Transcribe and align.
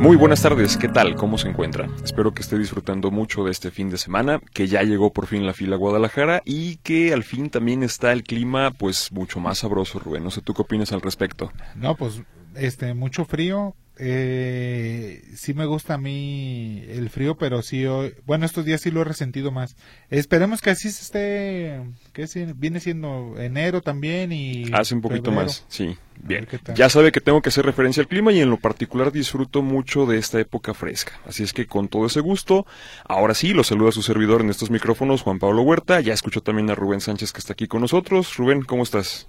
Muy 0.00 0.16
buenas 0.16 0.40
tardes, 0.40 0.78
¿qué 0.78 0.88
tal? 0.88 1.14
¿Cómo 1.14 1.36
se 1.36 1.50
encuentra? 1.50 1.86
Espero 2.02 2.32
que 2.32 2.40
esté 2.40 2.58
disfrutando 2.58 3.10
mucho 3.10 3.44
de 3.44 3.50
este 3.50 3.70
fin 3.70 3.90
de 3.90 3.98
semana, 3.98 4.40
que 4.54 4.66
ya 4.66 4.82
llegó 4.82 5.12
por 5.12 5.26
fin 5.26 5.44
la 5.44 5.52
fila 5.52 5.76
a 5.76 5.78
Guadalajara 5.78 6.40
y 6.46 6.76
que 6.76 7.12
al 7.12 7.22
fin 7.22 7.50
también 7.50 7.82
está 7.82 8.10
el 8.12 8.22
clima 8.22 8.70
pues 8.70 9.12
mucho 9.12 9.40
más 9.40 9.58
sabroso, 9.58 9.98
Rubén. 9.98 10.24
No 10.24 10.30
sé 10.30 10.40
tú 10.40 10.54
qué 10.54 10.62
opinas 10.62 10.92
al 10.92 11.02
respecto. 11.02 11.52
No, 11.74 11.96
pues 11.96 12.22
este 12.54 12.94
mucho 12.94 13.26
frío, 13.26 13.74
eh, 13.98 15.22
sí 15.36 15.52
me 15.52 15.66
gusta 15.66 15.94
a 15.94 15.98
mí 15.98 16.82
el 16.88 17.10
frío, 17.10 17.36
pero 17.36 17.60
sí 17.60 17.84
hoy, 17.84 18.14
bueno, 18.24 18.46
estos 18.46 18.64
días 18.64 18.80
sí 18.80 18.90
lo 18.90 19.02
he 19.02 19.04
resentido 19.04 19.50
más. 19.50 19.76
Esperemos 20.08 20.62
que 20.62 20.70
así 20.70 20.90
se 20.90 21.02
esté, 21.02 21.82
que 22.14 22.26
viene 22.56 22.80
siendo 22.80 23.34
enero 23.38 23.82
también 23.82 24.32
y... 24.32 24.72
Hace 24.72 24.94
un 24.94 25.02
poquito 25.02 25.30
más, 25.30 25.66
sí. 25.68 25.98
Bien, 26.22 26.46
ya 26.74 26.88
sabe 26.88 27.12
que 27.12 27.20
tengo 27.20 27.40
que 27.40 27.48
hacer 27.48 27.64
referencia 27.64 28.02
al 28.02 28.08
clima 28.08 28.32
y 28.32 28.40
en 28.40 28.50
lo 28.50 28.58
particular 28.58 29.10
disfruto 29.10 29.62
mucho 29.62 30.06
de 30.06 30.18
esta 30.18 30.38
época 30.38 30.74
fresca. 30.74 31.20
Así 31.26 31.42
es 31.42 31.52
que 31.52 31.66
con 31.66 31.88
todo 31.88 32.06
ese 32.06 32.20
gusto, 32.20 32.66
ahora 33.04 33.34
sí, 33.34 33.52
lo 33.54 33.64
saluda 33.64 33.88
a 33.88 33.92
su 33.92 34.02
servidor 34.02 34.40
en 34.42 34.50
estos 34.50 34.70
micrófonos, 34.70 35.22
Juan 35.22 35.38
Pablo 35.38 35.62
Huerta. 35.62 36.00
Ya 36.00 36.12
escucho 36.12 36.42
también 36.42 36.70
a 36.70 36.74
Rubén 36.74 37.00
Sánchez 37.00 37.32
que 37.32 37.38
está 37.38 37.54
aquí 37.54 37.66
con 37.66 37.80
nosotros. 37.80 38.36
Rubén, 38.36 38.62
¿cómo 38.62 38.82
estás? 38.82 39.28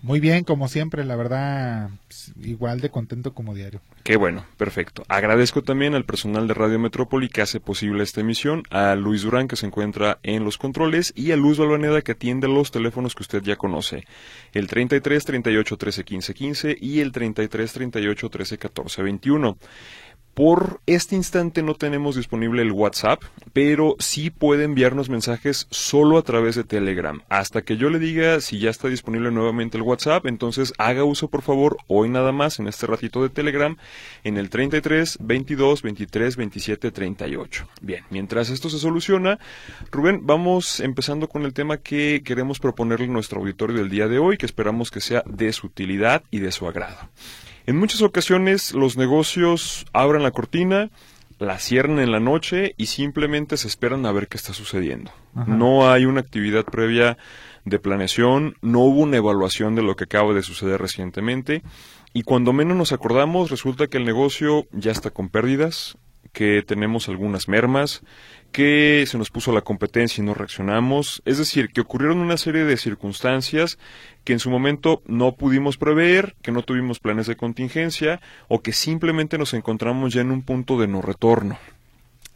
Muy 0.00 0.20
bien, 0.20 0.44
como 0.44 0.68
siempre, 0.68 1.04
la 1.04 1.16
verdad, 1.16 1.90
pues, 2.06 2.32
igual 2.42 2.80
de 2.80 2.90
contento 2.90 3.34
como 3.34 3.54
diario. 3.54 3.80
Qué 4.04 4.16
bueno, 4.16 4.46
perfecto. 4.56 5.02
Agradezco 5.08 5.62
también 5.62 5.94
al 5.94 6.04
personal 6.04 6.46
de 6.46 6.54
Radio 6.54 6.78
Metrópoli 6.78 7.28
que 7.28 7.42
hace 7.42 7.58
posible 7.58 8.04
esta 8.04 8.20
emisión, 8.20 8.62
a 8.70 8.94
Luis 8.94 9.22
Durán 9.22 9.48
que 9.48 9.56
se 9.56 9.66
encuentra 9.66 10.18
en 10.22 10.44
los 10.44 10.56
controles 10.56 11.12
y 11.16 11.32
a 11.32 11.36
Luz 11.36 11.58
Balvaneda 11.58 12.00
que 12.02 12.12
atiende 12.12 12.46
los 12.46 12.70
teléfonos 12.70 13.16
que 13.16 13.24
usted 13.24 13.42
ya 13.42 13.56
conoce, 13.56 14.04
el 14.52 14.68
33 14.68 15.24
38 15.24 15.76
13 15.76 16.04
15 16.04 16.34
15 16.34 16.76
y 16.80 17.00
el 17.00 17.10
33 17.10 17.72
38 17.72 18.30
13 18.30 18.58
14 18.58 19.02
21. 19.02 19.58
Por 20.38 20.80
este 20.86 21.16
instante 21.16 21.64
no 21.64 21.74
tenemos 21.74 22.14
disponible 22.14 22.62
el 22.62 22.70
WhatsApp, 22.70 23.20
pero 23.52 23.96
sí 23.98 24.30
puede 24.30 24.62
enviarnos 24.62 25.08
mensajes 25.08 25.66
solo 25.70 26.16
a 26.16 26.22
través 26.22 26.54
de 26.54 26.62
Telegram. 26.62 27.22
Hasta 27.28 27.62
que 27.62 27.76
yo 27.76 27.90
le 27.90 27.98
diga 27.98 28.40
si 28.40 28.60
ya 28.60 28.70
está 28.70 28.86
disponible 28.86 29.32
nuevamente 29.32 29.78
el 29.78 29.82
WhatsApp, 29.82 30.26
entonces 30.26 30.74
haga 30.78 31.02
uso 31.02 31.26
por 31.26 31.42
favor 31.42 31.78
hoy 31.88 32.08
nada 32.08 32.30
más 32.30 32.60
en 32.60 32.68
este 32.68 32.86
ratito 32.86 33.20
de 33.20 33.30
Telegram 33.30 33.76
en 34.22 34.36
el 34.36 34.48
33 34.48 35.18
22 35.20 35.82
23 35.82 36.36
27 36.36 36.92
38. 36.92 37.68
Bien, 37.80 38.04
mientras 38.08 38.50
esto 38.50 38.70
se 38.70 38.78
soluciona, 38.78 39.40
Rubén, 39.90 40.20
vamos 40.22 40.78
empezando 40.78 41.28
con 41.28 41.46
el 41.46 41.52
tema 41.52 41.78
que 41.78 42.22
queremos 42.24 42.60
proponerle 42.60 43.06
a 43.06 43.08
nuestro 43.08 43.40
auditorio 43.40 43.78
del 43.78 43.90
día 43.90 44.06
de 44.06 44.20
hoy, 44.20 44.38
que 44.38 44.46
esperamos 44.46 44.92
que 44.92 45.00
sea 45.00 45.24
de 45.26 45.52
su 45.52 45.66
utilidad 45.66 46.22
y 46.30 46.38
de 46.38 46.52
su 46.52 46.68
agrado. 46.68 47.08
En 47.68 47.76
muchas 47.76 48.00
ocasiones 48.00 48.72
los 48.72 48.96
negocios 48.96 49.84
abren 49.92 50.22
la 50.22 50.30
cortina, 50.30 50.88
la 51.38 51.58
cierran 51.58 51.98
en 51.98 52.10
la 52.10 52.18
noche 52.18 52.72
y 52.78 52.86
simplemente 52.86 53.58
se 53.58 53.68
esperan 53.68 54.06
a 54.06 54.12
ver 54.12 54.26
qué 54.28 54.38
está 54.38 54.54
sucediendo. 54.54 55.10
No 55.46 55.90
hay 55.90 56.06
una 56.06 56.20
actividad 56.20 56.64
previa 56.64 57.18
de 57.66 57.78
planeación, 57.78 58.54
no 58.62 58.78
hubo 58.80 59.02
una 59.02 59.18
evaluación 59.18 59.74
de 59.74 59.82
lo 59.82 59.96
que 59.96 60.04
acaba 60.04 60.32
de 60.32 60.42
suceder 60.42 60.80
recientemente 60.80 61.62
y 62.14 62.22
cuando 62.22 62.54
menos 62.54 62.74
nos 62.74 62.92
acordamos 62.92 63.50
resulta 63.50 63.86
que 63.86 63.98
el 63.98 64.06
negocio 64.06 64.64
ya 64.72 64.90
está 64.90 65.10
con 65.10 65.28
pérdidas, 65.28 65.98
que 66.32 66.62
tenemos 66.62 67.08
algunas 67.08 67.48
mermas, 67.48 68.02
que 68.52 69.04
se 69.06 69.18
nos 69.18 69.30
puso 69.30 69.52
la 69.52 69.60
competencia 69.60 70.22
y 70.22 70.26
no 70.26 70.34
reaccionamos, 70.34 71.22
es 71.24 71.38
decir, 71.38 71.70
que 71.70 71.80
ocurrieron 71.80 72.18
una 72.18 72.36
serie 72.36 72.64
de 72.64 72.76
circunstancias 72.76 73.78
que 74.24 74.32
en 74.32 74.38
su 74.38 74.50
momento 74.50 75.02
no 75.06 75.32
pudimos 75.32 75.76
prever, 75.76 76.36
que 76.42 76.52
no 76.52 76.62
tuvimos 76.62 76.98
planes 76.98 77.26
de 77.26 77.36
contingencia 77.36 78.20
o 78.48 78.60
que 78.60 78.72
simplemente 78.72 79.38
nos 79.38 79.54
encontramos 79.54 80.12
ya 80.12 80.20
en 80.20 80.30
un 80.30 80.42
punto 80.42 80.78
de 80.78 80.88
no 80.88 81.02
retorno. 81.02 81.58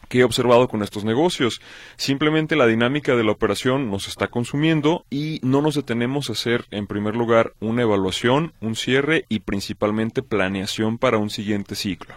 ¿Qué 0.09 0.19
he 0.19 0.25
observado 0.25 0.69
con 0.69 0.83
estos 0.83 1.05
negocios? 1.07 1.63
Simplemente 1.97 2.55
la 2.55 2.67
dinámica 2.67 3.17
de 3.17 3.25
la 3.25 3.33
operación 3.33 3.91
nos 3.91 4.09
está 4.09 4.27
consumiendo 4.27 5.07
y 5.09 5.41
no 5.43 5.63
nos 5.63 5.75
detenemos 5.75 6.29
a 6.29 6.33
hacer, 6.33 6.67
en 6.71 6.87
primer 6.87 7.17
lugar, 7.17 7.55
una 7.61 7.81
evaluación, 7.81 8.53
un 8.61 8.77
cierre 8.77 9.25
y 9.31 9.41
principalmente 9.41 10.23
planeación 10.23 10.99
para 10.99 11.17
un 11.17 11.31
siguiente 11.31 11.77
ciclo. 11.77 12.15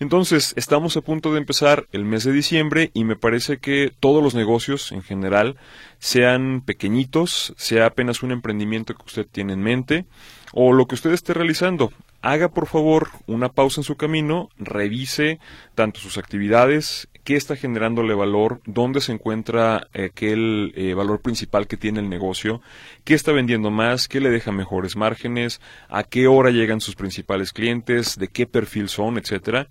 Entonces, 0.00 0.54
estamos 0.56 0.96
a 0.96 1.02
punto 1.02 1.30
de 1.30 1.38
empezar 1.38 1.86
el 1.92 2.06
mes 2.06 2.24
de 2.24 2.32
diciembre 2.32 2.90
y 2.94 3.04
me 3.04 3.16
parece 3.16 3.58
que 3.58 3.92
todos 4.00 4.22
los 4.24 4.34
negocios 4.34 4.92
en 4.92 5.02
general, 5.02 5.58
sean 5.98 6.62
pequeñitos, 6.62 7.52
sea 7.58 7.84
apenas 7.84 8.22
un 8.22 8.32
emprendimiento 8.32 8.94
que 8.94 9.04
usted 9.04 9.26
tiene 9.30 9.52
en 9.52 9.60
mente 9.60 10.06
o 10.54 10.72
lo 10.72 10.86
que 10.86 10.94
usted 10.94 11.12
esté 11.12 11.34
realizando, 11.34 11.92
haga 12.22 12.48
por 12.48 12.66
favor 12.66 13.10
una 13.26 13.50
pausa 13.50 13.82
en 13.82 13.84
su 13.84 13.96
camino, 13.96 14.48
revise 14.56 15.38
tanto 15.74 16.00
sus 16.00 16.16
actividades, 16.16 17.09
qué 17.24 17.36
está 17.36 17.56
generándole 17.56 18.14
valor, 18.14 18.60
dónde 18.66 19.00
se 19.00 19.12
encuentra 19.12 19.88
aquel 19.94 20.72
eh, 20.76 20.94
valor 20.94 21.20
principal 21.20 21.66
que 21.66 21.76
tiene 21.76 22.00
el 22.00 22.08
negocio, 22.08 22.60
qué 23.04 23.14
está 23.14 23.32
vendiendo 23.32 23.70
más, 23.70 24.08
qué 24.08 24.20
le 24.20 24.30
deja 24.30 24.52
mejores 24.52 24.96
márgenes, 24.96 25.60
a 25.88 26.02
qué 26.02 26.26
hora 26.26 26.50
llegan 26.50 26.80
sus 26.80 26.96
principales 26.96 27.52
clientes, 27.52 28.18
de 28.18 28.28
qué 28.28 28.46
perfil 28.46 28.88
son, 28.88 29.18
etcétera, 29.18 29.68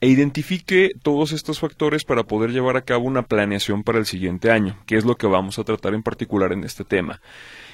e 0.00 0.08
identifique 0.08 0.92
todos 1.02 1.32
estos 1.32 1.58
factores 1.58 2.04
para 2.04 2.22
poder 2.22 2.50
llevar 2.50 2.76
a 2.76 2.82
cabo 2.82 3.04
una 3.06 3.22
planeación 3.22 3.82
para 3.82 3.98
el 3.98 4.06
siguiente 4.06 4.50
año, 4.50 4.78
que 4.86 4.96
es 4.96 5.04
lo 5.04 5.16
que 5.16 5.26
vamos 5.26 5.58
a 5.58 5.64
tratar 5.64 5.94
en 5.94 6.02
particular 6.02 6.52
en 6.52 6.64
este 6.64 6.84
tema. 6.84 7.20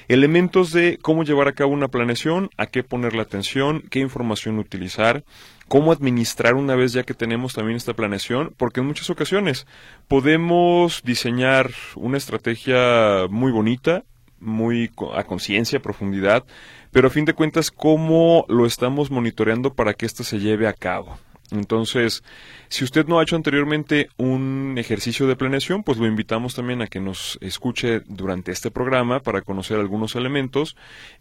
Elementos 0.07 0.71
de 0.71 0.99
cómo 1.01 1.23
llevar 1.23 1.47
a 1.47 1.53
cabo 1.53 1.71
una 1.71 1.87
planeación, 1.87 2.49
a 2.57 2.67
qué 2.67 2.83
poner 2.83 3.15
la 3.15 3.23
atención, 3.23 3.83
qué 3.89 3.99
información 3.99 4.59
utilizar, 4.59 5.23
cómo 5.67 5.91
administrar 5.91 6.53
una 6.53 6.75
vez 6.75 6.93
ya 6.93 7.03
que 7.03 7.15
tenemos 7.15 7.53
también 7.53 7.77
esta 7.77 7.95
planeación, 7.95 8.53
porque 8.55 8.81
en 8.81 8.87
muchas 8.87 9.09
ocasiones 9.09 9.65
podemos 10.07 11.01
diseñar 11.03 11.71
una 11.95 12.17
estrategia 12.17 13.25
muy 13.29 13.51
bonita, 13.51 14.03
muy 14.39 14.91
a 15.15 15.23
conciencia, 15.23 15.79
profundidad, 15.79 16.43
pero 16.91 17.07
a 17.07 17.11
fin 17.11 17.25
de 17.25 17.33
cuentas 17.33 17.71
cómo 17.71 18.45
lo 18.47 18.67
estamos 18.67 19.09
monitoreando 19.09 19.73
para 19.73 19.95
que 19.95 20.05
ésta 20.05 20.23
se 20.23 20.39
lleve 20.39 20.67
a 20.67 20.73
cabo. 20.73 21.17
Entonces, 21.51 22.23
si 22.69 22.83
usted 22.83 23.05
no 23.05 23.19
ha 23.19 23.23
hecho 23.23 23.35
anteriormente 23.35 24.09
un 24.17 24.75
ejercicio 24.77 25.27
de 25.27 25.35
planeación, 25.35 25.83
pues 25.83 25.97
lo 25.97 26.07
invitamos 26.07 26.55
también 26.55 26.81
a 26.81 26.87
que 26.87 26.99
nos 26.99 27.37
escuche 27.41 28.01
durante 28.07 28.51
este 28.51 28.71
programa 28.71 29.19
para 29.19 29.41
conocer 29.41 29.79
algunos 29.79 30.15
elementos 30.15 30.75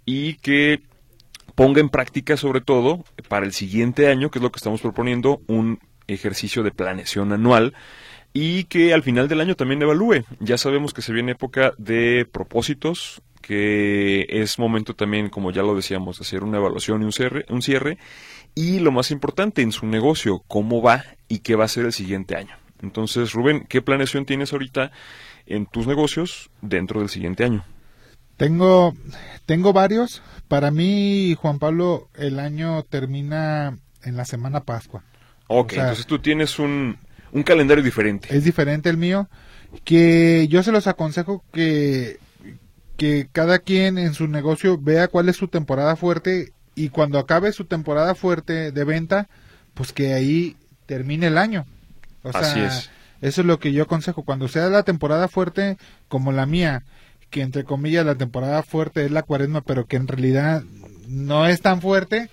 y 0.04 0.34
que 0.36 0.80
ponga 1.54 1.80
en 1.80 1.90
práctica 1.90 2.36
sobre 2.36 2.60
todo 2.60 3.04
para 3.28 3.46
el 3.46 3.52
siguiente 3.52 4.08
año, 4.08 4.30
que 4.30 4.38
es 4.38 4.42
lo 4.42 4.50
que 4.50 4.58
estamos 4.58 4.80
proponiendo, 4.80 5.42
un 5.46 5.78
ejercicio 6.06 6.62
de 6.62 6.70
planeación 6.70 7.32
anual 7.32 7.74
y 8.32 8.64
que 8.64 8.92
al 8.92 9.02
final 9.02 9.28
del 9.28 9.40
año 9.40 9.54
también 9.54 9.82
evalúe. 9.82 10.24
Ya 10.40 10.58
sabemos 10.58 10.92
que 10.92 11.02
se 11.02 11.12
viene 11.12 11.32
época 11.32 11.72
de 11.78 12.26
propósitos, 12.30 13.22
que 13.40 14.26
es 14.28 14.58
momento 14.58 14.94
también, 14.94 15.28
como 15.28 15.52
ya 15.52 15.62
lo 15.62 15.76
decíamos, 15.76 16.18
de 16.18 16.22
hacer 16.22 16.42
una 16.42 16.58
evaluación 16.58 17.02
y 17.02 17.04
un 17.04 17.12
cierre, 17.12 17.44
un 17.48 17.62
cierre 17.62 17.98
y 18.54 18.78
lo 18.78 18.92
más 18.92 19.10
importante 19.10 19.62
en 19.62 19.72
su 19.72 19.86
negocio, 19.86 20.42
cómo 20.46 20.80
va 20.82 21.04
y 21.28 21.40
qué 21.40 21.56
va 21.56 21.64
a 21.64 21.68
ser 21.68 21.86
el 21.86 21.92
siguiente 21.92 22.36
año. 22.36 22.56
Entonces, 22.82 23.32
Rubén, 23.32 23.66
¿qué 23.68 23.82
planeación 23.82 24.26
tienes 24.26 24.52
ahorita 24.52 24.92
en 25.46 25.66
tus 25.66 25.86
negocios 25.86 26.50
dentro 26.60 27.00
del 27.00 27.08
siguiente 27.08 27.44
año? 27.44 27.64
Tengo, 28.36 28.94
tengo 29.46 29.72
varios. 29.72 30.22
Para 30.48 30.70
mí, 30.70 31.34
Juan 31.38 31.58
Pablo, 31.58 32.08
el 32.14 32.38
año 32.38 32.82
termina 32.84 33.78
en 34.02 34.16
la 34.16 34.24
semana 34.24 34.60
Pascua. 34.64 35.02
Ok, 35.46 35.74
entonces 35.74 36.06
tú 36.06 36.18
tienes 36.18 36.58
un, 36.58 36.98
un 37.32 37.42
calendario 37.42 37.82
diferente. 37.82 38.34
Es 38.34 38.44
diferente 38.44 38.88
el 38.88 38.96
mío, 38.96 39.28
que 39.84 40.46
yo 40.48 40.62
se 40.62 40.72
los 40.72 40.86
aconsejo 40.86 41.44
que, 41.52 42.18
que 42.96 43.28
cada 43.30 43.58
quien 43.58 43.98
en 43.98 44.14
su 44.14 44.26
negocio 44.28 44.78
vea 44.78 45.08
cuál 45.08 45.28
es 45.28 45.36
su 45.36 45.48
temporada 45.48 45.96
fuerte 45.96 46.53
y 46.74 46.88
cuando 46.88 47.18
acabe 47.18 47.52
su 47.52 47.64
temporada 47.64 48.14
fuerte 48.14 48.72
de 48.72 48.84
venta, 48.84 49.28
pues 49.74 49.92
que 49.92 50.14
ahí 50.14 50.56
termine 50.86 51.28
el 51.28 51.38
año. 51.38 51.66
O 52.22 52.32
sea, 52.32 52.70
eso 53.20 53.40
es 53.40 53.46
lo 53.46 53.58
que 53.58 53.72
yo 53.72 53.84
aconsejo. 53.84 54.22
Cuando 54.22 54.48
sea 54.48 54.68
la 54.68 54.82
temporada 54.82 55.28
fuerte 55.28 55.76
como 56.08 56.32
la 56.32 56.46
mía, 56.46 56.82
que 57.30 57.42
entre 57.42 57.64
comillas 57.64 58.06
la 58.06 58.14
temporada 58.14 58.62
fuerte 58.62 59.04
es 59.04 59.10
la 59.10 59.22
cuaresma, 59.22 59.60
pero 59.60 59.86
que 59.86 59.96
en 59.96 60.08
realidad 60.08 60.62
no 61.08 61.46
es 61.46 61.60
tan 61.60 61.80
fuerte, 61.80 62.30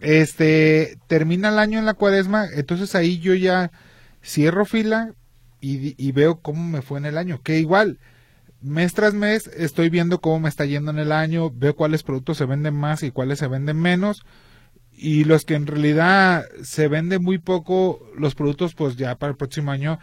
este, 0.00 0.98
termina 1.06 1.48
el 1.48 1.58
año 1.58 1.78
en 1.78 1.86
la 1.86 1.94
cuaresma, 1.94 2.46
entonces 2.54 2.94
ahí 2.94 3.18
yo 3.18 3.34
ya 3.34 3.70
cierro 4.24 4.64
fila 4.64 5.12
y, 5.60 5.94
y 6.02 6.12
veo 6.12 6.40
cómo 6.40 6.62
me 6.64 6.82
fue 6.82 6.98
en 6.98 7.06
el 7.06 7.18
año, 7.18 7.40
que 7.42 7.58
igual, 7.58 7.98
mes 8.60 8.94
tras 8.94 9.14
mes 9.14 9.46
estoy 9.48 9.88
viendo 9.88 10.20
cómo 10.20 10.40
me 10.40 10.48
está 10.48 10.64
yendo 10.64 10.90
en 10.90 10.98
el 10.98 11.12
año, 11.12 11.50
veo 11.50 11.76
cuáles 11.76 12.02
productos 12.02 12.38
se 12.38 12.44
venden 12.44 12.74
más 12.74 13.02
y 13.02 13.10
cuáles 13.10 13.38
se 13.38 13.46
venden 13.46 13.80
menos 13.80 14.24
y 14.98 15.24
los 15.24 15.44
que 15.44 15.54
en 15.54 15.66
realidad 15.66 16.44
se 16.62 16.88
venden 16.88 17.22
muy 17.22 17.38
poco, 17.38 18.10
los 18.16 18.34
productos 18.34 18.74
pues 18.74 18.96
ya 18.96 19.14
para 19.14 19.30
el 19.30 19.36
próximo 19.36 19.70
año 19.70 19.98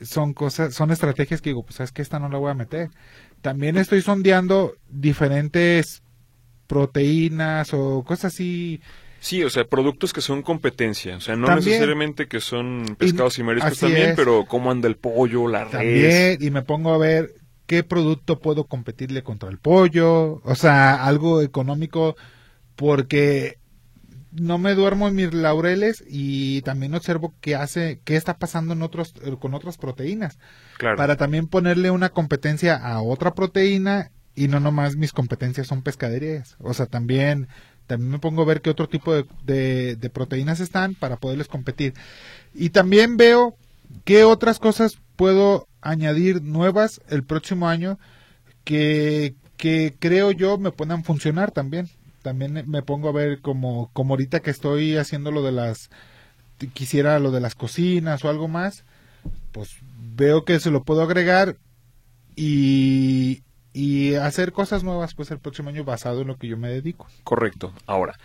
son 0.00 0.34
cosas, 0.34 0.72
son 0.74 0.90
estrategias 0.92 1.40
que 1.40 1.50
digo, 1.50 1.64
pues 1.64 1.76
sabes 1.76 1.90
que 1.90 2.02
esta 2.02 2.18
no 2.18 2.28
la 2.28 2.38
voy 2.38 2.50
a 2.50 2.54
meter. 2.54 2.90
También 3.42 3.76
estoy 3.76 4.02
sondeando 4.02 4.74
diferentes 4.88 6.02
proteínas 6.66 7.72
o 7.74 8.04
cosas 8.04 8.34
así. 8.34 8.80
Sí, 9.18 9.42
o 9.42 9.50
sea, 9.50 9.64
productos 9.64 10.12
que 10.12 10.20
son 10.20 10.42
competencia, 10.42 11.16
o 11.16 11.20
sea, 11.20 11.34
no 11.34 11.52
necesariamente 11.52 12.28
que 12.28 12.40
son 12.40 12.84
pescados 12.98 13.38
y, 13.38 13.42
mariscos 13.42 13.80
también, 13.80 14.12
pero 14.14 14.44
cómo 14.46 14.70
anda 14.70 14.86
el 14.86 14.96
pollo, 14.96 15.48
la 15.48 15.64
res. 15.64 16.40
y 16.40 16.50
me 16.50 16.62
pongo 16.62 16.92
a 16.92 16.98
ver 16.98 17.34
qué 17.66 17.82
producto 17.82 18.40
puedo 18.40 18.64
competirle 18.64 19.22
contra 19.22 19.50
el 19.50 19.58
pollo, 19.58 20.40
o 20.44 20.54
sea, 20.54 21.04
algo 21.04 21.42
económico, 21.42 22.16
porque 22.76 23.58
no 24.32 24.58
me 24.58 24.74
duermo 24.74 25.08
en 25.08 25.14
mis 25.14 25.32
laureles 25.32 26.04
y 26.06 26.62
también 26.62 26.94
observo 26.94 27.34
qué 27.40 27.56
hace, 27.56 28.00
qué 28.04 28.16
está 28.16 28.38
pasando 28.38 28.74
en 28.74 28.82
otros, 28.82 29.14
con 29.40 29.54
otras 29.54 29.78
proteínas. 29.78 30.38
Para 30.78 31.16
también 31.16 31.48
ponerle 31.48 31.90
una 31.90 32.10
competencia 32.10 32.76
a 32.76 33.00
otra 33.00 33.34
proteína 33.34 34.10
y 34.34 34.48
no 34.48 34.60
nomás 34.60 34.96
mis 34.96 35.12
competencias 35.12 35.66
son 35.66 35.82
pescaderías. 35.82 36.56
O 36.60 36.74
sea, 36.74 36.86
también, 36.86 37.48
también 37.86 38.10
me 38.10 38.18
pongo 38.18 38.42
a 38.42 38.46
ver 38.46 38.60
qué 38.60 38.70
otro 38.70 38.88
tipo 38.88 39.14
de, 39.14 39.96
de 39.96 40.10
proteínas 40.10 40.60
están 40.60 40.94
para 40.94 41.16
poderles 41.16 41.48
competir. 41.48 41.94
Y 42.54 42.70
también 42.70 43.16
veo 43.16 43.56
qué 44.04 44.24
otras 44.24 44.58
cosas 44.58 44.98
puedo 45.16 45.68
añadir 45.80 46.42
nuevas 46.42 47.00
el 47.08 47.24
próximo 47.24 47.68
año 47.68 47.98
que, 48.64 49.34
que 49.56 49.94
creo 49.98 50.30
yo 50.30 50.58
me 50.58 50.72
puedan 50.72 51.04
funcionar 51.04 51.50
también. 51.50 51.88
También 52.22 52.64
me 52.66 52.82
pongo 52.82 53.08
a 53.08 53.12
ver 53.12 53.40
como, 53.40 53.90
como 53.92 54.14
ahorita 54.14 54.40
que 54.40 54.50
estoy 54.50 54.96
haciendo 54.96 55.30
lo 55.30 55.42
de 55.42 55.52
las, 55.52 55.90
quisiera 56.72 57.18
lo 57.20 57.30
de 57.30 57.40
las 57.40 57.54
cocinas 57.54 58.24
o 58.24 58.28
algo 58.28 58.48
más, 58.48 58.84
pues 59.52 59.76
veo 60.16 60.44
que 60.44 60.58
se 60.58 60.70
lo 60.70 60.82
puedo 60.82 61.02
agregar 61.02 61.56
y, 62.34 63.42
y 63.72 64.14
hacer 64.14 64.52
cosas 64.52 64.82
nuevas 64.82 65.14
pues 65.14 65.30
el 65.30 65.38
próximo 65.38 65.68
año 65.68 65.84
basado 65.84 66.22
en 66.22 66.28
lo 66.28 66.36
que 66.36 66.48
yo 66.48 66.56
me 66.56 66.68
dedico. 66.68 67.06
Correcto. 67.22 67.72
Ahora, 67.86 68.18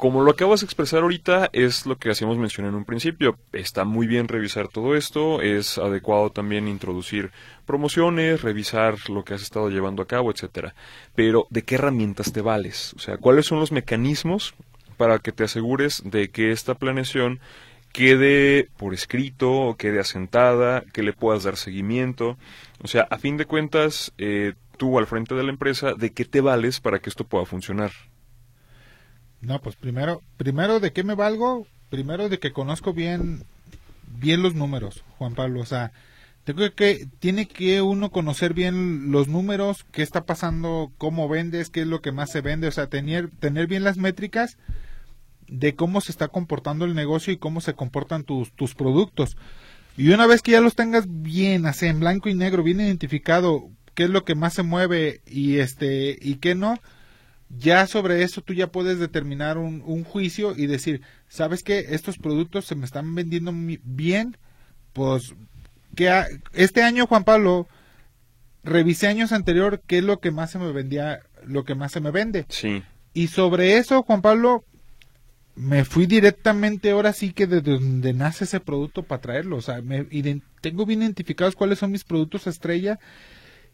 como 0.00 0.22
lo 0.22 0.30
acabas 0.30 0.60
de 0.60 0.64
expresar 0.64 1.02
ahorita, 1.02 1.50
es 1.52 1.84
lo 1.84 1.98
que 1.98 2.10
hacíamos 2.10 2.38
mención 2.38 2.66
en 2.66 2.74
un 2.74 2.86
principio. 2.86 3.38
Está 3.52 3.84
muy 3.84 4.06
bien 4.06 4.28
revisar 4.28 4.66
todo 4.66 4.96
esto, 4.96 5.42
es 5.42 5.76
adecuado 5.76 6.30
también 6.30 6.68
introducir 6.68 7.32
promociones, 7.66 8.40
revisar 8.40 8.94
lo 9.10 9.24
que 9.24 9.34
has 9.34 9.42
estado 9.42 9.68
llevando 9.68 10.02
a 10.02 10.06
cabo, 10.06 10.30
etcétera. 10.30 10.74
Pero, 11.14 11.46
¿de 11.50 11.64
qué 11.64 11.74
herramientas 11.74 12.32
te 12.32 12.40
vales? 12.40 12.94
O 12.96 12.98
sea, 12.98 13.18
¿cuáles 13.18 13.44
son 13.44 13.60
los 13.60 13.72
mecanismos 13.72 14.54
para 14.96 15.18
que 15.18 15.32
te 15.32 15.44
asegures 15.44 16.02
de 16.02 16.30
que 16.30 16.50
esta 16.50 16.74
planeación 16.74 17.38
quede 17.92 18.70
por 18.78 18.94
escrito, 18.94 19.76
quede 19.78 20.00
asentada, 20.00 20.82
que 20.94 21.02
le 21.02 21.12
puedas 21.12 21.44
dar 21.44 21.58
seguimiento? 21.58 22.38
O 22.82 22.88
sea, 22.88 23.02
a 23.10 23.18
fin 23.18 23.36
de 23.36 23.44
cuentas, 23.44 24.14
eh, 24.16 24.54
tú 24.78 24.98
al 24.98 25.06
frente 25.06 25.34
de 25.34 25.42
la 25.42 25.50
empresa, 25.50 25.92
¿de 25.92 26.10
qué 26.14 26.24
te 26.24 26.40
vales 26.40 26.80
para 26.80 27.00
que 27.00 27.10
esto 27.10 27.24
pueda 27.24 27.44
funcionar? 27.44 27.90
No, 29.40 29.60
pues 29.60 29.76
primero, 29.76 30.22
primero 30.36 30.80
de 30.80 30.92
qué 30.92 31.02
me 31.02 31.14
valgo, 31.14 31.66
primero 31.88 32.28
de 32.28 32.38
que 32.38 32.52
conozco 32.52 32.92
bien, 32.92 33.44
bien 34.18 34.42
los 34.42 34.54
números, 34.54 35.02
Juan 35.18 35.34
Pablo. 35.34 35.60
O 35.60 35.66
sea, 35.66 35.92
tengo 36.44 36.70
que, 36.74 37.06
tiene 37.18 37.46
que 37.46 37.82
uno 37.82 38.10
conocer 38.10 38.54
bien 38.54 39.12
los 39.12 39.28
números, 39.28 39.84
qué 39.92 40.02
está 40.02 40.24
pasando, 40.24 40.92
cómo 40.98 41.28
vendes, 41.28 41.70
qué 41.70 41.82
es 41.82 41.86
lo 41.86 42.02
que 42.02 42.12
más 42.12 42.30
se 42.30 42.40
vende, 42.40 42.68
o 42.68 42.72
sea, 42.72 42.88
tener, 42.88 43.30
tener 43.40 43.66
bien 43.66 43.84
las 43.84 43.96
métricas 43.96 44.58
de 45.48 45.74
cómo 45.74 46.00
se 46.00 46.12
está 46.12 46.28
comportando 46.28 46.84
el 46.84 46.94
negocio 46.94 47.32
y 47.32 47.38
cómo 47.38 47.60
se 47.60 47.74
comportan 47.74 48.24
tus, 48.24 48.52
tus 48.52 48.74
productos. 48.74 49.36
Y 49.96 50.10
una 50.10 50.26
vez 50.26 50.42
que 50.42 50.52
ya 50.52 50.60
los 50.60 50.76
tengas 50.76 51.04
bien, 51.08 51.66
así 51.66 51.86
en 51.86 52.00
blanco 52.00 52.28
y 52.28 52.34
negro, 52.34 52.62
bien 52.62 52.80
identificado, 52.80 53.68
qué 53.94 54.04
es 54.04 54.10
lo 54.10 54.24
que 54.24 54.34
más 54.34 54.54
se 54.54 54.62
mueve 54.62 55.20
y 55.26 55.58
este, 55.58 56.16
y 56.20 56.36
qué 56.36 56.54
no, 56.54 56.78
ya 57.50 57.86
sobre 57.86 58.22
eso 58.22 58.42
tú 58.42 58.54
ya 58.54 58.70
puedes 58.70 58.98
determinar 58.98 59.58
un, 59.58 59.82
un 59.84 60.04
juicio 60.04 60.54
y 60.56 60.66
decir, 60.66 61.02
¿sabes 61.28 61.62
qué? 61.62 61.86
Estos 61.90 62.18
productos 62.18 62.64
se 62.64 62.76
me 62.76 62.84
están 62.84 63.14
vendiendo 63.14 63.52
bien, 63.54 64.36
pues 64.92 65.34
que 65.96 66.10
este 66.52 66.82
año 66.82 67.06
Juan 67.06 67.24
Pablo 67.24 67.68
revisé 68.62 69.08
años 69.08 69.32
anterior 69.32 69.82
qué 69.86 69.98
es 69.98 70.04
lo 70.04 70.20
que 70.20 70.30
más 70.30 70.50
se 70.50 70.58
me 70.58 70.72
vendía, 70.72 71.20
lo 71.44 71.64
que 71.64 71.74
más 71.74 71.92
se 71.92 72.00
me 72.00 72.10
vende. 72.10 72.46
Sí. 72.48 72.82
Y 73.12 73.28
sobre 73.28 73.78
eso, 73.78 74.02
Juan 74.02 74.22
Pablo, 74.22 74.64
me 75.56 75.84
fui 75.84 76.06
directamente 76.06 76.90
ahora 76.90 77.12
sí 77.12 77.32
que 77.32 77.46
de 77.46 77.60
donde 77.60 78.12
nace 78.12 78.44
ese 78.44 78.60
producto 78.60 79.02
para 79.02 79.20
traerlo. 79.20 79.56
O 79.56 79.62
sea, 79.62 79.82
me, 79.82 80.06
tengo 80.60 80.86
bien 80.86 81.02
identificados 81.02 81.56
cuáles 81.56 81.78
son 81.78 81.90
mis 81.90 82.04
productos 82.04 82.46
estrella 82.46 82.98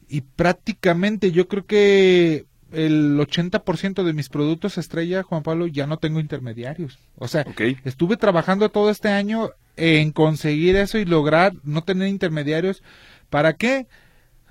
y 0.08 0.22
prácticamente 0.22 1.32
yo 1.32 1.48
creo 1.48 1.66
que 1.66 2.46
el 2.72 3.18
80% 3.18 4.02
de 4.02 4.12
mis 4.12 4.28
productos 4.28 4.78
estrella, 4.78 5.22
Juan 5.22 5.42
Pablo, 5.42 5.66
ya 5.66 5.86
no 5.86 5.98
tengo 5.98 6.20
intermediarios. 6.20 6.98
O 7.16 7.28
sea, 7.28 7.46
estuve 7.84 8.16
trabajando 8.16 8.68
todo 8.70 8.90
este 8.90 9.08
año 9.08 9.50
en 9.76 10.10
conseguir 10.12 10.76
eso 10.76 10.98
y 10.98 11.04
lograr 11.04 11.54
no 11.62 11.84
tener 11.84 12.08
intermediarios. 12.08 12.82
¿Para 13.30 13.54
qué? 13.54 13.86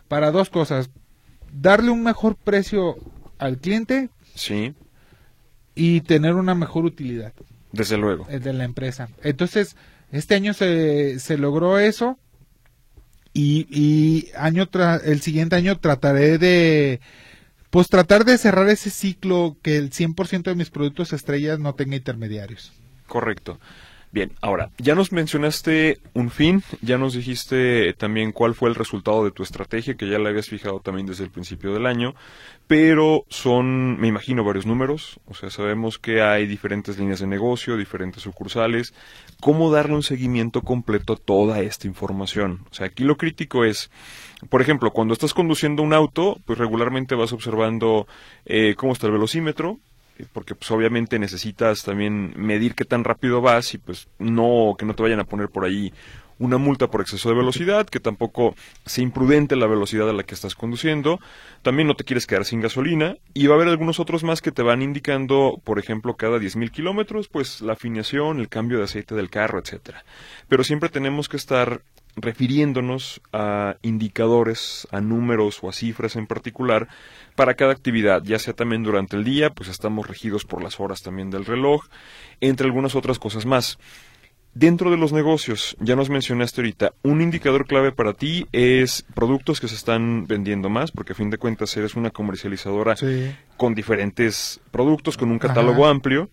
Para 0.07 0.31
dos 0.31 0.49
cosas. 0.49 0.89
Darle 1.51 1.89
un 1.89 2.03
mejor 2.03 2.35
precio 2.35 2.95
al 3.37 3.57
cliente. 3.57 4.09
Sí. 4.33 4.73
Y 5.73 6.01
tener 6.01 6.35
una 6.35 6.55
mejor 6.55 6.85
utilidad. 6.85 7.33
Desde 7.71 7.97
luego. 7.97 8.25
De 8.25 8.53
la 8.53 8.63
empresa. 8.63 9.09
Entonces, 9.23 9.75
este 10.11 10.35
año 10.35 10.53
se, 10.53 11.19
se 11.19 11.37
logró 11.37 11.79
eso. 11.79 12.17
Y, 13.33 13.67
y 13.69 14.31
año 14.37 14.69
el 15.03 15.21
siguiente 15.21 15.57
año 15.57 15.77
trataré 15.77 16.37
de 16.37 17.01
pues 17.75 17.89
tratar 17.89 18.23
de 18.23 18.37
cerrar 18.37 18.69
ese 18.69 18.89
ciclo 18.89 19.57
que 19.61 19.75
el 19.75 19.91
100% 19.91 20.43
de 20.43 20.55
mis 20.55 20.69
productos 20.69 21.11
estrellas 21.11 21.59
no 21.59 21.75
tenga 21.75 21.97
intermediarios. 21.97 22.71
Correcto. 23.05 23.59
Bien, 24.15 24.31
ahora, 24.39 24.69
ya 24.77 24.95
nos 24.95 25.11
mencionaste 25.11 25.99
un 26.13 26.31
fin, 26.31 26.63
ya 26.81 26.97
nos 26.97 27.15
dijiste 27.15 27.91
también 27.95 28.31
cuál 28.31 28.55
fue 28.55 28.69
el 28.69 28.75
resultado 28.75 29.25
de 29.25 29.31
tu 29.31 29.43
estrategia, 29.43 29.95
que 29.95 30.09
ya 30.09 30.17
la 30.19 30.29
habías 30.29 30.47
fijado 30.47 30.79
también 30.79 31.05
desde 31.05 31.25
el 31.25 31.31
principio 31.31 31.73
del 31.73 31.85
año, 31.85 32.15
pero 32.65 33.25
son, 33.27 33.99
me 33.99 34.07
imagino, 34.07 34.45
varios 34.45 34.65
números, 34.65 35.19
o 35.25 35.33
sea, 35.33 35.49
sabemos 35.49 35.99
que 35.99 36.21
hay 36.21 36.47
diferentes 36.47 36.97
líneas 36.97 37.19
de 37.19 37.27
negocio, 37.27 37.75
diferentes 37.75 38.23
sucursales, 38.23 38.93
¿cómo 39.41 39.69
darle 39.69 39.95
un 39.95 40.03
seguimiento 40.03 40.61
completo 40.61 41.11
a 41.11 41.17
toda 41.17 41.59
esta 41.59 41.85
información? 41.85 42.61
O 42.71 42.73
sea, 42.73 42.85
aquí 42.87 43.03
lo 43.03 43.17
crítico 43.17 43.65
es, 43.65 43.91
por 44.47 44.61
ejemplo, 44.61 44.91
cuando 44.91 45.13
estás 45.13 45.33
conduciendo 45.33 45.83
un 45.83 45.91
auto, 45.91 46.39
pues 46.45 46.57
regularmente 46.57 47.15
vas 47.15 47.33
observando 47.33 48.07
eh, 48.45 48.75
cómo 48.77 48.93
está 48.93 49.07
el 49.07 49.11
velocímetro, 49.11 49.81
porque 50.33 50.55
pues 50.55 50.69
obviamente 50.71 51.19
necesitas 51.19 51.83
también 51.83 52.33
medir 52.37 52.75
qué 52.75 52.85
tan 52.85 53.03
rápido 53.03 53.41
vas 53.41 53.73
y 53.73 53.77
pues 53.77 54.07
no 54.19 54.75
que 54.77 54.85
no 54.85 54.95
te 54.95 55.03
vayan 55.03 55.19
a 55.19 55.25
poner 55.25 55.49
por 55.49 55.65
ahí 55.65 55.93
una 56.37 56.57
multa 56.57 56.89
por 56.89 57.01
exceso 57.01 57.29
de 57.29 57.35
velocidad, 57.35 57.87
que 57.87 57.99
tampoco 57.99 58.55
sea 58.85 59.03
imprudente 59.03 59.55
la 59.55 59.67
velocidad 59.67 60.09
a 60.09 60.13
la 60.13 60.23
que 60.23 60.35
estás 60.35 60.55
conduciendo, 60.55 61.19
también 61.61 61.87
no 61.87 61.95
te 61.95 62.03
quieres 62.03 62.27
quedar 62.27 62.45
sin 62.45 62.61
gasolina, 62.61 63.15
y 63.33 63.47
va 63.47 63.53
a 63.53 63.57
haber 63.57 63.69
algunos 63.69 63.99
otros 63.99 64.23
más 64.23 64.41
que 64.41 64.51
te 64.51 64.61
van 64.61 64.81
indicando, 64.81 65.61
por 65.63 65.79
ejemplo, 65.79 66.15
cada 66.15 66.37
10.000 66.37 66.71
kilómetros, 66.71 67.27
pues 67.27 67.61
la 67.61 67.73
afinación, 67.73 68.39
el 68.39 68.49
cambio 68.49 68.79
de 68.79 68.83
aceite 68.83 69.15
del 69.15 69.29
carro, 69.29 69.59
etcétera. 69.59 70.03
Pero 70.49 70.63
siempre 70.63 70.89
tenemos 70.89 71.29
que 71.29 71.37
estar 71.37 71.81
refiriéndonos 72.15 73.21
a 73.33 73.75
indicadores, 73.81 74.87
a 74.91 75.01
números 75.01 75.59
o 75.61 75.69
a 75.69 75.73
cifras 75.73 76.15
en 76.15 76.27
particular 76.27 76.87
para 77.35 77.55
cada 77.55 77.71
actividad, 77.71 78.23
ya 78.23 78.39
sea 78.39 78.53
también 78.53 78.83
durante 78.83 79.17
el 79.17 79.23
día, 79.23 79.49
pues 79.49 79.69
estamos 79.69 80.07
regidos 80.07 80.45
por 80.45 80.63
las 80.63 80.79
horas 80.79 81.01
también 81.01 81.29
del 81.29 81.45
reloj, 81.45 81.85
entre 82.41 82.67
algunas 82.67 82.95
otras 82.95 83.19
cosas 83.19 83.45
más. 83.45 83.77
Dentro 84.53 84.89
de 84.89 84.95
los 84.95 85.11
negocios, 85.11 85.75
ya 85.81 85.97
nos 85.97 86.09
mencionaste 86.09 86.61
ahorita, 86.61 86.93
un 87.03 87.21
indicador 87.21 87.67
clave 87.67 87.91
para 87.91 88.13
ti 88.13 88.47
es 88.53 89.05
productos 89.13 89.59
que 89.59 89.67
se 89.67 89.75
están 89.75 90.27
vendiendo 90.27 90.69
más, 90.69 90.91
porque 90.91 91.11
a 91.11 91.15
fin 91.15 91.29
de 91.29 91.37
cuentas 91.37 91.75
eres 91.75 91.95
una 91.95 92.09
comercializadora 92.09 92.95
con 93.57 93.75
diferentes 93.75 94.61
productos, 94.71 95.17
con 95.17 95.29
un 95.29 95.39
catálogo 95.39 95.85
amplio, 95.85 96.29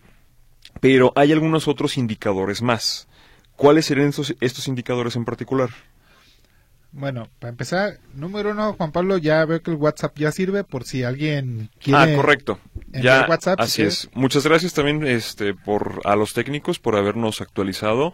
pero 0.79 1.11
hay 1.17 1.33
algunos 1.33 1.67
otros 1.67 1.97
indicadores 1.97 2.61
más. 2.61 3.09
¿Cuáles 3.55 3.85
serían 3.85 4.09
estos, 4.09 4.35
estos 4.39 4.67
indicadores 4.67 5.15
en 5.15 5.25
particular? 5.25 5.69
Bueno, 6.93 7.27
para 7.39 7.49
empezar, 7.49 7.97
número 8.13 8.51
uno, 8.51 8.73
Juan 8.73 8.91
Pablo, 8.91 9.17
ya 9.17 9.43
veo 9.45 9.63
que 9.63 9.71
el 9.71 9.77
WhatsApp 9.77 10.15
ya 10.15 10.31
sirve 10.31 10.63
por 10.63 10.83
si 10.83 11.03
alguien 11.03 11.71
quiere. 11.81 12.13
Ah, 12.13 12.15
correcto. 12.15 12.59
Ya, 12.91 13.25
WhatsApp, 13.27 13.59
así 13.59 13.81
es. 13.81 14.09
Muchas 14.13 14.45
gracias 14.45 14.73
también 14.73 15.03
este, 15.07 15.55
por, 15.55 16.01
a 16.05 16.15
los 16.15 16.33
técnicos 16.33 16.77
por 16.77 16.95
habernos 16.95 17.41
actualizado. 17.41 18.13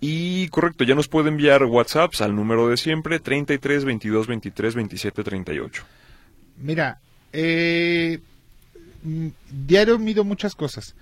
Y 0.00 0.48
correcto, 0.48 0.82
ya 0.82 0.96
nos 0.96 1.06
puede 1.06 1.28
enviar 1.28 1.64
WhatsApps 1.64 2.20
al 2.20 2.34
número 2.34 2.68
de 2.68 2.76
siempre, 2.76 3.20
33 3.20 3.84
22 3.84 4.26
23 4.26 4.74
27 4.74 5.24
38. 5.24 5.84
Mira, 6.58 6.98
eh, 7.32 8.18
mm, 9.04 9.28
diario 9.66 10.00
mido 10.00 10.24
muchas 10.24 10.56
cosas. 10.56 10.96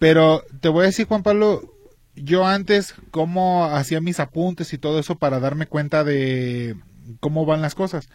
Pero 0.00 0.44
te 0.60 0.68
voy 0.68 0.82
a 0.82 0.86
decir, 0.86 1.06
Juan 1.06 1.22
Pablo, 1.22 1.71
yo 2.14 2.46
antes 2.46 2.94
cómo 3.10 3.64
hacía 3.66 4.00
mis 4.00 4.20
apuntes 4.20 4.72
y 4.72 4.78
todo 4.78 4.98
eso 4.98 5.16
para 5.16 5.40
darme 5.40 5.66
cuenta 5.66 6.04
de 6.04 6.76
cómo 7.20 7.44
van 7.46 7.62
las 7.62 7.74
cosas. 7.74 8.08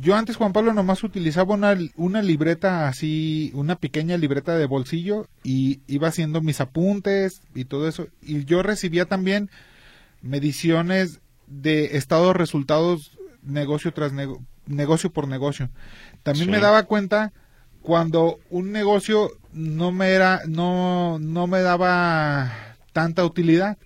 Yo 0.00 0.16
antes, 0.16 0.34
Juan 0.36 0.52
Pablo, 0.52 0.72
nomás 0.72 1.04
utilizaba 1.04 1.54
una, 1.54 1.76
una 1.94 2.20
libreta 2.20 2.88
así, 2.88 3.52
una 3.54 3.76
pequeña 3.76 4.16
libreta 4.16 4.56
de 4.56 4.66
bolsillo 4.66 5.28
y 5.44 5.80
iba 5.86 6.08
haciendo 6.08 6.40
mis 6.40 6.60
apuntes 6.60 7.40
y 7.54 7.66
todo 7.66 7.86
eso. 7.88 8.08
Y 8.20 8.44
yo 8.46 8.64
recibía 8.64 9.04
también 9.06 9.48
mediciones 10.22 11.20
de 11.46 11.96
estados 11.96 12.34
resultados 12.34 13.12
negocio 13.42 13.92
tras 13.92 14.12
nego- 14.12 14.42
negocio 14.66 15.12
por 15.12 15.28
negocio. 15.28 15.70
También 16.24 16.46
Sí. 16.46 16.50
me 16.50 16.58
daba 16.58 16.82
cuenta 16.84 17.32
cuando 17.80 18.40
un 18.50 18.72
negocio 18.72 19.30
no 19.52 19.92
me 19.92 20.08
era 20.10 20.40
no 20.48 21.20
no 21.20 21.46
me 21.46 21.60
daba 21.60 22.52
tanta 22.96 23.26
utilidad, 23.26 23.76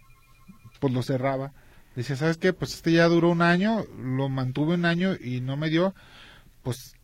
pues 0.78 0.92
lo 0.92 1.02
cerraba. 1.02 1.52
Decía, 1.96 2.14
¿sabes 2.14 2.36
qué? 2.36 2.52
Pues 2.52 2.74
este 2.74 2.92
ya 2.92 3.08
duró 3.08 3.30
un 3.30 3.42
año, 3.42 3.84
lo 4.00 4.28
mantuve 4.28 4.74
un 4.74 4.84
año 4.84 5.16
y 5.20 5.40
no 5.40 5.56
me 5.56 5.68
dio, 5.68 5.96
pues 6.62 6.94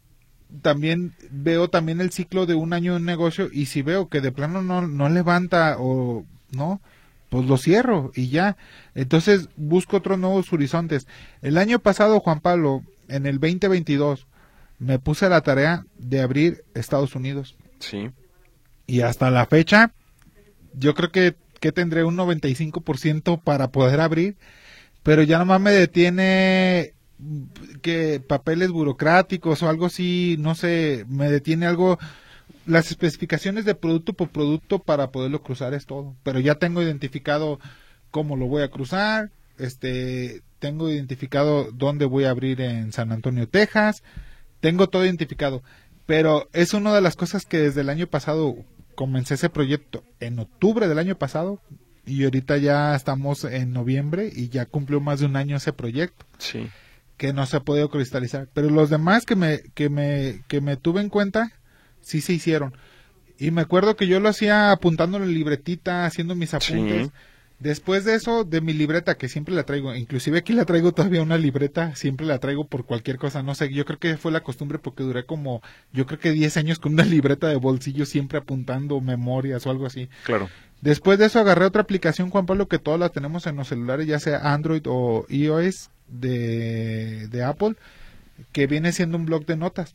también 0.62 1.14
veo 1.32 1.68
también 1.68 2.00
el 2.00 2.12
ciclo 2.12 2.46
de 2.46 2.54
un 2.54 2.72
año 2.72 2.92
de 2.92 2.98
un 2.98 3.06
negocio 3.06 3.48
y 3.52 3.66
si 3.66 3.82
veo 3.82 4.08
que 4.08 4.20
de 4.20 4.30
plano 4.30 4.62
no, 4.62 4.86
no 4.86 5.08
levanta 5.08 5.78
o 5.80 6.24
no, 6.52 6.80
pues 7.28 7.44
lo 7.46 7.56
cierro 7.56 8.12
y 8.14 8.28
ya. 8.28 8.56
Entonces 8.94 9.48
busco 9.56 9.96
otros 9.96 10.16
nuevos 10.16 10.52
horizontes. 10.52 11.08
El 11.42 11.58
año 11.58 11.80
pasado, 11.80 12.20
Juan 12.20 12.38
Pablo, 12.38 12.84
en 13.08 13.26
el 13.26 13.40
2022, 13.40 14.28
me 14.78 15.00
puse 15.00 15.26
a 15.26 15.30
la 15.30 15.40
tarea 15.40 15.84
de 15.98 16.20
abrir 16.20 16.62
Estados 16.72 17.16
Unidos. 17.16 17.56
Sí. 17.80 18.12
Y 18.86 19.00
hasta 19.00 19.32
la 19.32 19.46
fecha, 19.46 19.92
yo 20.72 20.94
creo 20.94 21.10
que, 21.10 21.34
que 21.66 21.72
tendré 21.72 22.04
un 22.04 22.16
95% 22.16 23.40
para 23.42 23.72
poder 23.72 24.00
abrir, 24.00 24.36
pero 25.02 25.24
ya 25.24 25.38
nomás 25.38 25.60
me 25.60 25.72
detiene 25.72 26.94
que 27.82 28.20
papeles 28.20 28.70
burocráticos 28.70 29.64
o 29.64 29.68
algo 29.68 29.86
así, 29.86 30.36
no 30.38 30.54
sé, 30.54 31.04
me 31.08 31.28
detiene 31.28 31.66
algo, 31.66 31.98
las 32.66 32.92
especificaciones 32.92 33.64
de 33.64 33.74
producto 33.74 34.12
por 34.12 34.28
producto 34.28 34.78
para 34.78 35.10
poderlo 35.10 35.42
cruzar 35.42 35.74
es 35.74 35.86
todo, 35.86 36.14
pero 36.22 36.38
ya 36.38 36.54
tengo 36.54 36.82
identificado 36.82 37.58
cómo 38.12 38.36
lo 38.36 38.46
voy 38.46 38.62
a 38.62 38.70
cruzar, 38.70 39.30
este, 39.58 40.42
tengo 40.60 40.88
identificado 40.88 41.72
dónde 41.72 42.04
voy 42.04 42.26
a 42.26 42.30
abrir 42.30 42.60
en 42.60 42.92
San 42.92 43.10
Antonio, 43.10 43.48
Texas, 43.48 44.04
tengo 44.60 44.86
todo 44.86 45.04
identificado, 45.04 45.64
pero 46.06 46.48
es 46.52 46.74
una 46.74 46.94
de 46.94 47.00
las 47.00 47.16
cosas 47.16 47.44
que 47.44 47.58
desde 47.58 47.80
el 47.80 47.88
año 47.88 48.06
pasado 48.06 48.54
comencé 48.96 49.34
ese 49.34 49.48
proyecto 49.48 50.02
en 50.18 50.40
octubre 50.40 50.88
del 50.88 50.98
año 50.98 51.16
pasado 51.16 51.60
y 52.04 52.24
ahorita 52.24 52.56
ya 52.56 52.96
estamos 52.96 53.44
en 53.44 53.72
noviembre 53.72 54.30
y 54.34 54.48
ya 54.48 54.66
cumplió 54.66 55.00
más 55.00 55.20
de 55.20 55.26
un 55.26 55.36
año 55.36 55.56
ese 55.56 55.72
proyecto 55.72 56.26
Sí. 56.38 56.68
que 57.16 57.32
no 57.32 57.46
se 57.46 57.58
ha 57.58 57.60
podido 57.60 57.88
cristalizar. 57.90 58.48
Pero 58.52 58.70
los 58.70 58.90
demás 58.90 59.24
que 59.24 59.36
me, 59.36 59.60
que 59.74 59.88
me, 59.88 60.42
que 60.48 60.60
me 60.60 60.76
tuve 60.76 61.00
en 61.00 61.08
cuenta, 61.08 61.52
sí 62.00 62.20
se 62.20 62.32
hicieron. 62.32 62.74
Y 63.38 63.50
me 63.50 63.60
acuerdo 63.62 63.96
que 63.96 64.06
yo 64.06 64.18
lo 64.18 64.28
hacía 64.30 64.70
apuntando 64.72 65.16
en 65.18 65.24
la 65.24 65.28
libretita, 65.28 66.06
haciendo 66.06 66.34
mis 66.34 66.54
apuntes. 66.54 67.06
Sí. 67.06 67.12
Después 67.58 68.04
de 68.04 68.14
eso, 68.14 68.44
de 68.44 68.60
mi 68.60 68.74
libreta, 68.74 69.16
que 69.16 69.28
siempre 69.28 69.54
la 69.54 69.64
traigo, 69.64 69.94
inclusive 69.94 70.38
aquí 70.38 70.52
la 70.52 70.66
traigo 70.66 70.92
todavía 70.92 71.22
una 71.22 71.38
libreta, 71.38 71.96
siempre 71.96 72.26
la 72.26 72.38
traigo 72.38 72.66
por 72.66 72.84
cualquier 72.84 73.16
cosa, 73.16 73.42
no 73.42 73.54
sé, 73.54 73.72
yo 73.72 73.86
creo 73.86 73.98
que 73.98 74.18
fue 74.18 74.30
la 74.30 74.42
costumbre 74.42 74.78
porque 74.78 75.02
duré 75.02 75.24
como, 75.24 75.62
yo 75.90 76.04
creo 76.04 76.18
que 76.18 76.32
10 76.32 76.56
años 76.58 76.78
con 76.78 76.92
una 76.92 77.04
libreta 77.06 77.48
de 77.48 77.56
bolsillo 77.56 78.04
siempre 78.04 78.38
apuntando 78.38 79.00
memorias 79.00 79.66
o 79.66 79.70
algo 79.70 79.86
así. 79.86 80.10
Claro. 80.24 80.50
Después 80.82 81.18
de 81.18 81.26
eso 81.26 81.40
agarré 81.40 81.64
otra 81.64 81.80
aplicación, 81.82 82.28
Juan 82.28 82.44
Pablo, 82.44 82.68
que 82.68 82.78
todas 82.78 83.00
la 83.00 83.08
tenemos 83.08 83.46
en 83.46 83.56
los 83.56 83.68
celulares, 83.68 84.06
ya 84.06 84.18
sea 84.18 84.52
Android 84.52 84.82
o 84.86 85.24
iOS 85.30 85.88
de, 86.08 87.28
de 87.28 87.42
Apple, 87.42 87.76
que 88.52 88.66
viene 88.66 88.92
siendo 88.92 89.16
un 89.16 89.24
blog 89.24 89.46
de 89.46 89.56
notas. 89.56 89.94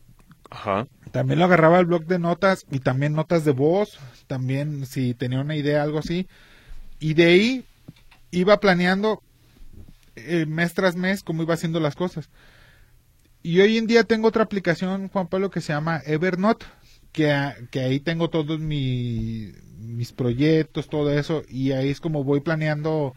Ajá. 0.49 0.87
También 1.11 1.39
lo 1.39 1.45
agarraba 1.45 1.79
el 1.79 1.85
blog 1.85 2.05
de 2.05 2.17
notas 2.17 2.65
y 2.71 2.79
también 2.79 3.13
notas 3.13 3.45
de 3.45 3.51
voz, 3.51 3.99
también 4.25 4.85
si 4.87 5.13
tenía 5.13 5.39
una 5.39 5.55
idea, 5.55 5.83
algo 5.83 5.99
así. 5.99 6.27
Y 7.01 7.13
de 7.15 7.25
ahí 7.25 7.65
iba 8.31 8.60
planeando 8.62 9.22
eh, 10.15 10.46
mes 10.48 10.74
tras 10.74 10.96
mes 10.96 11.24
cómo 11.24 11.43
iba 11.43 11.53
haciendo 11.55 11.81
las 11.81 11.96
cosas. 11.96 12.29
Y 13.43 13.60
hoy 13.60 13.77
en 13.77 13.88
día 13.88 14.03
tengo 14.03 14.27
otra 14.27 14.43
aplicación, 14.43 15.10
Juan 15.10 15.27
Pablo, 15.27 15.50
que 15.50 15.62
se 15.62 15.74
llama 15.74 16.01
Evernote, 16.05 16.65
que, 17.12 17.31
a- 17.31 17.55
que 17.72 17.81
ahí 17.81 18.00
tengo 18.00 18.29
todos 18.29 18.60
mi- 18.60 19.51
mis 19.79 20.12
proyectos, 20.13 20.88
todo 20.89 21.12
eso, 21.12 21.43
y 21.50 21.72
ahí 21.72 21.89
es 21.89 22.00
como 22.00 22.24
voy 22.24 22.41
planeando. 22.41 23.15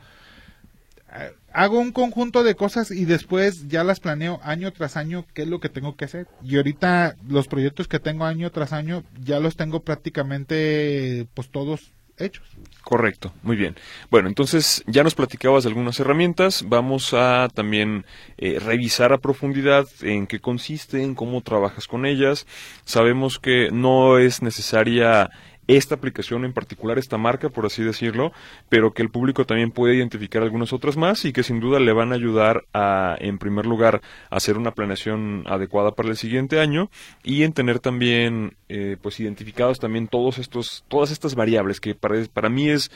eh, 1.15 1.33
Hago 1.53 1.79
un 1.79 1.93
conjunto 1.93 2.43
de 2.43 2.57
cosas 2.57 2.91
y 2.91 3.05
después 3.05 3.69
ya 3.69 3.85
las 3.85 4.01
planeo 4.01 4.41
año 4.43 4.73
tras 4.73 4.97
año 4.97 5.25
qué 5.35 5.43
es 5.43 5.49
lo 5.49 5.61
que 5.61 5.69
tengo 5.69 5.95
que 5.97 6.07
hacer. 6.07 6.27
Y 6.43 6.57
ahorita 6.57 7.17
los 7.29 7.47
proyectos 7.47 7.87
que 7.87 8.01
tengo 8.01 8.25
año 8.25 8.51
tras 8.51 8.73
año 8.73 9.05
ya 9.23 9.39
los 9.41 9.57
tengo 9.57 9.81
prácticamente 9.85 11.27
pues 11.35 11.51
todos 11.51 11.93
hechos. 12.19 12.45
Correcto, 12.83 13.33
muy 13.43 13.57
bien. 13.57 13.77
Bueno, 14.11 14.29
entonces 14.29 14.85
ya 14.87 15.03
nos 15.03 15.15
platicabas 15.15 15.65
de 15.65 15.71
algunas 15.71 15.99
herramientas. 16.01 16.65
Vamos 16.69 17.15
a 17.15 17.49
también 17.55 18.05
eh, 18.37 18.59
revisar 18.61 19.15
a 19.15 19.19
profundidad 19.19 19.87
en 20.03 20.27
qué 20.27 20.39
consisten, 20.39 21.15
cómo 21.15 21.41
trabajas 21.41 21.87
con 21.89 22.05
ellas. 22.05 22.47
Sabemos 22.85 23.39
que 23.39 23.71
no 23.73 24.19
es 24.19 24.43
necesaria 24.43 25.31
esta 25.67 25.95
aplicación 25.95 26.45
en 26.45 26.53
particular, 26.53 26.99
esta 26.99 27.19
marca, 27.19 27.49
por 27.49 27.67
así 27.67 27.83
decirlo, 27.83 28.33
pero 28.69 28.93
que 28.93 29.03
el 29.03 29.11
público 29.11 29.47
también 29.47 29.71
puede 29.71 29.97
identificar 29.97 30.43
algunas 30.43 30.73
otras 30.73 30.97
más 30.97 31.25
y 31.25 31.33
que 31.33 31.43
sin 31.43 31.61
duda 31.61 31.81
le 31.81 31.93
van 31.93 32.13
a 32.13 32.17
ayudar 32.17 32.65
a, 32.73 33.17
en 33.19 33.39
primer 33.39 33.67
lugar, 33.67 34.03
hacer 34.31 34.59
una 34.59 34.73
planeación 34.73 35.45
adecuada 35.47 35.93
para 35.93 36.11
el 36.11 36.17
siguiente 36.17 36.61
año 36.61 36.91
y 37.23 37.43
en 37.43 37.53
tener 37.53 37.79
también, 37.79 38.57
eh, 38.69 38.97
pues, 39.01 39.21
identificados 39.21 39.79
también 39.81 40.09
todos 40.09 40.39
estos, 40.39 40.85
todas 40.89 41.11
estas 41.11 41.35
variables 41.35 41.81
que 41.81 41.95
para, 41.95 42.23
para 42.27 42.49
mí 42.49 42.69
es 42.69 42.91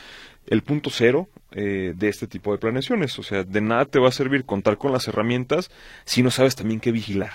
el 0.46 0.62
punto 0.62 0.90
cero 0.90 1.28
eh, 1.52 1.94
de 1.96 2.08
este 2.08 2.26
tipo 2.26 2.52
de 2.52 2.58
planeaciones. 2.58 3.18
O 3.18 3.22
sea, 3.22 3.44
de 3.44 3.60
nada 3.60 3.84
te 3.84 3.98
va 3.98 4.08
a 4.08 4.12
servir 4.12 4.44
contar 4.44 4.78
con 4.78 4.92
las 4.92 5.08
herramientas 5.08 5.70
si 6.04 6.22
no 6.22 6.30
sabes 6.30 6.56
también 6.56 6.80
qué 6.80 6.92
vigilar. 6.92 7.32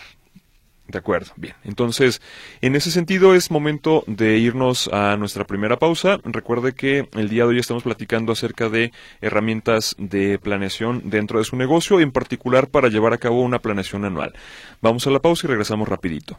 De 0.88 1.00
acuerdo, 1.00 1.32
bien. 1.38 1.56
Entonces, 1.64 2.22
en 2.62 2.76
ese 2.76 2.92
sentido 2.92 3.36
es 3.36 3.52
momento 3.52 4.04
de 4.06 4.38
irnos 4.38 4.90
a 4.92 5.16
nuestra 5.16 5.46
primera 5.46 5.80
pausa. 5.80 6.20
Recuerde 6.26 6.74
que 6.74 7.08
el 7.14 7.30
día 7.30 7.44
de 7.44 7.50
hoy 7.50 7.60
estamos 7.60 7.84
platicando 7.84 8.34
acerca 8.34 8.68
de 8.68 8.92
herramientas 9.22 9.96
de 9.98 10.40
planeación 10.40 11.10
dentro 11.10 11.40
de 11.40 11.46
su 11.46 11.56
negocio, 11.56 12.02
en 12.02 12.12
particular 12.12 12.68
para 12.68 12.90
llevar 12.90 13.14
a 13.14 13.18
cabo 13.18 13.42
una 13.42 13.60
planeación 13.60 14.04
anual. 14.04 14.34
Vamos 14.82 15.08
a 15.08 15.12
la 15.12 15.20
pausa 15.20 15.48
y 15.48 15.50
regresamos 15.50 15.88
rapidito. 15.88 16.38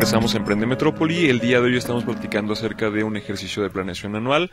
Regresamos 0.00 0.32
a 0.34 0.38
Emprende 0.38 0.64
Metrópoli. 0.64 1.28
El 1.28 1.40
día 1.40 1.60
de 1.60 1.66
hoy 1.66 1.76
estamos 1.76 2.04
platicando 2.04 2.54
acerca 2.54 2.88
de 2.88 3.04
un 3.04 3.18
ejercicio 3.18 3.62
de 3.62 3.68
planeación 3.68 4.16
anual, 4.16 4.50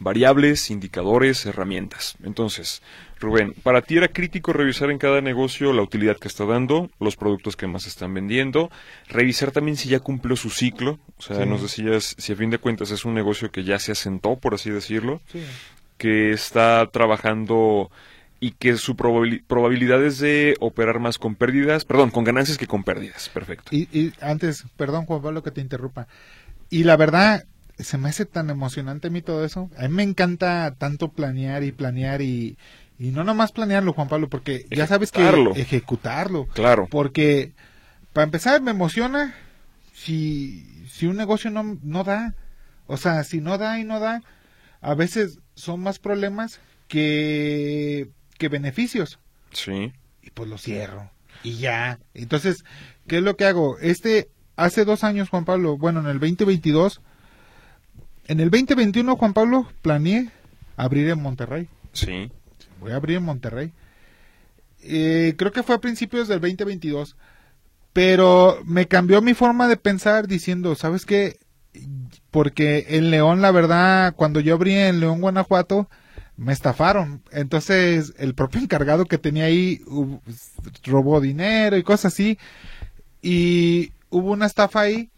variables, 0.00 0.72
indicadores, 0.72 1.46
herramientas. 1.46 2.16
Entonces, 2.24 2.82
Rubén, 3.20 3.54
para 3.62 3.80
ti 3.82 3.96
era 3.96 4.08
crítico 4.08 4.52
revisar 4.52 4.90
en 4.90 4.98
cada 4.98 5.20
negocio 5.20 5.72
la 5.72 5.82
utilidad 5.82 6.16
que 6.18 6.26
está 6.26 6.46
dando, 6.46 6.90
los 6.98 7.14
productos 7.14 7.54
que 7.54 7.68
más 7.68 7.86
están 7.86 8.12
vendiendo, 8.12 8.72
revisar 9.08 9.52
también 9.52 9.76
si 9.76 9.88
ya 9.88 10.00
cumplió 10.00 10.34
su 10.34 10.50
ciclo, 10.50 10.98
o 11.16 11.22
sea, 11.22 11.44
Sí. 11.44 11.48
nos 11.48 11.62
decías 11.62 12.16
si 12.18 12.32
a 12.32 12.36
fin 12.36 12.50
de 12.50 12.58
cuentas 12.58 12.90
es 12.90 13.04
un 13.04 13.14
negocio 13.14 13.52
que 13.52 13.62
ya 13.62 13.78
se 13.78 13.92
asentó, 13.92 14.34
por 14.34 14.54
así 14.54 14.68
decirlo, 14.72 15.20
que 15.96 16.32
está 16.32 16.88
trabajando 16.90 17.92
y 18.40 18.52
que 18.52 18.76
su 18.76 18.94
probabili- 18.96 19.42
probabilidad 19.46 20.04
es 20.04 20.18
de 20.18 20.56
operar 20.60 21.00
más 21.00 21.18
con 21.18 21.34
pérdidas, 21.34 21.84
perdón, 21.84 22.10
con 22.10 22.24
ganancias 22.24 22.56
que 22.58 22.66
con 22.66 22.84
pérdidas. 22.84 23.28
Perfecto. 23.30 23.74
Y, 23.74 23.88
y 23.92 24.12
antes, 24.20 24.64
perdón 24.76 25.06
Juan 25.06 25.22
Pablo 25.22 25.42
que 25.42 25.50
te 25.50 25.60
interrumpa. 25.60 26.06
Y 26.70 26.84
la 26.84 26.96
verdad, 26.96 27.44
se 27.78 27.98
me 27.98 28.08
hace 28.10 28.26
tan 28.26 28.50
emocionante 28.50 29.08
a 29.08 29.10
mí 29.10 29.22
todo 29.22 29.44
eso. 29.44 29.70
A 29.76 29.82
mí 29.88 29.94
me 29.94 30.02
encanta 30.02 30.74
tanto 30.78 31.08
planear 31.08 31.64
y 31.64 31.72
planear 31.72 32.22
y, 32.22 32.56
y 32.98 33.10
no 33.10 33.24
nomás 33.24 33.52
planearlo, 33.52 33.92
Juan 33.92 34.08
Pablo, 34.08 34.28
porque 34.28 34.66
ya 34.70 34.86
sabes 34.86 35.10
que 35.10 35.20
Ejecutarlo. 35.20 35.54
ejecutarlo. 35.56 36.46
Claro. 36.54 36.88
Porque, 36.90 37.52
para 38.12 38.24
empezar, 38.24 38.60
me 38.62 38.70
emociona 38.72 39.34
si, 39.94 40.64
si 40.88 41.06
un 41.06 41.16
negocio 41.16 41.50
no, 41.50 41.78
no 41.82 42.04
da, 42.04 42.34
o 42.86 42.96
sea, 42.96 43.24
si 43.24 43.40
no 43.40 43.58
da 43.58 43.78
y 43.80 43.84
no 43.84 43.98
da, 44.00 44.22
a 44.80 44.94
veces 44.94 45.38
son 45.54 45.80
más 45.80 45.98
problemas 45.98 46.60
que, 46.86 48.08
que 48.38 48.48
beneficios. 48.48 49.18
Sí. 49.52 49.92
Y 50.22 50.30
pues 50.30 50.48
lo 50.48 50.58
cierro. 50.58 51.10
Y 51.42 51.58
ya. 51.58 51.98
Entonces, 52.14 52.64
¿qué 53.06 53.18
es 53.18 53.22
lo 53.22 53.36
que 53.36 53.44
hago? 53.44 53.78
Este, 53.80 54.28
hace 54.56 54.84
dos 54.84 55.04
años, 55.04 55.28
Juan 55.28 55.44
Pablo, 55.44 55.76
bueno, 55.76 56.00
en 56.00 56.06
el 56.06 56.20
2022, 56.20 57.00
en 58.26 58.40
el 58.40 58.50
2021, 58.50 59.16
Juan 59.16 59.32
Pablo, 59.32 59.68
planeé 59.82 60.30
abrir 60.76 61.08
en 61.08 61.22
Monterrey. 61.22 61.68
Sí. 61.92 62.30
Voy 62.80 62.92
a 62.92 62.96
abrir 62.96 63.18
en 63.18 63.24
Monterrey. 63.24 63.72
Eh, 64.82 65.34
creo 65.36 65.52
que 65.52 65.62
fue 65.62 65.74
a 65.74 65.80
principios 65.80 66.28
del 66.28 66.40
2022. 66.40 67.16
Pero 67.92 68.60
me 68.64 68.86
cambió 68.86 69.20
mi 69.22 69.34
forma 69.34 69.66
de 69.66 69.76
pensar 69.76 70.28
diciendo, 70.28 70.74
¿sabes 70.74 71.04
qué? 71.04 71.38
Porque 72.30 72.86
en 72.90 73.10
León, 73.10 73.40
la 73.40 73.50
verdad, 73.50 74.14
cuando 74.14 74.40
yo 74.40 74.54
abrí 74.54 74.74
en 74.74 75.00
León, 75.00 75.20
Guanajuato, 75.20 75.88
me 76.38 76.52
estafaron. 76.52 77.20
Entonces, 77.32 78.14
el 78.16 78.34
propio 78.34 78.60
encargado 78.60 79.04
que 79.04 79.18
tenía 79.18 79.44
ahí 79.44 79.82
uh, 79.86 80.18
robó 80.84 81.20
dinero 81.20 81.76
y 81.76 81.82
cosas 81.82 82.14
así. 82.14 82.38
Y 83.20 83.92
hubo 84.08 84.30
una 84.30 84.46
estafa 84.46 84.82
ahí 84.82 85.10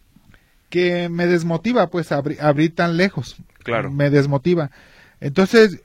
que 0.70 1.08
me 1.10 1.26
desmotiva, 1.26 1.90
pues, 1.90 2.10
abrir 2.10 2.74
tan 2.74 2.96
lejos. 2.96 3.36
Claro. 3.62 3.92
Me 3.92 4.08
desmotiva. 4.08 4.70
Entonces, 5.20 5.82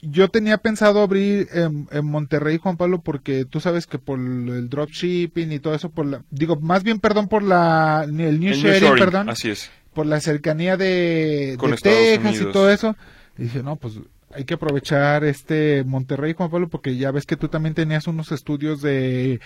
yo 0.00 0.28
tenía 0.28 0.58
pensado 0.58 1.00
abrir 1.00 1.48
en, 1.52 2.04
Monterrey, 2.04 2.58
Juan 2.58 2.76
Pablo, 2.76 3.00
porque 3.02 3.44
tú 3.44 3.60
sabes 3.60 3.86
que 3.86 3.98
por 3.98 4.18
el 4.18 4.68
dropshipping 4.68 5.52
y 5.52 5.60
todo 5.60 5.74
eso, 5.74 5.90
por 5.90 6.06
la, 6.06 6.24
digo, 6.30 6.56
más 6.56 6.82
bien 6.82 6.98
perdón 6.98 7.28
por 7.28 7.44
la, 7.44 8.04
el 8.04 8.40
new, 8.40 8.52
sharing, 8.52 8.96
perdón. 8.96 9.28
Así 9.28 9.50
es. 9.50 9.70
Por 9.94 10.06
la 10.06 10.20
cercanía 10.20 10.76
de, 10.76 11.56
Texas 11.82 12.40
y 12.40 12.52
todo 12.52 12.70
eso. 12.70 12.96
Y 13.38 13.44
dije, 13.44 13.62
no, 13.62 13.76
pues 13.76 13.94
hay 14.36 14.44
que 14.44 14.54
aprovechar 14.54 15.24
este 15.24 15.82
Monterrey, 15.84 16.34
Juan 16.34 16.50
Pablo, 16.50 16.68
porque 16.68 16.96
ya 16.96 17.10
ves 17.10 17.24
que 17.24 17.36
tú 17.36 17.48
también 17.48 17.74
tenías 17.74 18.06
unos 18.06 18.32
estudios 18.32 18.82
de, 18.82 19.40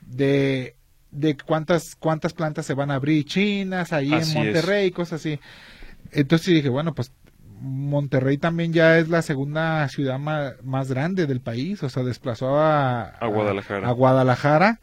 de, 0.00 0.76
de 1.10 1.36
cuántas, 1.36 1.96
cuántas 1.96 2.32
plantas 2.32 2.64
se 2.64 2.74
van 2.74 2.92
a 2.92 2.94
abrir 2.94 3.24
chinas 3.24 3.92
ahí 3.92 4.12
en 4.12 4.34
Monterrey, 4.34 4.92
cosas 4.92 5.20
así. 5.20 5.40
Entonces 6.12 6.54
dije, 6.54 6.68
bueno, 6.68 6.94
pues 6.94 7.10
Monterrey 7.60 8.38
también 8.38 8.72
ya 8.72 8.98
es 8.98 9.08
la 9.08 9.22
segunda 9.22 9.88
ciudad 9.88 10.18
más, 10.18 10.88
grande 10.88 11.26
del 11.26 11.40
país, 11.40 11.82
o 11.82 11.88
sea, 11.88 12.04
desplazó 12.04 12.60
a, 12.60 13.18
Guadalajara. 13.26 13.88
A, 13.88 13.92
Guadalajara 13.92 14.80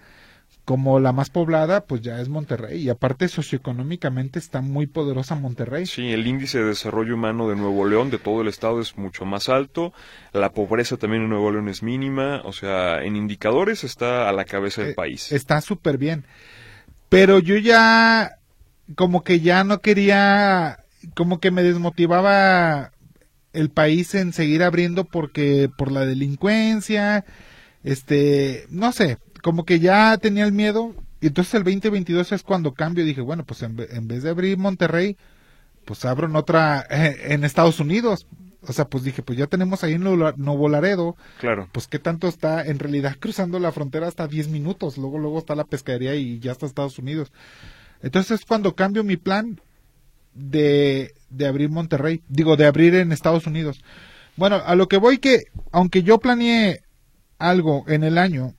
como 0.66 1.00
la 1.00 1.12
más 1.12 1.30
poblada, 1.30 1.86
pues 1.86 2.02
ya 2.02 2.22
es 2.22 2.30
Monterrey. 2.30 2.82
Y 2.82 2.90
aparte, 2.90 3.28
socioeconómicamente 3.28 4.40
está 4.40 4.62
muy 4.62 4.88
poderosa 4.88 5.36
Monterrey. 5.36 5.86
Sí, 5.86 6.12
el 6.12 6.26
índice 6.26 6.60
de 6.60 6.66
desarrollo 6.66 7.16
humano 7.16 7.50
de 7.50 7.56
Nuevo 7.56 7.86
León, 7.86 8.10
de 8.10 8.18
todo 8.18 8.42
el 8.42 8.48
estado, 8.48 8.80
es 8.80 8.98
mucho 8.98 9.26
más 9.26 9.50
alto. 9.50 9.94
La 10.32 10.52
pobreza 10.52 10.98
también 10.98 11.24
en 11.24 11.30
Nuevo 11.30 11.52
León 11.52 11.68
es 11.68 11.84
mínima. 11.84 12.42
O 12.46 12.54
sea, 12.54 13.04
en 13.04 13.16
indicadores 13.16 13.84
está 13.84 14.30
a 14.30 14.34
la 14.34 14.46
cabeza 14.46 14.82
del 14.82 14.92
eh, 14.92 14.96
país. 14.96 15.32
Está 15.32 15.60
súper 15.60 15.98
bien. 15.98 16.26
Pero 17.10 17.40
yo 17.40 17.58
ya, 17.58 18.38
como 18.96 19.24
que 19.24 19.42
ya 19.42 19.64
no 19.64 19.80
quería 19.80 20.80
como 21.14 21.40
que 21.40 21.52
me 21.52 21.64
desmotivaba 21.64 22.92
el 23.52 23.70
país 23.70 24.16
en 24.16 24.34
seguir 24.34 24.64
abriendo 24.64 25.06
porque 25.06 25.70
por 25.78 25.92
la 25.92 26.06
delincuencia, 26.06 27.26
este, 27.84 28.66
no 28.70 28.92
sé, 28.92 29.18
como 29.44 29.66
que 29.66 29.80
ya 29.80 30.18
tenía 30.18 30.46
el 30.46 30.54
miedo 30.54 30.96
y 31.24 31.28
entonces 31.28 31.54
el 31.54 31.64
2022 31.64 32.32
es 32.32 32.44
cuando 32.44 32.74
cambio, 32.74 33.06
dije, 33.06 33.22
bueno, 33.22 33.46
pues 33.46 33.62
en, 33.62 33.76
vez 33.76 34.24
de 34.24 34.30
abrir 34.30 34.58
Monterrey, 34.58 35.16
pues 35.86 36.04
abro 36.04 36.28
en 36.28 36.36
otra, 36.36 36.86
en 36.90 37.46
Estados 37.46 37.80
Unidos. 37.80 38.26
O 38.62 38.74
sea, 38.74 38.90
pues 38.90 39.06
dije, 39.06 39.22
pues 39.22 39.38
ya 39.38 39.48
tenemos 39.48 39.84
ahí 39.84 39.94
en 39.94 40.04
Nuevo 40.04 40.68
Laredo. 40.68 41.16
Claro. 41.40 41.70
Pues 41.72 41.88
qué 41.88 41.98
tanto 41.98 42.28
está, 42.28 42.66
en 42.66 42.78
realidad 42.78 43.16
cruzando 43.20 43.58
la 43.60 43.72
frontera 43.72 44.08
hasta 44.08 44.28
10 44.28 44.50
minutos. 44.50 44.98
Luego, 44.98 45.18
luego 45.18 45.40
está 45.40 45.56
la 45.56 45.64
pescadería 45.64 46.14
y 46.16 46.40
ya 46.40 46.52
está 46.52 46.66
Estados 46.66 47.00
Unidos. 47.00 47.32
Entonces 48.02 48.40
es 48.42 48.46
cuando 48.46 48.76
cambio 48.76 49.06
mi 49.06 49.16
plan 49.16 49.62
de, 50.34 51.14
de 51.30 51.48
abrir 51.48 51.70
Monterrey, 51.70 52.22
digo, 52.28 52.58
de 52.58 52.66
abrir 52.66 52.96
en 52.96 53.14
Estados 53.14 53.48
Unidos. 53.48 53.82
Bueno, 54.36 54.62
a 54.66 54.76
lo 54.76 54.90
que 54.90 54.98
voy 54.98 55.20
que, 55.20 55.46
aunque 55.72 56.04
yo 56.04 56.20
planeé 56.20 56.82
algo 57.38 57.86
en 57.88 58.04
el 58.04 58.18
año 58.18 58.56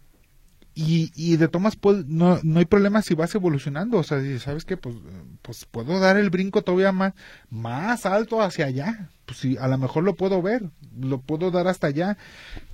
y, 0.75 1.13
y 1.15 1.37
de 1.37 1.49
tomas 1.49 1.77
pues, 1.77 2.05
no, 2.07 2.41
no 2.43 2.59
hay 2.59 2.65
problema 2.65 3.01
si 3.03 3.15
vas 3.15 3.35
evolucionando, 3.35 3.99
o 3.99 4.03
sea, 4.03 4.21
sabes 4.39 4.65
que 4.65 4.77
pues, 4.77 4.97
pues 5.43 5.65
puedo 5.67 6.01
dar 6.01 6.17
el 6.17 6.31
brinco 6.31 6.63
todavía 6.63 6.91
más, 6.91 7.15
más 7.49 8.07
alto 8.07 8.43
hacia 8.43 8.67
allá, 8.67 9.11
pues 9.25 9.39
sí, 9.39 9.57
a 9.59 9.69
lo 9.69 9.79
mejor 9.79 10.03
lo 10.03 10.15
puedo 10.15 10.43
ver, 10.43 10.71
lo 10.99 11.21
puedo 11.21 11.51
dar 11.51 11.69
hasta 11.69 11.87
allá, 11.87 12.19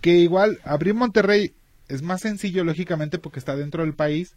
que 0.01 0.17
igual 0.17 0.59
abrir 0.65 0.95
Monterrey 0.95 1.55
es 1.89 2.03
más 2.03 2.23
sencillo 2.23 2.65
lógicamente 2.65 3.19
porque 3.19 3.39
está 3.39 3.55
dentro 3.55 3.83
del 3.83 3.95
país, 3.95 4.35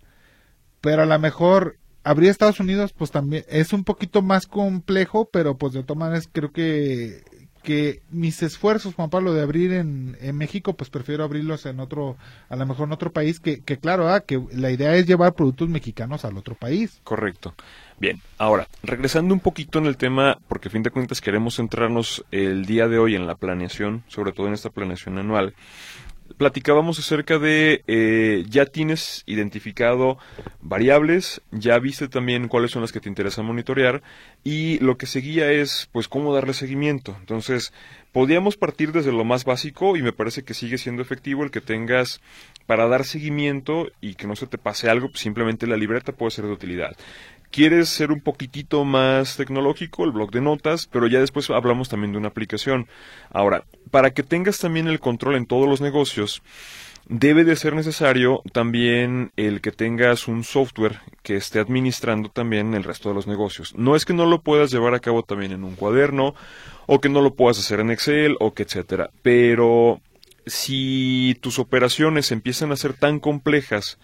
pero 0.82 1.04
a 1.04 1.06
lo 1.06 1.18
mejor 1.20 1.78
abrir 2.04 2.30
Estados 2.30 2.60
Unidos 2.60 2.92
pues 2.92 3.12
también 3.12 3.46
es 3.48 3.72
un 3.72 3.86
poquito 3.86 4.22
más 4.22 4.46
complejo, 4.46 5.30
pero 5.32 5.58
pues 5.58 5.72
de 5.72 5.84
todas 5.84 6.00
maneras 6.00 6.30
creo 6.30 6.52
que 6.52 7.24
que 7.64 8.02
mis 8.12 8.44
esfuerzos, 8.44 8.94
Juan 8.94 9.10
Pablo, 9.10 9.34
de 9.34 9.42
abrir 9.42 9.74
en, 9.74 10.18
en, 10.22 10.36
México, 10.38 10.74
pues 10.74 10.90
prefiero 10.90 11.24
abrirlos 11.24 11.66
en 11.66 11.80
otro, 11.80 12.18
a 12.50 12.56
lo 12.56 12.66
mejor 12.66 12.88
en 12.88 12.94
otro 12.94 13.12
país, 13.12 13.40
que, 13.40 13.62
que 13.62 13.78
claro, 13.78 14.10
ah, 14.10 14.20
que 14.22 14.42
la 14.52 14.70
idea 14.70 14.96
es 14.96 15.08
llevar 15.08 15.34
productos 15.34 15.70
mexicanos 15.70 16.26
al 16.26 16.38
otro 16.38 16.56
país. 16.56 17.00
Correcto. 17.04 17.56
Bien, 18.00 18.22
ahora, 18.38 18.68
regresando 18.84 19.34
un 19.34 19.40
poquito 19.40 19.80
en 19.80 19.86
el 19.86 19.98
tema, 19.98 20.38
porque 20.48 20.68
a 20.68 20.72
fin 20.72 20.84
de 20.84 20.90
cuentas 20.90 21.22
queremos 21.22 21.56
centrarnos 21.56 22.26
el 22.32 22.66
día 22.66 22.88
de 22.88 23.00
hoy 23.00 23.16
en 23.16 23.28
la 23.28 23.36
planeación, 23.36 24.04
sobre 24.08 24.34
todo 24.34 24.48
en 24.48 24.54
esta 24.54 24.70
planeación 24.70 25.18
anual 25.18 25.54
platicábamos 26.38 27.00
acerca 27.00 27.40
de 27.40 27.84
eh, 27.88 28.44
ya 28.50 28.66
tienes 28.66 29.24
identificado 29.26 30.18
variables, 30.62 31.42
ya 31.52 31.78
viste 31.80 32.08
también 32.08 32.48
cuáles 32.48 32.72
son 32.72 32.82
las 32.82 32.92
que 32.92 33.00
te 33.00 33.10
interesa 33.10 33.42
monitorear 33.42 34.02
y 34.44 34.80
lo 34.80 34.98
que 34.98 35.06
seguía 35.06 35.52
es 35.52 35.90
pues 35.92 36.08
cómo 36.08 36.34
darle 36.34 36.54
seguimiento. 36.54 37.16
Entonces, 37.20 37.74
podíamos 38.12 38.58
partir 38.58 38.92
desde 38.92 39.12
lo 39.12 39.24
más 39.24 39.46
básico 39.46 39.98
y 39.98 40.02
me 40.02 40.14
parece 40.14 40.44
que 40.44 40.54
sigue 40.54 40.78
siendo 40.78 41.02
efectivo 41.02 41.44
el 41.44 41.52
que 41.52 41.62
tengas 41.62 42.22
para 42.66 42.88
dar 42.88 43.06
seguimiento 43.06 43.88
y 44.02 44.16
que 44.16 44.28
no 44.28 44.36
se 44.36 44.48
te 44.48 44.58
pase 44.58 44.90
algo, 44.90 45.10
pues 45.10 45.20
simplemente 45.20 45.68
la 45.68 45.78
libreta 45.78 46.14
puede 46.14 46.32
ser 46.32 46.46
de 46.46 46.52
utilidad 46.52 46.96
quieres 47.54 47.88
ser 47.88 48.12
un 48.12 48.20
poquitito 48.20 48.84
más 48.84 49.38
tecnológico, 49.38 50.06
el 50.06 50.12
blog 50.12 50.32
de 50.32 50.42
notas, 50.42 50.90
pero 50.92 51.06
ya 51.06 51.20
después 51.20 51.52
hablamos 51.52 51.88
también 51.88 52.12
de 52.12 52.18
una 52.18 52.30
aplicación. 52.30 52.88
Ahora, 53.30 53.64
para 53.92 54.10
que 54.10 54.24
tengas 54.24 54.58
también 54.58 54.88
el 54.88 55.00
control 55.00 55.36
en 55.36 55.46
todos 55.46 55.70
los 55.70 55.80
negocios, 55.80 56.42
debe 57.08 57.44
de 57.44 57.56
ser 57.56 57.76
necesario 57.76 58.42
también 58.54 59.32
el 59.36 59.62
que 59.62 59.72
tengas 59.72 60.28
un 60.28 60.44
software 60.44 61.02
que 61.22 61.36
esté 61.36 61.60
administrando 61.60 62.30
también 62.30 62.74
el 62.74 62.84
resto 62.84 63.10
de 63.10 63.16
los 63.16 63.28
negocios. 63.28 63.76
No 63.78 63.96
es 63.96 64.04
que 64.04 64.14
no 64.14 64.26
lo 64.26 64.42
puedas 64.42 64.72
llevar 64.72 64.96
a 64.96 65.00
cabo 65.00 65.22
también 65.22 65.52
en 65.52 65.64
un 65.64 65.76
cuaderno 65.76 66.34
o 66.88 67.02
que 67.02 67.10
no 67.10 67.22
lo 67.22 67.36
puedas 67.36 67.60
hacer 67.60 67.80
en 67.80 67.92
Excel 67.92 68.36
o 68.40 68.56
que 68.56 68.64
etcétera, 68.64 69.12
pero 69.22 70.02
si 70.46 71.38
tus 71.42 71.60
operaciones 71.60 72.32
empiezan 72.32 72.72
a 72.72 72.76
ser 72.76 72.94
tan 72.94 73.20
complejas 73.20 73.98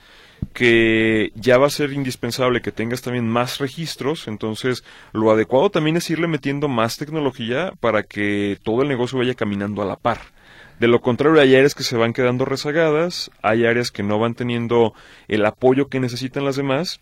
que 0.54 1.32
ya 1.36 1.58
va 1.58 1.68
a 1.68 1.72
ser 1.72 1.92
indispensable 1.92 2.62
que 2.62 2.72
tengas 2.72 3.02
también 3.02 3.28
más 3.28 3.60
registros, 3.60 4.28
entonces 4.28 4.84
lo 5.12 5.32
adecuado 5.32 5.70
también 5.70 5.98
es 5.98 6.10
irle 6.10 6.28
metiendo 6.28 6.68
más 6.68 6.98
tecnología 6.98 7.74
para 7.80 8.04
que 8.04 8.58
todo 8.64 8.82
el 8.82 8.88
negocio 8.88 9.20
vaya 9.20 9.36
caminando 9.36 9.82
a 9.82 9.86
la 9.86 9.98
par. 9.98 10.20
De 10.80 10.88
lo 10.88 11.02
contrario, 11.02 11.42
hay 11.42 11.56
áreas 11.56 11.76
que 11.76 11.84
se 11.84 11.98
van 11.98 12.14
quedando 12.14 12.46
rezagadas, 12.46 13.32
hay 13.42 13.66
áreas 13.66 13.92
que 13.92 14.02
no 14.02 14.18
van 14.18 14.34
teniendo 14.34 14.94
el 15.28 15.46
apoyo 15.46 15.90
que 15.90 16.00
necesitan 16.00 16.46
las 16.46 16.56
demás, 16.56 17.02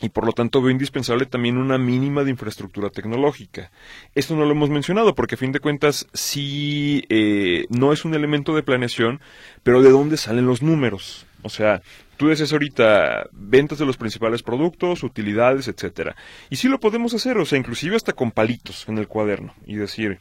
y 0.00 0.08
por 0.08 0.24
lo 0.24 0.32
tanto 0.32 0.62
veo 0.62 0.70
indispensable 0.70 1.26
también 1.26 1.58
una 1.58 1.78
mínima 1.78 2.24
de 2.24 2.30
infraestructura 2.30 2.90
tecnológica. 2.90 3.70
Esto 4.14 4.36
no 4.36 4.44
lo 4.44 4.52
hemos 4.52 4.70
mencionado 4.70 5.14
porque 5.14 5.34
a 5.34 5.38
fin 5.38 5.52
de 5.52 5.60
cuentas 5.60 6.06
sí 6.12 7.04
eh, 7.08 7.66
no 7.68 7.92
es 7.92 8.04
un 8.04 8.14
elemento 8.14 8.54
de 8.54 8.62
planeación, 8.62 9.20
pero 9.62 9.82
¿de 9.82 9.90
dónde 9.90 10.16
salen 10.16 10.46
los 10.46 10.62
números? 10.62 11.26
O 11.42 11.48
sea, 11.48 11.82
Tú 12.20 12.28
decías 12.28 12.52
ahorita 12.52 13.30
ventas 13.32 13.78
de 13.78 13.86
los 13.86 13.96
principales 13.96 14.42
productos, 14.42 15.02
utilidades, 15.04 15.68
etcétera. 15.68 16.16
Y 16.50 16.56
sí 16.56 16.68
lo 16.68 16.78
podemos 16.78 17.14
hacer, 17.14 17.38
o 17.38 17.46
sea, 17.46 17.56
inclusive 17.58 17.96
hasta 17.96 18.12
con 18.12 18.30
palitos 18.30 18.86
en 18.90 18.98
el 18.98 19.08
cuaderno 19.08 19.54
y 19.64 19.76
decir 19.76 20.18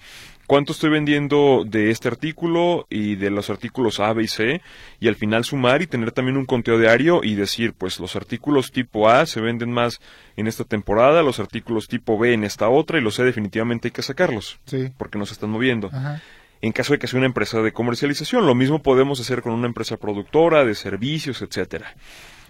cuánto 0.50 0.74
estoy 0.74 0.90
vendiendo 0.90 1.64
de 1.64 1.92
este 1.92 2.08
artículo 2.08 2.88
y 2.90 3.18
de 3.18 3.30
los 3.30 3.52
artículos 3.52 4.00
A, 4.00 4.12
B 4.14 4.24
y 4.24 4.28
C 4.28 4.62
y 5.00 5.08
al 5.08 5.16
final 5.16 5.46
sumar 5.46 5.84
y 5.84 5.86
tener 5.86 6.12
también 6.12 6.38
un 6.38 6.48
conteo 6.48 6.80
diario 6.80 7.22
y 7.24 7.36
decir, 7.36 7.74
pues 7.78 8.00
los 8.00 8.16
artículos 8.16 8.72
tipo 8.72 9.08
A 9.10 9.28
se 9.28 9.42
venden 9.42 9.72
más 9.72 10.02
en 10.38 10.48
esta 10.48 10.64
temporada, 10.64 11.22
los 11.22 11.40
artículos 11.40 11.88
tipo 11.88 12.18
B 12.18 12.34
en 12.34 12.44
esta 12.44 12.68
otra 12.68 12.98
y 12.98 13.02
los 13.02 13.14
C 13.14 13.24
definitivamente 13.24 13.90
hay 13.90 13.92
que 13.92 14.02
sacarlos. 14.02 14.60
Sí. 14.66 14.92
Porque 14.98 15.20
no 15.20 15.28
se 15.28 15.34
están 15.34 15.52
moviendo. 15.52 15.92
Ajá 15.94 16.20
en 16.62 16.74
caso 16.74 16.92
de 16.92 17.00
que 17.00 17.08
sea 17.08 17.20
una 17.20 17.28
empresa 17.28 17.62
de 17.62 17.72
comercialización. 17.72 18.46
Lo 18.46 18.54
mismo 18.54 18.82
podemos 18.82 19.22
hacer 19.22 19.42
con 19.42 19.54
una 19.54 19.68
empresa 19.68 19.96
productora, 19.96 20.66
de 20.66 20.76
servicios, 20.76 21.42
etcétera. 21.42 21.96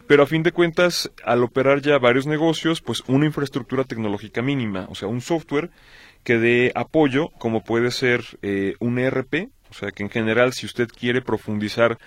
pero 0.07 0.23
a 0.23 0.25
fin 0.25 0.41
de 0.41 0.51
cuentas, 0.51 1.11
al 1.23 1.43
operar 1.43 1.81
ya 1.81 1.99
varios 1.99 2.25
negocios, 2.25 2.81
pues 2.81 3.03
una 3.05 3.27
infraestructura 3.27 3.83
tecnológica 3.83 4.41
mínima, 4.41 4.87
o 4.89 4.95
sea, 4.95 5.07
un 5.07 5.21
software 5.21 5.69
que 6.23 6.37
dé 6.37 6.71
apoyo, 6.75 7.29
como 7.39 7.63
puede 7.63 7.91
ser 7.91 8.23
eh, 8.41 8.75
un 8.79 8.99
ERP, 8.99 9.49
o 9.69 9.73
sea, 9.73 9.91
que 9.91 10.03
en 10.03 10.09
general, 10.09 10.53
si 10.53 10.65
usted 10.65 10.87
quiere 10.87 11.21
profundizar 11.21 11.97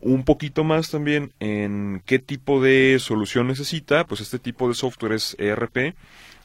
un 0.00 0.24
poquito 0.24 0.64
más 0.64 0.90
también 0.90 1.32
en 1.38 2.02
qué 2.04 2.18
tipo 2.18 2.60
de 2.60 2.98
solución 2.98 3.46
necesita, 3.46 4.04
pues 4.04 4.20
este 4.20 4.38
tipo 4.38 4.68
de 4.68 4.74
software 4.74 5.12
es 5.12 5.36
ERP. 5.38 5.94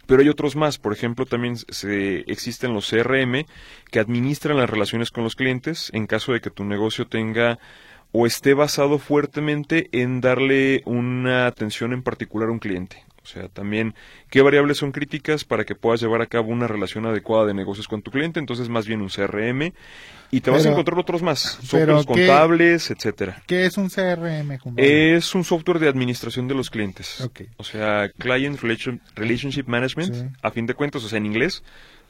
Pero 0.05 0.21
hay 0.21 0.29
otros 0.29 0.55
más, 0.55 0.77
por 0.77 0.93
ejemplo, 0.93 1.25
también 1.25 1.57
se, 1.57 2.19
existen 2.31 2.73
los 2.73 2.89
CRM 2.89 3.45
que 3.91 3.99
administran 3.99 4.55
las 4.55 4.69
relaciones 4.69 5.11
con 5.11 5.25
los 5.25 5.35
clientes 5.35 5.89
en 5.93 6.07
caso 6.07 6.31
de 6.31 6.39
que 6.39 6.49
tu 6.49 6.63
negocio 6.63 7.07
tenga 7.07 7.59
o 8.13 8.25
esté 8.25 8.53
basado 8.53 8.99
fuertemente 8.99 9.89
en 9.91 10.21
darle 10.21 10.81
una 10.85 11.45
atención 11.45 11.91
en 11.91 12.03
particular 12.03 12.47
a 12.47 12.53
un 12.53 12.59
cliente. 12.59 13.03
O 13.27 13.29
sea, 13.29 13.49
también 13.49 13.93
qué 14.29 14.41
variables 14.41 14.77
son 14.77 14.93
críticas 14.93 15.43
para 15.43 15.65
que 15.65 15.75
puedas 15.75 15.99
llevar 15.99 16.21
a 16.21 16.27
cabo 16.27 16.47
una 16.47 16.65
relación 16.65 17.05
adecuada 17.05 17.45
de 17.45 17.53
negocios 17.53 17.85
con 17.89 18.01
tu 18.01 18.09
cliente. 18.09 18.39
Entonces, 18.39 18.69
más 18.69 18.87
bien 18.87 19.01
un 19.01 19.09
CRM. 19.09 19.73
Y 20.31 20.39
te 20.39 20.49
vas 20.49 20.65
a 20.65 20.69
encontrar 20.69 20.97
otros 20.97 21.21
más, 21.21 21.59
softwares 21.61 22.05
contables, 22.05 22.89
etcétera. 22.89 23.43
¿Qué 23.45 23.65
es 23.65 23.77
un 23.77 23.89
CRM? 23.89 24.57
Es 24.77 25.35
un 25.35 25.43
software 25.43 25.79
de 25.79 25.89
administración 25.89 26.47
de 26.47 26.55
los 26.55 26.69
clientes. 26.69 27.29
O 27.57 27.65
sea, 27.65 28.09
Client 28.17 28.61
Relationship 28.61 29.65
Management, 29.67 30.33
a 30.41 30.51
fin 30.51 30.65
de 30.65 30.73
cuentas, 30.73 31.03
o 31.03 31.09
sea, 31.09 31.17
en 31.17 31.25
inglés. 31.25 31.63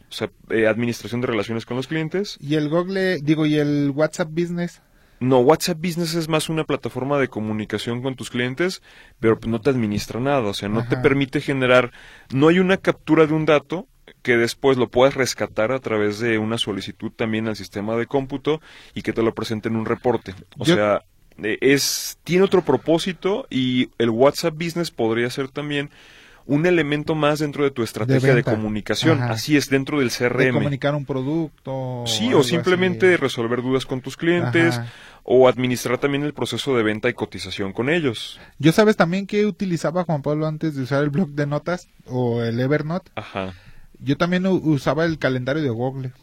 O 0.09 0.13
sea, 0.13 0.29
eh, 0.51 0.67
administración 0.67 1.21
de 1.21 1.27
relaciones 1.27 1.65
con 1.65 1.77
los 1.77 1.87
clientes. 1.87 2.37
¿Y 2.39 2.55
el 2.55 2.69
Google, 2.69 3.19
digo, 3.23 3.45
y 3.45 3.55
el 3.55 3.91
WhatsApp 3.93 4.29
Business? 4.31 4.81
No, 5.19 5.39
WhatsApp 5.39 5.79
Business 5.79 6.13
es 6.13 6.29
más 6.29 6.49
una 6.49 6.63
plataforma 6.63 7.17
de 7.17 7.27
comunicación 7.27 8.01
con 8.01 8.15
tus 8.15 8.29
clientes, 8.29 8.81
pero 9.19 9.39
no 9.47 9.59
te 9.61 9.71
administra 9.71 10.19
nada, 10.19 10.41
o 10.41 10.53
sea, 10.53 10.69
no 10.69 10.87
te 10.87 10.97
permite 10.97 11.41
generar, 11.41 11.91
no 12.31 12.49
hay 12.49 12.59
una 12.59 12.77
captura 12.77 13.25
de 13.25 13.33
un 13.33 13.45
dato 13.45 13.87
que 14.21 14.37
después 14.37 14.77
lo 14.77 14.89
puedas 14.89 15.15
rescatar 15.15 15.71
a 15.71 15.79
través 15.79 16.19
de 16.19 16.37
una 16.37 16.57
solicitud 16.57 17.11
también 17.11 17.47
al 17.47 17.55
sistema 17.55 17.95
de 17.95 18.05
cómputo 18.05 18.61
y 18.93 19.01
que 19.01 19.13
te 19.13 19.23
lo 19.23 19.33
presente 19.33 19.69
en 19.69 19.75
un 19.75 19.85
reporte. 19.85 20.33
O 20.57 20.65
sea, 20.65 21.01
eh, 21.43 21.57
es 21.61 22.17
tiene 22.23 22.43
otro 22.43 22.63
propósito 22.63 23.47
y 23.49 23.89
el 23.97 24.09
WhatsApp 24.09 24.55
Business 24.55 24.91
podría 24.91 25.29
ser 25.29 25.49
también 25.49 25.89
un 26.47 26.65
elemento 26.65 27.13
más 27.13 27.39
dentro 27.39 27.63
de 27.63 27.71
tu 27.71 27.83
estrategia 27.83 28.33
de, 28.33 28.43
comunicación. 28.43 29.21
Así 29.21 29.57
es, 29.57 29.69
dentro 29.69 29.99
del 29.99 30.09
CRM. 30.09 30.37
De 30.37 30.51
comunicar 30.53 30.95
un 30.95 31.05
producto. 31.05 32.03
Sí, 32.07 32.33
o, 32.33 32.41
simplemente 32.41 33.17
resolver 33.17 33.61
dudas 33.61 33.85
con 33.85 34.01
tus 34.01 34.17
clientes 34.17 34.79
o 35.23 35.49
administrar 35.49 35.97
también 35.97 36.23
el 36.23 36.33
proceso 36.33 36.75
de 36.77 36.83
venta 36.83 37.09
y 37.09 37.13
cotización 37.13 37.73
con 37.73 37.89
ellos. 37.89 38.39
Yo 38.59 38.71
sabes 38.71 38.95
también 38.95 39.27
que 39.27 39.45
utilizaba 39.45 40.05
Juan 40.05 40.21
Pablo 40.21 40.47
antes 40.47 40.75
de 40.75 40.83
usar 40.83 41.03
el 41.03 41.09
blog 41.09 41.29
de 41.29 41.45
notas 41.45 41.89
o 42.05 42.41
el 42.41 42.59
Evernote. 42.59 43.11
Ajá. 43.15 43.53
Yo 43.99 44.15
también 44.15 44.45
usaba 44.45 45.03
el 45.03 45.17
calendario 45.19 45.61
de 45.61 45.69
Google. 45.69 46.13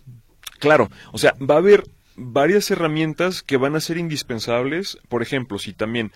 Claro, 0.58 0.90
o 1.12 1.18
sea, 1.18 1.34
va 1.38 1.56
a 1.56 1.58
haber 1.58 1.84
varias 2.16 2.70
herramientas 2.70 3.42
que 3.42 3.58
van 3.58 3.76
a 3.76 3.80
ser 3.80 3.98
indispensables. 3.98 4.98
Por 5.08 5.20
ejemplo, 5.20 5.58
si 5.58 5.74
también 5.74 6.12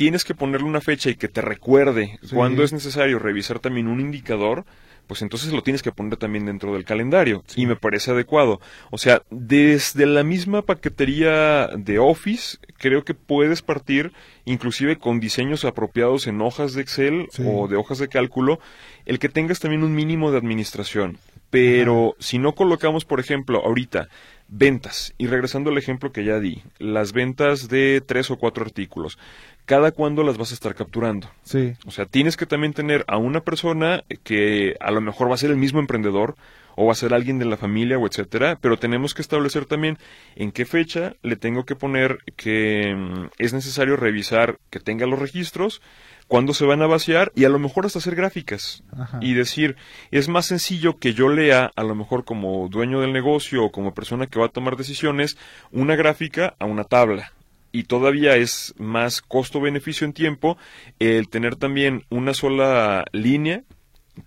tienes 0.00 0.24
que 0.24 0.34
ponerle 0.34 0.66
una 0.66 0.80
fecha 0.80 1.10
y 1.10 1.14
que 1.14 1.28
te 1.28 1.42
recuerde 1.42 2.18
cuando 2.32 2.64
es 2.64 2.72
necesario 2.72 3.18
revisar 3.18 3.58
también 3.58 3.86
un 3.86 4.00
indicador, 4.00 4.64
pues 5.06 5.20
entonces 5.20 5.52
lo 5.52 5.62
tienes 5.62 5.82
que 5.82 5.92
poner 5.92 6.16
también 6.16 6.46
dentro 6.46 6.72
del 6.72 6.86
calendario 6.86 7.44
y 7.54 7.66
me 7.66 7.76
parece 7.76 8.12
adecuado. 8.12 8.62
O 8.90 8.96
sea, 8.96 9.20
desde 9.28 10.06
la 10.06 10.24
misma 10.24 10.62
paquetería 10.62 11.66
de 11.76 11.98
Office, 11.98 12.56
creo 12.78 13.04
que 13.04 13.12
puedes 13.12 13.60
partir 13.60 14.14
inclusive 14.46 14.96
con 14.96 15.20
diseños 15.20 15.66
apropiados 15.66 16.26
en 16.26 16.40
hojas 16.40 16.72
de 16.72 16.80
Excel 16.80 17.28
o 17.44 17.68
de 17.68 17.76
hojas 17.76 17.98
de 17.98 18.08
cálculo, 18.08 18.58
el 19.04 19.18
que 19.18 19.28
tengas 19.28 19.60
también 19.60 19.84
un 19.84 19.94
mínimo 19.94 20.32
de 20.32 20.38
administración. 20.38 21.18
Pero 21.50 22.14
si 22.20 22.38
no 22.38 22.54
colocamos, 22.54 23.04
por 23.04 23.20
ejemplo, 23.20 23.60
ahorita 23.66 24.08
ventas, 24.50 25.14
y 25.16 25.26
regresando 25.28 25.70
al 25.70 25.78
ejemplo 25.78 26.12
que 26.12 26.24
ya 26.24 26.40
di, 26.40 26.62
las 26.78 27.12
ventas 27.12 27.68
de 27.68 28.02
tres 28.04 28.30
o 28.30 28.36
cuatro 28.36 28.64
artículos, 28.64 29.18
cada 29.64 29.92
cuándo 29.92 30.22
las 30.22 30.38
vas 30.38 30.50
a 30.50 30.54
estar 30.54 30.74
capturando. 30.74 31.28
Sí. 31.42 31.74
O 31.86 31.90
sea, 31.90 32.06
tienes 32.06 32.36
que 32.36 32.46
también 32.46 32.72
tener 32.72 33.04
a 33.08 33.16
una 33.16 33.40
persona 33.40 34.04
que 34.24 34.76
a 34.80 34.90
lo 34.90 35.00
mejor 35.00 35.30
va 35.30 35.34
a 35.34 35.38
ser 35.38 35.50
el 35.50 35.56
mismo 35.56 35.80
emprendedor 35.80 36.36
o 36.76 36.86
va 36.86 36.92
a 36.92 36.96
ser 36.96 37.12
alguien 37.14 37.38
de 37.38 37.44
la 37.44 37.56
familia 37.56 37.98
o 37.98 38.06
etcétera, 38.06 38.58
pero 38.60 38.78
tenemos 38.78 39.14
que 39.14 39.22
establecer 39.22 39.66
también 39.66 39.98
en 40.34 40.50
qué 40.50 40.64
fecha 40.64 41.14
le 41.22 41.36
tengo 41.36 41.64
que 41.64 41.76
poner 41.76 42.18
que 42.36 42.94
mm, 42.96 43.26
es 43.38 43.52
necesario 43.52 43.96
revisar 43.96 44.58
que 44.70 44.80
tenga 44.80 45.06
los 45.06 45.18
registros, 45.18 45.82
cuándo 46.26 46.54
se 46.54 46.64
van 46.64 46.80
a 46.80 46.86
vaciar 46.86 47.32
y 47.34 47.44
a 47.44 47.48
lo 47.48 47.58
mejor 47.58 47.86
hasta 47.86 47.98
hacer 47.98 48.14
gráficas 48.14 48.82
y 49.20 49.34
decir, 49.34 49.76
es 50.10 50.28
más 50.28 50.46
sencillo 50.46 50.96
que 50.96 51.12
yo 51.12 51.28
lea, 51.28 51.70
a 51.74 51.82
lo 51.82 51.94
mejor 51.94 52.24
como 52.24 52.68
dueño 52.68 53.00
del 53.00 53.12
negocio 53.12 53.64
o 53.64 53.72
como 53.72 53.94
persona 53.94 54.26
que 54.26 54.38
va 54.38 54.46
a 54.46 54.50
tomar 54.50 54.76
decisiones, 54.76 55.36
una 55.72 55.96
gráfica 55.96 56.54
a 56.58 56.66
una 56.66 56.84
tabla 56.84 57.32
y 57.72 57.84
todavía 57.84 58.36
es 58.36 58.74
más 58.78 59.22
costo-beneficio 59.22 60.06
en 60.06 60.12
tiempo 60.12 60.58
el 60.98 61.28
tener 61.28 61.56
también 61.56 62.04
una 62.10 62.34
sola 62.34 63.04
línea 63.12 63.62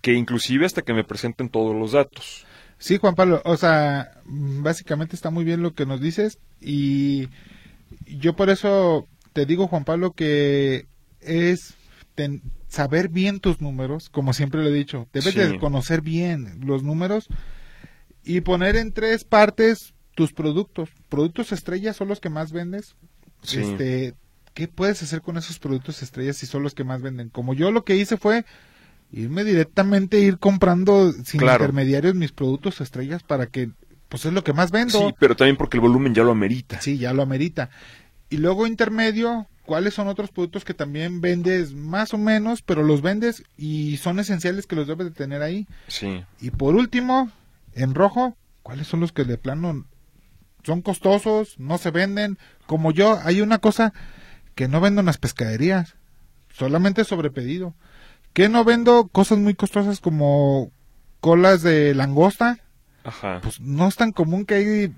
que 0.00 0.14
inclusive 0.14 0.66
hasta 0.66 0.82
que 0.82 0.94
me 0.94 1.04
presenten 1.04 1.48
todos 1.48 1.74
los 1.74 1.92
datos. 1.92 2.46
Sí, 2.78 2.98
Juan 2.98 3.14
Pablo, 3.14 3.40
o 3.44 3.56
sea, 3.56 4.12
básicamente 4.24 5.14
está 5.14 5.30
muy 5.30 5.44
bien 5.44 5.62
lo 5.62 5.74
que 5.74 5.86
nos 5.86 6.00
dices 6.00 6.38
y 6.60 7.28
yo 8.06 8.34
por 8.34 8.50
eso 8.50 9.08
te 9.32 9.46
digo, 9.46 9.68
Juan 9.68 9.84
Pablo, 9.84 10.12
que 10.12 10.86
es 11.20 11.74
saber 12.68 13.08
bien 13.08 13.40
tus 13.40 13.60
números, 13.60 14.08
como 14.08 14.32
siempre 14.32 14.62
lo 14.62 14.68
he 14.68 14.72
dicho, 14.72 15.08
debes 15.12 15.34
de 15.34 15.58
conocer 15.58 16.00
bien 16.00 16.60
los 16.64 16.82
números 16.82 17.28
y 18.24 18.40
poner 18.40 18.76
en 18.76 18.92
tres 18.92 19.24
partes 19.24 19.94
tus 20.14 20.32
productos. 20.32 20.90
Productos 21.08 21.52
estrellas 21.52 21.96
son 21.96 22.08
los 22.08 22.20
que 22.20 22.30
más 22.30 22.52
vendes, 22.52 22.96
este, 23.52 24.14
¿qué 24.54 24.68
puedes 24.68 25.02
hacer 25.02 25.20
con 25.20 25.36
esos 25.36 25.58
productos 25.58 26.02
estrellas 26.02 26.36
si 26.36 26.46
son 26.46 26.62
los 26.62 26.74
que 26.74 26.84
más 26.84 27.02
venden? 27.02 27.28
Como 27.28 27.54
yo 27.54 27.70
lo 27.70 27.84
que 27.84 27.96
hice 27.96 28.16
fue 28.16 28.44
irme 29.12 29.44
directamente, 29.44 30.18
ir 30.18 30.38
comprando 30.38 31.12
sin 31.12 31.42
intermediarios 31.42 32.14
mis 32.14 32.32
productos 32.32 32.80
estrellas 32.80 33.22
para 33.22 33.46
que, 33.46 33.70
pues 34.08 34.24
es 34.24 34.32
lo 34.32 34.42
que 34.42 34.52
más 34.52 34.70
vendo. 34.70 34.98
Sí, 34.98 35.14
pero 35.18 35.36
también 35.36 35.56
porque 35.56 35.76
el 35.76 35.82
volumen 35.82 36.14
ya 36.14 36.24
lo 36.24 36.32
amerita. 36.32 36.80
Sí, 36.80 36.98
ya 36.98 37.12
lo 37.12 37.22
amerita. 37.22 37.70
Y 38.30 38.38
luego 38.38 38.66
intermedio, 38.66 39.46
¿cuáles 39.64 39.94
son 39.94 40.08
otros 40.08 40.30
productos 40.30 40.64
que 40.64 40.74
también 40.74 41.20
vendes 41.20 41.74
más 41.74 42.14
o 42.14 42.18
menos, 42.18 42.62
pero 42.62 42.82
los 42.82 43.02
vendes 43.02 43.44
y 43.56 43.98
son 43.98 44.18
esenciales 44.18 44.66
que 44.66 44.76
los 44.76 44.88
debes 44.88 45.06
de 45.06 45.12
tener 45.12 45.42
ahí? 45.42 45.68
Sí. 45.88 46.24
Y 46.40 46.50
por 46.50 46.74
último, 46.74 47.30
en 47.74 47.94
rojo, 47.94 48.36
¿cuáles 48.62 48.88
son 48.88 49.00
los 49.00 49.12
que 49.12 49.24
de 49.24 49.38
plano 49.38 49.84
son 50.64 50.82
costosos, 50.82 51.58
no 51.58 51.78
se 51.78 51.90
venden. 51.90 52.38
Como 52.66 52.92
yo, 52.92 53.18
hay 53.22 53.40
una 53.40 53.58
cosa 53.58 53.92
que 54.54 54.68
no 54.68 54.80
vendo 54.80 55.00
en 55.00 55.06
las 55.06 55.18
pescaderías, 55.18 55.96
solamente 56.52 57.04
sobre 57.04 57.30
pedido. 57.30 57.74
Que 58.32 58.48
no 58.48 58.64
vendo 58.64 59.08
cosas 59.08 59.38
muy 59.38 59.54
costosas 59.54 60.00
como 60.00 60.72
colas 61.20 61.62
de 61.62 61.94
langosta. 61.94 62.58
Ajá. 63.04 63.40
Pues 63.42 63.60
no 63.60 63.86
es 63.86 63.96
tan 63.96 64.12
común 64.12 64.46
que 64.46 64.54
ahí 64.54 64.92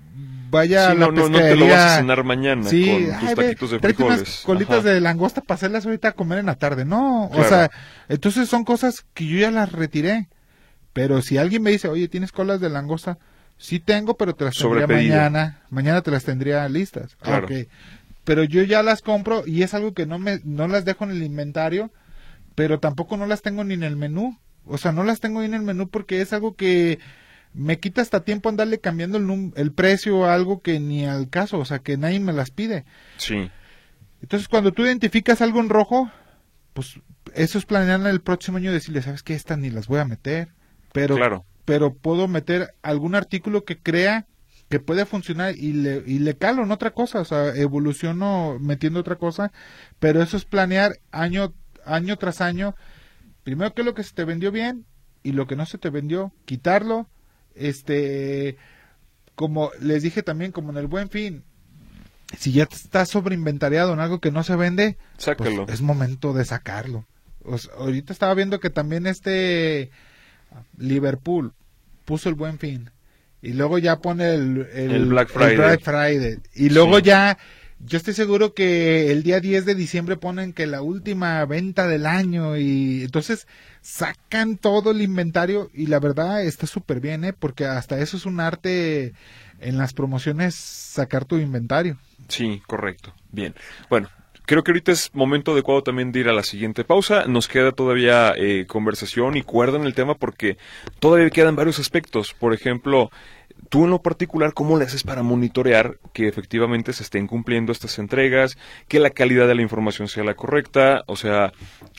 vaya 0.49 0.91
a 0.91 0.93
la 0.93 1.07
no, 1.07 1.13
pescadería. 1.13 1.39
No, 1.39 1.45
no 1.45 1.49
te 1.49 1.55
lo 1.55 1.67
vas 1.67 1.91
a 1.91 1.97
cenar 1.97 2.23
mañana 2.23 2.63
sí, 2.63 2.85
con 2.87 3.19
tus 3.19 3.35
taquitos 3.35 3.71
de 3.71 3.79
frijoles. 3.79 4.19
Unas 4.19 4.39
colitas 4.43 4.83
de 4.83 5.01
langosta 5.01 5.41
para 5.41 5.55
hacerlas 5.55 5.85
ahorita 5.85 6.09
a 6.09 6.11
comer 6.13 6.39
en 6.39 6.45
la 6.45 6.55
tarde. 6.55 6.85
No, 6.85 7.27
o 7.27 7.43
sea, 7.43 7.69
entonces 8.07 8.47
son 8.47 8.63
cosas 8.63 9.05
que 9.13 9.27
yo 9.27 9.37
ya 9.39 9.51
las 9.51 9.71
retiré. 9.71 10.29
Pero 10.93 11.21
si 11.21 11.37
alguien 11.37 11.61
me 11.61 11.69
dice, 11.69 11.89
oye, 11.89 12.07
¿tienes 12.07 12.31
colas 12.31 12.59
de 12.59 12.69
langosta? 12.69 13.19
Sí 13.57 13.79
tengo, 13.79 14.17
pero 14.17 14.35
te 14.35 14.45
las 14.45 14.55
tendría 14.55 14.87
mañana. 14.87 15.61
Mañana 15.69 16.01
te 16.01 16.11
las 16.11 16.23
tendría 16.23 16.67
listas. 16.69 17.15
Claro. 17.15 17.47
Pero 18.23 18.43
yo 18.43 18.63
ya 18.63 18.83
las 18.83 19.01
compro 19.01 19.43
y 19.47 19.63
es 19.63 19.73
algo 19.73 19.93
que 19.93 20.05
no 20.05 20.19
me 20.19 20.41
no 20.43 20.67
las 20.67 20.85
dejo 20.85 21.05
en 21.05 21.11
el 21.11 21.23
inventario, 21.23 21.91
pero 22.55 22.79
tampoco 22.79 23.17
no 23.17 23.25
las 23.25 23.41
tengo 23.41 23.63
ni 23.63 23.73
en 23.73 23.83
el 23.83 23.95
menú. 23.95 24.37
O 24.65 24.77
sea, 24.77 24.91
no 24.91 25.03
las 25.03 25.19
tengo 25.19 25.39
ni 25.39 25.45
en 25.45 25.53
el 25.53 25.61
menú 25.61 25.87
porque 25.87 26.21
es 26.21 26.33
algo 26.33 26.55
que 26.55 26.99
me 27.53 27.79
quita 27.79 28.01
hasta 28.01 28.23
tiempo 28.23 28.49
andarle 28.49 28.79
cambiando 28.79 29.17
el, 29.17 29.53
el 29.55 29.71
precio 29.71 30.25
a 30.25 30.33
algo 30.33 30.61
que 30.61 30.79
ni 30.79 31.05
al 31.05 31.29
caso, 31.29 31.57
o 31.57 31.65
sea, 31.65 31.79
que 31.79 31.97
nadie 31.97 32.19
me 32.19 32.33
las 32.33 32.51
pide. 32.51 32.85
Sí. 33.17 33.49
Entonces, 34.21 34.49
cuando 34.49 34.73
tú 34.73 34.85
identificas 34.85 35.41
algo 35.41 35.61
en 35.61 35.69
rojo, 35.69 36.11
pues 36.73 36.99
eso 37.33 37.57
es 37.57 37.65
planear 37.65 38.05
el 38.07 38.21
próximo 38.21 38.57
año 38.57 38.71
decirle, 38.71 39.01
¿sabes 39.01 39.23
qué? 39.23 39.33
Estas 39.33 39.57
ni 39.57 39.69
las 39.69 39.87
voy 39.87 39.99
a 39.99 40.05
meter. 40.05 40.49
Pero 40.91 41.15
claro 41.15 41.45
pero 41.67 41.93
puedo 41.93 42.29
meter 42.29 42.73
algún 42.81 43.13
artículo 43.13 43.65
que 43.65 43.77
crea 43.77 44.25
que 44.69 44.79
puede 44.79 45.05
funcionar 45.05 45.53
y 45.57 45.73
le, 45.73 46.01
y 46.07 46.19
le 46.19 46.37
calo 46.37 46.63
en 46.63 46.71
otra 46.71 46.91
cosa, 46.91 47.19
o 47.19 47.25
sea, 47.25 47.53
evoluciono 47.57 48.57
metiendo 48.61 49.01
otra 49.01 49.17
cosa, 49.17 49.51
pero 49.99 50.23
eso 50.23 50.37
es 50.37 50.45
planear 50.45 50.97
año, 51.11 51.53
año 51.83 52.15
tras 52.15 52.39
año, 52.39 52.73
primero 53.43 53.73
qué 53.73 53.81
es 53.81 53.85
lo 53.85 53.93
que 53.95 54.03
se 54.03 54.13
te 54.13 54.23
vendió 54.23 54.49
bien 54.49 54.85
y 55.23 55.33
lo 55.33 55.45
que 55.45 55.57
no 55.57 55.65
se 55.65 55.77
te 55.77 55.89
vendió, 55.89 56.31
quitarlo, 56.45 57.09
este, 57.53 58.55
como 59.35 59.71
les 59.81 60.03
dije 60.03 60.23
también, 60.23 60.53
como 60.53 60.71
en 60.71 60.77
el 60.77 60.87
buen 60.87 61.09
fin, 61.09 61.43
si 62.37 62.53
ya 62.53 62.63
está 62.63 63.05
sobreinventariado 63.05 63.91
en 63.91 63.99
algo 63.99 64.21
que 64.21 64.31
no 64.31 64.41
se 64.43 64.55
vende, 64.55 64.97
pues 65.35 65.51
es 65.67 65.81
momento 65.81 66.31
de 66.31 66.45
sacarlo. 66.45 67.05
O 67.43 67.57
sea, 67.57 67.73
ahorita 67.73 68.13
estaba 68.13 68.33
viendo 68.35 68.61
que 68.61 68.69
también 68.69 69.05
este 69.05 69.91
Liverpool 70.77 71.53
puso 72.05 72.29
el 72.29 72.35
buen 72.35 72.59
fin 72.59 72.89
y 73.41 73.53
luego 73.53 73.77
ya 73.77 73.99
pone 73.99 74.33
el, 74.33 74.67
El 74.73 75.05
Black 75.05 75.29
Friday. 75.29 75.55
Black 75.57 75.81
Friday. 75.83 76.37
y 76.55 76.69
luego 76.69 76.97
Sí. 76.99 77.05
ya 77.05 77.37
yo 77.79 77.97
estoy 77.97 78.15
seguro 78.15 78.55
que 78.55 79.11
el 79.11 79.21
día 79.21 79.39
10 79.39 79.65
de 79.65 79.75
diciembre 79.75 80.17
ponen 80.17 80.51
que 80.51 80.65
la 80.65 80.81
última 80.81 81.45
venta 81.45 81.85
del 81.87 82.07
año 82.07 82.57
y 82.57 83.03
entonces 83.03 83.47
sacan 83.81 84.57
todo 84.57 84.89
el 84.91 85.01
inventario 85.01 85.69
y 85.75 85.85
la 85.85 85.99
verdad 85.99 86.43
está 86.43 86.65
súper 86.65 86.99
bien, 86.99 87.23
¿eh? 87.23 87.33
porque 87.33 87.65
hasta 87.65 87.99
eso 87.99 88.17
es 88.17 88.25
un 88.25 88.39
arte 88.39 89.13
en 89.59 89.77
las 89.77 89.93
promociones 89.93 90.55
sacar 90.55 91.25
tu 91.25 91.37
inventario. 91.37 91.97
Sí, 92.29 92.63
correcto. 92.65 93.13
Bien. 93.31 93.53
Bueno, 93.91 94.09
creo 94.47 94.63
que 94.63 94.71
ahorita 94.71 94.93
es 94.93 95.13
momento 95.13 95.51
adecuado 95.51 95.83
también 95.83 96.11
de 96.11 96.21
ir 96.21 96.29
a 96.29 96.33
la 96.33 96.41
siguiente 96.41 96.83
pausa. 96.83 97.25
Nos 97.27 97.47
queda 97.47 97.73
todavía 97.73 98.33
eh, 98.35 98.65
conversación 98.65 99.37
y 99.37 99.43
cuerda 99.43 99.77
en 99.77 99.83
el 99.83 99.93
tema 99.93 100.15
porque 100.15 100.57
todavía 100.99 101.29
quedan 101.29 101.55
varios 101.55 101.79
aspectos. 101.79 102.33
Por 102.33 102.53
ejemplo, 102.53 103.11
tú 103.69 103.83
en 103.83 103.89
lo 103.89 104.01
particular, 104.01 104.53
¿cómo 104.53 104.77
le 104.77 104.85
haces 104.85 105.03
para 105.03 105.21
monitorear 105.21 105.97
que 106.13 106.29
efectivamente 106.29 106.93
se 106.93 107.03
estén 107.03 107.27
cumpliendo 107.27 107.73
estas 107.73 107.99
entregas, 107.99 108.57
que 108.87 109.01
la 109.01 109.09
calidad 109.09 109.47
de 109.47 109.55
la 109.55 109.61
información 109.61 110.07
sea 110.07 110.23
la 110.23 110.35
correcta? 110.35 111.03
O 111.07 111.17
sea, 111.17 111.51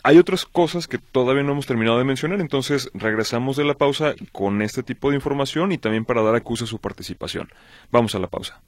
hay 0.02 0.16
otras 0.16 0.46
cosas 0.46 0.88
que 0.88 0.96
todavía 0.96 1.42
no 1.42 1.52
hemos 1.52 1.66
terminado 1.66 1.98
de 1.98 2.04
mencionar, 2.04 2.40
entonces 2.40 2.90
regresamos 2.94 3.58
de 3.58 3.64
la 3.64 3.74
pausa 3.74 4.14
con 4.32 4.62
este 4.62 4.82
tipo 4.82 5.10
de 5.10 5.16
información 5.16 5.70
y 5.70 5.78
también 5.78 6.06
para 6.06 6.22
dar 6.22 6.34
acuse 6.34 6.64
a 6.64 6.66
su 6.66 6.78
participación. 6.78 7.50
Vamos 7.90 8.14
a 8.14 8.18
la 8.18 8.28
pausa. 8.28 8.62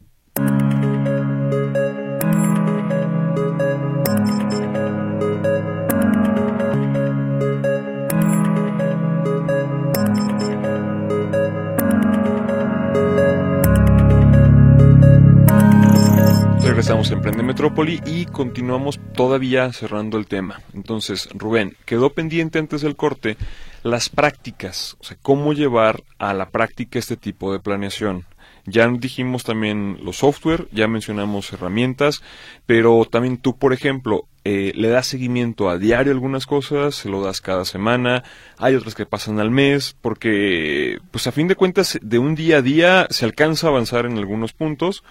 Y 17.88 18.27
continuamos 18.27 19.01
todavía 19.14 19.73
cerrando 19.73 20.19
el 20.19 20.27
tema. 20.27 20.61
Entonces, 20.75 21.31
Rubén, 21.33 21.77
quedó 21.87 22.11
pendiente 22.11 22.59
antes 22.59 22.83
del 22.83 22.95
corte 22.95 23.38
las 23.83 24.11
prácticas, 24.11 24.99
o 25.01 25.05
sea, 25.05 25.16
cómo 25.23 25.55
llevar 25.55 26.03
a 26.19 26.35
la 26.35 26.51
práctica 26.51 26.99
este 26.99 27.16
tipo 27.16 27.55
de 27.55 27.61
planeación. 27.61 28.27
Ya 28.66 28.87
dijimos 28.87 29.45
también 29.45 29.99
los 30.03 30.19
software, 30.19 30.69
ya 30.73 30.88
mencionamos 30.88 31.51
herramientas, 31.55 32.23
pero 32.66 33.07
también 33.11 33.38
tú, 33.38 33.57
por 33.57 33.73
ejemplo, 33.73 34.27
eh, 34.45 34.73
le 34.75 34.88
das 34.88 35.07
seguimiento 35.07 35.69
a 35.69 35.79
diario 35.79 36.12
algunas 36.12 36.47
cosas, 36.47 36.95
se 36.95 37.09
lo 37.09 37.23
das 37.23 37.40
cada 37.40 37.64
semana, 37.64 38.25
hay 38.59 38.75
otras 38.75 38.95
que 38.95 39.07
pasan 39.07 39.40
al 39.40 39.51
mes, 39.51 39.97
porque, 40.01 40.99
pues 41.11 41.27
a 41.27 41.33
fin 41.33 41.49
de 41.49 41.57
cuentas, 41.57 41.99
de 42.03 42.19
un 42.19 42.35
día 42.35 42.59
a 42.59 42.62
día 42.62 43.07
se 43.11 43.25
alcanza 43.25 43.66
a 43.66 43.71
avanzar 43.71 44.07
en 44.07 44.19
algunos 44.19 44.53
puntos, 44.53 45.03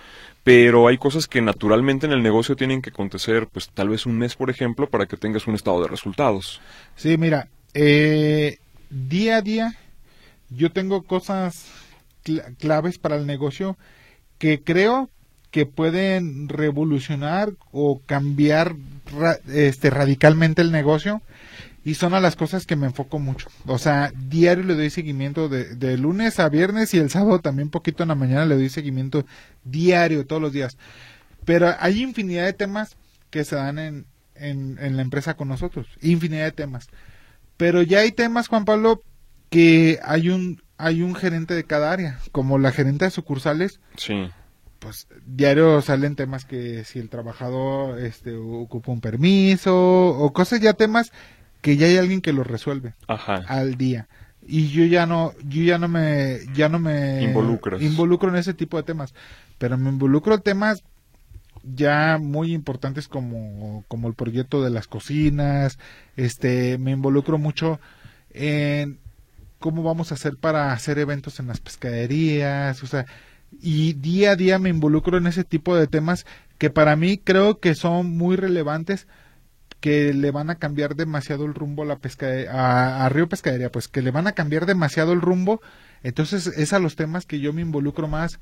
pero 0.43 0.87
hay 0.87 0.97
cosas 0.97 1.27
que 1.27 1.41
naturalmente 1.41 2.05
en 2.07 2.13
el 2.13 2.23
negocio 2.23 2.55
tienen 2.55 2.81
que 2.81 2.89
acontecer, 2.91 3.47
pues 3.47 3.69
tal 3.69 3.89
vez 3.89 4.05
un 4.05 4.17
mes, 4.17 4.35
por 4.35 4.49
ejemplo, 4.49 4.89
para 4.89 5.05
que 5.07 5.17
tengas 5.17 5.47
un 5.47 5.55
estado 5.55 5.81
de 5.81 5.87
resultados. 5.87 6.61
Sí, 6.95 7.17
mira, 7.17 7.49
eh, 7.73 8.57
día 8.89 9.37
a 9.37 9.41
día 9.41 9.75
yo 10.49 10.71
tengo 10.71 11.03
cosas 11.03 11.65
cl- 12.25 12.57
claves 12.57 12.97
para 12.97 13.15
el 13.17 13.25
negocio 13.27 13.77
que 14.37 14.63
creo 14.63 15.09
que 15.51 15.65
pueden 15.65 16.49
revolucionar 16.49 17.53
o 17.71 18.01
cambiar 18.05 18.75
este 19.47 19.89
radicalmente 19.89 20.61
el 20.61 20.71
negocio 20.71 21.21
y 21.83 21.95
son 21.95 22.13
a 22.13 22.19
las 22.19 22.35
cosas 22.35 22.65
que 22.65 22.75
me 22.75 22.87
enfoco 22.87 23.19
mucho. 23.19 23.47
O 23.65 23.77
sea, 23.77 24.11
diario 24.15 24.63
le 24.63 24.75
doy 24.75 24.89
seguimiento 24.89 25.49
de, 25.49 25.75
de 25.75 25.97
lunes 25.97 26.39
a 26.39 26.49
viernes 26.49 26.93
y 26.93 26.97
el 26.97 27.09
sábado 27.09 27.39
también 27.39 27.69
poquito 27.69 28.03
en 28.03 28.09
la 28.09 28.15
mañana 28.15 28.45
le 28.45 28.55
doy 28.55 28.69
seguimiento 28.69 29.25
diario 29.63 30.25
todos 30.25 30.41
los 30.41 30.53
días. 30.53 30.77
Pero 31.45 31.73
hay 31.79 32.01
infinidad 32.01 32.45
de 32.45 32.53
temas 32.53 32.97
que 33.29 33.43
se 33.43 33.55
dan 33.55 33.79
en, 33.79 34.05
en, 34.35 34.77
en 34.79 34.95
la 34.95 35.01
empresa 35.01 35.35
con 35.35 35.47
nosotros, 35.47 35.87
infinidad 36.01 36.45
de 36.45 36.51
temas. 36.51 36.87
Pero 37.57 37.81
ya 37.81 37.99
hay 37.99 38.11
temas, 38.11 38.47
Juan 38.47 38.65
Pablo, 38.65 39.03
que 39.49 39.99
hay 40.03 40.29
un 40.29 40.61
hay 40.77 41.01
un 41.01 41.13
gerente 41.13 41.55
de 41.55 41.65
cada 41.65 41.91
área, 41.91 42.19
como 42.31 42.57
la 42.57 42.71
gerente 42.71 43.03
de 43.03 43.11
sucursales, 43.11 43.81
Sí, 43.97 44.31
pues 44.79 45.07
diario 45.25 45.81
salen 45.81 46.15
temas 46.15 46.45
que 46.45 46.85
si 46.85 46.99
el 46.99 47.09
trabajador 47.09 47.99
este 47.99 48.35
ocupa 48.35 48.93
un 48.93 49.01
permiso 49.01 49.75
o 49.75 50.31
cosas 50.31 50.61
ya 50.61 50.73
temas 50.73 51.11
que 51.61 51.77
ya 51.77 51.87
hay 51.87 51.97
alguien 51.97 52.21
que 52.21 52.33
los 52.33 52.47
resuelve 52.47 52.93
ajá. 53.07 53.35
al 53.47 53.75
día 53.75 54.07
y 54.47 54.69
yo 54.69 54.85
ya 54.85 55.05
no 55.05 55.33
yo 55.47 55.63
ya 55.63 55.77
no 55.77 55.87
me 55.87 56.39
ya 56.53 56.69
no 56.69 56.79
me 56.79 57.23
Involucras. 57.23 57.81
involucro 57.81 58.29
en 58.29 58.35
ese 58.37 58.53
tipo 58.53 58.77
de 58.77 58.83
temas 58.83 59.13
pero 59.57 59.77
me 59.77 59.89
involucro 59.89 60.35
en 60.35 60.41
temas 60.41 60.83
ya 61.63 62.17
muy 62.19 62.53
importantes 62.53 63.07
como 63.07 63.83
como 63.87 64.07
el 64.07 64.13
proyecto 64.13 64.63
de 64.63 64.69
las 64.69 64.87
cocinas 64.87 65.77
este 66.15 66.77
me 66.77 66.91
involucro 66.91 67.37
mucho 67.37 67.79
en 68.31 68.99
cómo 69.59 69.83
vamos 69.83 70.11
a 70.11 70.15
hacer 70.15 70.37
para 70.37 70.71
hacer 70.71 70.97
eventos 70.99 71.39
en 71.39 71.47
las 71.47 71.59
pescaderías 71.59 72.81
o 72.83 72.87
sea 72.87 73.05
y 73.61 73.93
día 73.93 74.31
a 74.31 74.35
día 74.35 74.57
me 74.59 74.69
involucro 74.69 75.17
en 75.17 75.27
ese 75.27 75.43
tipo 75.43 75.75
de 75.75 75.87
temas 75.87 76.25
que 76.57 76.69
para 76.69 76.95
mí 76.95 77.17
creo 77.17 77.59
que 77.59 77.75
son 77.75 78.17
muy 78.17 78.35
relevantes 78.37 79.07
que 79.79 80.13
le 80.13 80.31
van 80.31 80.49
a 80.49 80.55
cambiar 80.55 80.95
demasiado 80.95 81.45
el 81.45 81.53
rumbo 81.53 81.83
a 81.83 81.85
la 81.85 81.97
pescadería, 81.97 82.51
a, 82.51 83.05
a 83.05 83.09
Río 83.09 83.29
Pescadería, 83.29 83.71
pues 83.71 83.87
que 83.87 84.01
le 84.01 84.11
van 84.11 84.27
a 84.27 84.33
cambiar 84.33 84.65
demasiado 84.65 85.13
el 85.13 85.21
rumbo, 85.21 85.61
entonces 86.03 86.47
es 86.47 86.73
a 86.73 86.79
los 86.79 86.95
temas 86.95 87.25
que 87.25 87.39
yo 87.39 87.53
me 87.53 87.61
involucro 87.61 88.07
más, 88.07 88.39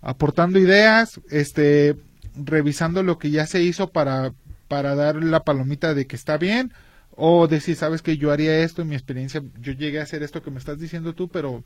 aportando 0.00 0.58
ideas, 0.58 1.20
este, 1.30 1.96
revisando 2.36 3.02
lo 3.02 3.18
que 3.18 3.30
ya 3.30 3.46
se 3.46 3.62
hizo 3.62 3.90
para, 3.90 4.34
para 4.68 4.94
dar 4.94 5.16
la 5.16 5.44
palomita 5.44 5.94
de 5.94 6.06
que 6.06 6.16
está 6.16 6.36
bien, 6.36 6.72
o 7.16 7.46
decir, 7.46 7.76
sabes 7.76 8.02
que 8.02 8.16
yo 8.16 8.32
haría 8.32 8.58
esto, 8.58 8.82
en 8.82 8.88
mi 8.88 8.94
experiencia, 8.94 9.42
yo 9.60 9.72
llegué 9.72 10.00
a 10.00 10.02
hacer 10.02 10.22
esto 10.22 10.42
que 10.42 10.50
me 10.50 10.58
estás 10.58 10.78
diciendo 10.78 11.14
tú, 11.14 11.28
pero 11.28 11.64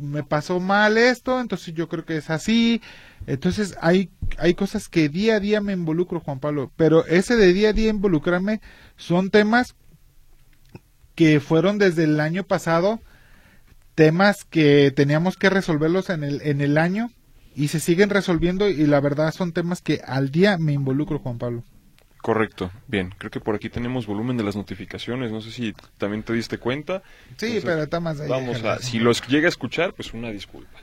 me 0.00 0.22
pasó 0.22 0.60
mal 0.60 0.98
esto, 0.98 1.40
entonces 1.40 1.74
yo 1.74 1.88
creo 1.88 2.04
que 2.04 2.16
es 2.16 2.30
así. 2.30 2.80
Entonces 3.26 3.76
hay, 3.80 4.10
hay 4.38 4.54
cosas 4.54 4.88
que 4.88 5.08
día 5.08 5.36
a 5.36 5.40
día 5.40 5.60
me 5.60 5.72
involucro, 5.72 6.20
Juan 6.20 6.40
Pablo, 6.40 6.72
pero 6.76 7.06
ese 7.06 7.36
de 7.36 7.52
día 7.52 7.70
a 7.70 7.72
día 7.72 7.90
involucrarme 7.90 8.60
son 8.96 9.30
temas 9.30 9.76
que 11.14 11.40
fueron 11.40 11.78
desde 11.78 12.04
el 12.04 12.18
año 12.20 12.44
pasado, 12.44 13.00
temas 13.94 14.44
que 14.44 14.90
teníamos 14.90 15.36
que 15.36 15.50
resolverlos 15.50 16.10
en 16.10 16.24
el, 16.24 16.40
en 16.42 16.60
el 16.60 16.78
año 16.78 17.10
y 17.54 17.68
se 17.68 17.80
siguen 17.80 18.10
resolviendo 18.10 18.68
y 18.68 18.86
la 18.86 19.00
verdad 19.00 19.32
son 19.32 19.52
temas 19.52 19.82
que 19.82 20.00
al 20.06 20.30
día 20.30 20.56
me 20.58 20.72
involucro, 20.72 21.18
Juan 21.18 21.38
Pablo. 21.38 21.64
Correcto. 22.22 22.70
Bien, 22.86 23.14
creo 23.16 23.30
que 23.30 23.40
por 23.40 23.54
aquí 23.54 23.70
tenemos 23.70 24.06
volumen 24.06 24.36
de 24.36 24.44
las 24.44 24.54
notificaciones. 24.54 25.32
No 25.32 25.40
sé 25.40 25.50
si 25.50 25.74
también 25.96 26.22
te 26.22 26.32
diste 26.32 26.58
cuenta. 26.58 27.02
Sí, 27.36 27.46
Entonces, 27.46 27.64
pero 27.64 27.82
está 27.82 28.00
más 28.00 28.20
ahí. 28.20 28.28
Vamos 28.28 28.62
a, 28.62 28.78
si 28.78 28.98
los 28.98 29.26
llega 29.26 29.46
a 29.46 29.48
escuchar, 29.48 29.94
pues 29.94 30.12
una 30.12 30.30
disculpa. 30.30 30.80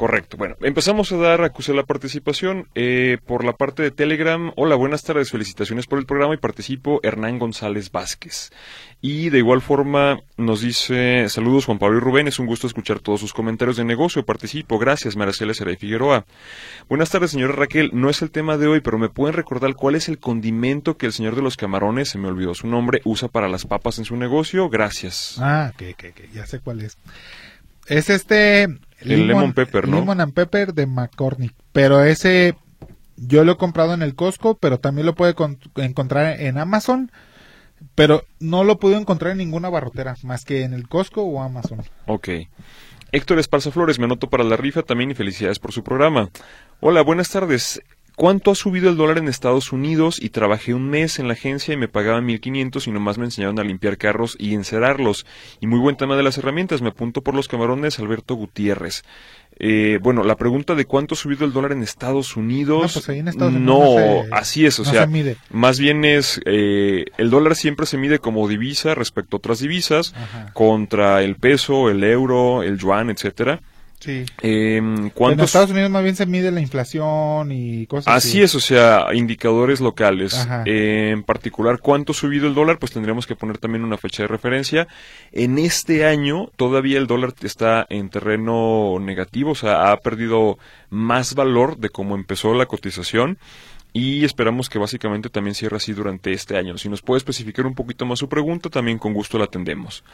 Correcto. 0.00 0.38
Bueno, 0.38 0.56
empezamos 0.62 1.12
a 1.12 1.18
dar 1.18 1.42
acuse 1.42 1.74
la 1.74 1.82
participación 1.82 2.68
eh, 2.74 3.18
por 3.26 3.44
la 3.44 3.52
parte 3.52 3.82
de 3.82 3.90
Telegram. 3.90 4.50
Hola, 4.56 4.74
buenas 4.74 5.02
tardes, 5.02 5.30
felicitaciones 5.30 5.86
por 5.86 5.98
el 5.98 6.06
programa 6.06 6.32
y 6.32 6.38
participo 6.38 7.00
Hernán 7.02 7.38
González 7.38 7.92
Vázquez. 7.92 8.50
Y 9.02 9.28
de 9.28 9.36
igual 9.36 9.60
forma 9.60 10.22
nos 10.38 10.62
dice, 10.62 11.28
saludos 11.28 11.66
Juan 11.66 11.78
Pablo 11.78 11.98
y 11.98 12.00
Rubén, 12.00 12.28
es 12.28 12.38
un 12.38 12.46
gusto 12.46 12.66
escuchar 12.66 13.00
todos 13.00 13.20
sus 13.20 13.34
comentarios 13.34 13.76
de 13.76 13.84
negocio, 13.84 14.24
participo, 14.24 14.78
gracias 14.78 15.16
Maracela 15.16 15.52
Saray 15.52 15.76
Figueroa. 15.76 16.24
Buenas 16.88 17.10
tardes, 17.10 17.32
señora 17.32 17.52
Raquel, 17.52 17.90
no 17.92 18.08
es 18.08 18.22
el 18.22 18.30
tema 18.30 18.56
de 18.56 18.68
hoy, 18.68 18.80
pero 18.80 18.96
me 18.96 19.10
pueden 19.10 19.36
recordar 19.36 19.74
cuál 19.74 19.96
es 19.96 20.08
el 20.08 20.18
condimento 20.18 20.96
que 20.96 21.04
el 21.04 21.12
señor 21.12 21.36
de 21.36 21.42
los 21.42 21.58
camarones, 21.58 22.08
se 22.08 22.16
me 22.16 22.28
olvidó 22.28 22.54
su 22.54 22.68
nombre, 22.68 23.02
usa 23.04 23.28
para 23.28 23.50
las 23.50 23.66
papas 23.66 23.98
en 23.98 24.06
su 24.06 24.16
negocio, 24.16 24.70
gracias. 24.70 25.36
Ah, 25.40 25.74
que, 25.76 25.92
que, 25.92 26.12
que, 26.12 26.30
ya 26.32 26.46
sé 26.46 26.60
cuál 26.60 26.80
es. 26.80 26.96
Es 27.86 28.08
este... 28.08 28.66
El 29.00 29.26
lemon 29.26 29.52
pepper, 29.52 29.88
¿no? 29.88 29.96
Lemon 30.00 30.20
and 30.20 30.32
pepper 30.34 30.74
de 30.74 30.86
McCormick. 30.86 31.54
Pero 31.72 32.04
ese 32.04 32.54
yo 33.16 33.44
lo 33.44 33.52
he 33.52 33.56
comprado 33.56 33.94
en 33.94 34.02
el 34.02 34.14
Costco, 34.14 34.56
pero 34.56 34.78
también 34.78 35.06
lo 35.06 35.14
puede 35.14 35.34
con- 35.34 35.58
encontrar 35.76 36.40
en 36.40 36.58
Amazon. 36.58 37.10
Pero 37.94 38.24
no 38.40 38.62
lo 38.64 38.78
puedo 38.78 38.96
encontrar 38.98 39.32
en 39.32 39.38
ninguna 39.38 39.70
barrotera, 39.70 40.14
más 40.22 40.44
que 40.44 40.64
en 40.64 40.74
el 40.74 40.86
Costco 40.88 41.22
o 41.22 41.42
Amazon. 41.42 41.80
Ok. 42.06 42.28
Héctor 43.12 43.38
Esparza 43.38 43.70
Flores, 43.70 43.98
me 43.98 44.04
anoto 44.04 44.28
para 44.28 44.44
la 44.44 44.56
rifa 44.56 44.82
también 44.82 45.10
y 45.10 45.14
felicidades 45.14 45.58
por 45.58 45.72
su 45.72 45.82
programa. 45.82 46.28
Hola, 46.80 47.02
buenas 47.02 47.30
tardes. 47.30 47.80
¿Cuánto 48.20 48.50
ha 48.50 48.54
subido 48.54 48.90
el 48.90 48.98
dólar 48.98 49.16
en 49.16 49.28
Estados 49.28 49.72
Unidos? 49.72 50.20
Y 50.20 50.28
trabajé 50.28 50.74
un 50.74 50.90
mes 50.90 51.18
en 51.18 51.26
la 51.26 51.32
agencia 51.32 51.72
y 51.72 51.78
me 51.78 51.88
pagaban 51.88 52.26
1500 52.26 52.86
y 52.86 52.90
nomás 52.90 53.16
me 53.16 53.24
enseñaron 53.24 53.58
a 53.58 53.64
limpiar 53.64 53.96
carros 53.96 54.36
y 54.38 54.52
encerarlos. 54.52 55.24
Y 55.58 55.66
muy 55.66 55.78
buen 55.78 55.96
tema 55.96 56.18
de 56.18 56.22
las 56.22 56.36
herramientas. 56.36 56.82
Me 56.82 56.90
apunto 56.90 57.22
por 57.22 57.34
los 57.34 57.48
camarones 57.48 57.98
Alberto 57.98 58.34
Gutiérrez. 58.34 59.04
Eh, 59.58 59.98
bueno, 60.02 60.22
la 60.22 60.36
pregunta 60.36 60.74
de 60.74 60.84
cuánto 60.84 61.14
ha 61.14 61.16
subido 61.16 61.46
el 61.46 61.54
dólar 61.54 61.72
en 61.72 61.82
Estados 61.82 62.36
Unidos. 62.36 62.82
No, 62.94 63.00
pues 63.00 63.08
ahí 63.08 63.20
en 63.20 63.28
Estados 63.28 63.54
Unidos 63.54 63.74
no, 63.74 63.84
no 63.98 64.24
se- 64.24 64.28
así 64.32 64.66
es, 64.66 64.78
o 64.80 64.84
no 64.84 64.90
sea, 64.90 65.00
se 65.04 65.06
mide. 65.08 65.36
más 65.50 65.78
bien 65.78 66.04
es, 66.04 66.42
eh, 66.44 67.06
el 67.16 67.30
dólar 67.30 67.56
siempre 67.56 67.86
se 67.86 67.96
mide 67.96 68.18
como 68.18 68.46
divisa 68.48 68.94
respecto 68.94 69.36
a 69.36 69.38
otras 69.38 69.60
divisas, 69.60 70.12
Ajá. 70.14 70.50
contra 70.52 71.22
el 71.22 71.36
peso, 71.36 71.88
el 71.88 72.04
euro, 72.04 72.62
el 72.62 72.76
yuan, 72.76 73.08
etcétera. 73.08 73.60
Sí. 74.00 74.24
Eh, 74.40 74.76
En. 74.78 75.40
Estados 75.40 75.70
Unidos 75.70 75.90
más 75.90 76.02
bien 76.02 76.16
se 76.16 76.24
mide 76.24 76.50
la 76.50 76.60
inflación 76.60 77.52
y 77.52 77.86
cosas 77.86 78.14
Así 78.14 78.40
es, 78.40 78.54
o 78.54 78.60
sea, 78.60 79.08
indicadores 79.12 79.80
locales. 79.80 80.48
Eh, 80.64 81.10
en 81.12 81.22
particular, 81.22 81.80
¿cuánto 81.80 82.12
ha 82.12 82.14
subido 82.14 82.48
el 82.48 82.54
dólar? 82.54 82.78
Pues 82.78 82.92
tendríamos 82.92 83.26
que 83.26 83.36
poner 83.36 83.58
también 83.58 83.84
una 83.84 83.98
fecha 83.98 84.22
de 84.22 84.28
referencia. 84.28 84.88
En 85.32 85.58
este 85.58 86.06
año, 86.06 86.50
todavía 86.56 86.98
el 86.98 87.06
dólar 87.06 87.34
está 87.42 87.86
en 87.90 88.08
terreno 88.08 88.96
negativo, 89.00 89.50
o 89.52 89.54
sea, 89.54 89.92
ha 89.92 89.96
perdido 89.98 90.58
más 90.88 91.34
valor 91.34 91.76
de 91.76 91.90
cómo 91.90 92.14
empezó 92.14 92.54
la 92.54 92.66
cotización. 92.66 93.38
Y 93.92 94.24
esperamos 94.24 94.68
que 94.68 94.78
básicamente 94.78 95.30
también 95.30 95.54
cierre 95.54 95.76
así 95.76 95.92
durante 95.92 96.32
este 96.32 96.56
año. 96.56 96.78
Si 96.78 96.88
nos 96.88 97.02
puede 97.02 97.18
especificar 97.18 97.66
un 97.66 97.74
poquito 97.74 98.06
más 98.06 98.20
su 98.20 98.28
pregunta, 98.28 98.70
también 98.70 98.98
con 98.98 99.12
gusto 99.12 99.38
la 99.38 99.44
atendemos. 99.44 100.04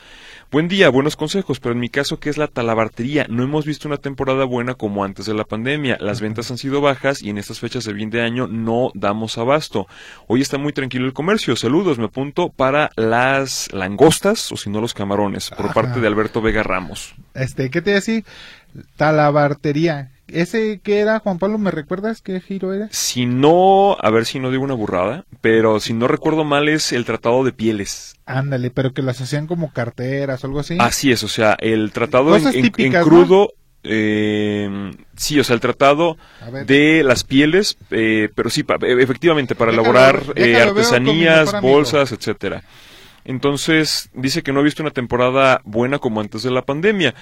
Buen 0.50 0.68
día, 0.68 0.88
buenos 0.88 1.16
consejos, 1.16 1.60
pero 1.60 1.72
en 1.74 1.80
mi 1.80 1.88
caso, 1.88 2.18
¿qué 2.18 2.30
es 2.30 2.38
la 2.38 2.46
talabartería? 2.46 3.26
No 3.28 3.42
hemos 3.42 3.66
visto 3.66 3.88
una 3.88 3.98
temporada 3.98 4.44
buena 4.44 4.74
como 4.74 5.04
antes 5.04 5.26
de 5.26 5.34
la 5.34 5.44
pandemia. 5.44 5.98
Las 6.00 6.20
ventas 6.20 6.50
han 6.50 6.58
sido 6.58 6.80
bajas 6.80 7.22
y 7.22 7.30
en 7.30 7.38
estas 7.38 7.60
fechas 7.60 7.84
de 7.84 7.94
fin 7.94 8.10
de 8.10 8.22
año 8.22 8.46
no 8.46 8.90
damos 8.94 9.36
abasto. 9.38 9.86
Hoy 10.26 10.40
está 10.40 10.56
muy 10.56 10.72
tranquilo 10.72 11.04
el 11.06 11.12
comercio. 11.12 11.56
Saludos, 11.56 11.98
me 11.98 12.06
apunto 12.06 12.48
para 12.48 12.90
las 12.96 13.72
langostas 13.72 14.50
o 14.52 14.56
si 14.56 14.70
no 14.70 14.80
los 14.80 14.94
camarones, 14.94 15.50
por 15.50 15.66
Ajá. 15.66 15.74
parte 15.74 16.00
de 16.00 16.06
Alberto 16.06 16.40
Vega 16.40 16.62
Ramos. 16.62 17.14
Este, 17.34 17.70
¿qué 17.70 17.82
te 17.82 17.90
decía? 17.90 18.22
Talabartería. 18.96 20.10
¿Ese 20.28 20.80
qué 20.82 20.98
era, 20.98 21.20
Juan 21.20 21.38
Pablo? 21.38 21.56
¿Me 21.58 21.70
recuerdas 21.70 22.20
qué 22.20 22.40
giro 22.40 22.72
era? 22.72 22.88
Si 22.90 23.26
no, 23.26 23.96
a 24.00 24.10
ver 24.10 24.26
si 24.26 24.40
no 24.40 24.50
digo 24.50 24.64
una 24.64 24.74
burrada, 24.74 25.24
pero 25.40 25.78
si 25.80 25.92
no 25.92 26.08
recuerdo 26.08 26.44
mal 26.44 26.68
es 26.68 26.92
el 26.92 27.04
tratado 27.04 27.44
de 27.44 27.52
pieles. 27.52 28.16
Ándale, 28.26 28.70
pero 28.70 28.92
que 28.92 29.02
las 29.02 29.20
hacían 29.20 29.46
como 29.46 29.72
carteras 29.72 30.42
o 30.42 30.46
algo 30.48 30.60
así. 30.60 30.76
Así 30.80 31.12
es, 31.12 31.22
o 31.22 31.28
sea, 31.28 31.56
el 31.60 31.92
tratado 31.92 32.36
en, 32.36 32.72
crudo, 33.04 33.52
eh, 33.84 34.90
sí, 35.16 35.38
o 35.38 35.44
sea, 35.44 35.54
el 35.54 35.60
tratado 35.60 36.16
de 36.66 37.04
las 37.04 37.22
pieles, 37.22 37.76
eh, 37.92 38.28
pero 38.34 38.50
sí, 38.50 38.64
pa- 38.64 38.78
e- 38.82 39.00
efectivamente, 39.02 39.54
para 39.54 39.70
Déjalo- 39.70 39.74
elaborar 39.80 40.22
eh, 40.34 40.42
déjalo, 40.48 40.70
artesanías, 40.72 41.60
bolsas, 41.62 42.10
etcétera. 42.12 42.62
Entonces, 43.24 44.08
dice 44.14 44.42
que 44.42 44.52
no 44.52 44.60
ha 44.60 44.62
visto 44.62 44.82
una 44.82 44.92
temporada 44.92 45.60
buena 45.64 45.98
como 45.98 46.20
antes 46.20 46.42
de 46.44 46.50
la 46.52 46.62
pandemia. 46.62 47.14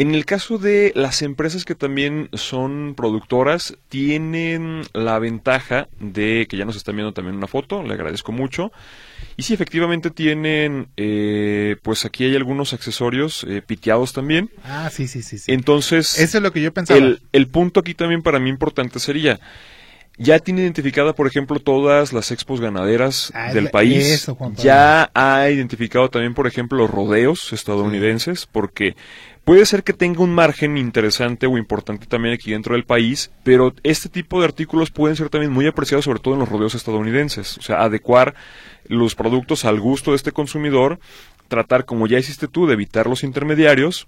En 0.00 0.14
el 0.14 0.24
caso 0.24 0.56
de 0.56 0.92
las 0.94 1.20
empresas 1.20 1.66
que 1.66 1.74
también 1.74 2.30
son 2.32 2.94
productoras, 2.96 3.76
tienen 3.90 4.80
la 4.94 5.18
ventaja 5.18 5.88
de 5.98 6.46
que 6.48 6.56
ya 6.56 6.64
nos 6.64 6.76
están 6.76 6.96
viendo 6.96 7.12
también 7.12 7.36
una 7.36 7.46
foto, 7.46 7.82
le 7.82 7.92
agradezco 7.92 8.32
mucho. 8.32 8.72
Y 9.36 9.42
sí, 9.42 9.52
efectivamente 9.52 10.10
tienen, 10.10 10.88
eh, 10.96 11.76
pues 11.82 12.06
aquí 12.06 12.24
hay 12.24 12.34
algunos 12.34 12.72
accesorios 12.72 13.44
eh, 13.44 13.60
piteados 13.60 14.14
también. 14.14 14.48
Ah, 14.64 14.88
sí, 14.90 15.06
sí, 15.06 15.22
sí. 15.22 15.38
sí. 15.38 15.52
Entonces, 15.52 16.18
Eso 16.18 16.38
es 16.38 16.42
lo 16.42 16.50
que 16.50 16.62
yo 16.62 16.72
pensaba. 16.72 16.98
el, 16.98 17.20
el 17.32 17.46
punto 17.48 17.80
aquí 17.80 17.92
también 17.92 18.22
para 18.22 18.38
mí 18.38 18.48
importante 18.48 19.00
sería, 19.00 19.38
ya 20.18 20.38
tiene 20.38 20.62
identificada, 20.62 21.14
por 21.14 21.26
ejemplo, 21.26 21.60
todas 21.60 22.12
las 22.12 22.30
expos 22.30 22.60
ganaderas 22.60 23.32
Ah, 23.34 23.52
del 23.54 23.70
país. 23.70 24.06
eso, 24.06 24.36
ya 24.56 25.10
ha 25.14 25.48
identificado 25.50 26.10
también, 26.10 26.34
por 26.34 26.46
ejemplo, 26.46 26.78
los 26.78 26.90
rodeos 26.90 27.52
estadounidenses, 27.52 28.46
porque 28.50 28.96
puede 29.44 29.66
ser 29.66 29.82
que 29.82 29.92
tenga 29.92 30.22
un 30.22 30.34
margen 30.34 30.76
interesante 30.76 31.46
o 31.46 31.58
importante 31.58 32.06
también 32.06 32.34
aquí 32.34 32.52
dentro 32.52 32.74
del 32.74 32.84
país, 32.84 33.30
pero 33.42 33.74
este 33.82 34.08
tipo 34.08 34.38
de 34.40 34.46
artículos 34.46 34.90
pueden 34.90 35.16
ser 35.16 35.28
también 35.28 35.52
muy 35.52 35.66
apreciados, 35.66 36.04
sobre 36.04 36.20
todo 36.20 36.34
en 36.34 36.40
los 36.40 36.48
rodeos 36.48 36.74
estadounidenses. 36.74 37.58
O 37.58 37.62
sea, 37.62 37.82
adecuar 37.82 38.34
los 38.86 39.14
productos 39.14 39.64
al 39.64 39.80
gusto 39.80 40.10
de 40.10 40.16
este 40.16 40.32
consumidor, 40.32 41.00
tratar, 41.48 41.84
como 41.84 42.06
ya 42.06 42.18
hiciste 42.18 42.48
tú, 42.48 42.66
de 42.66 42.74
evitar 42.74 43.06
los 43.06 43.24
intermediarios 43.24 44.06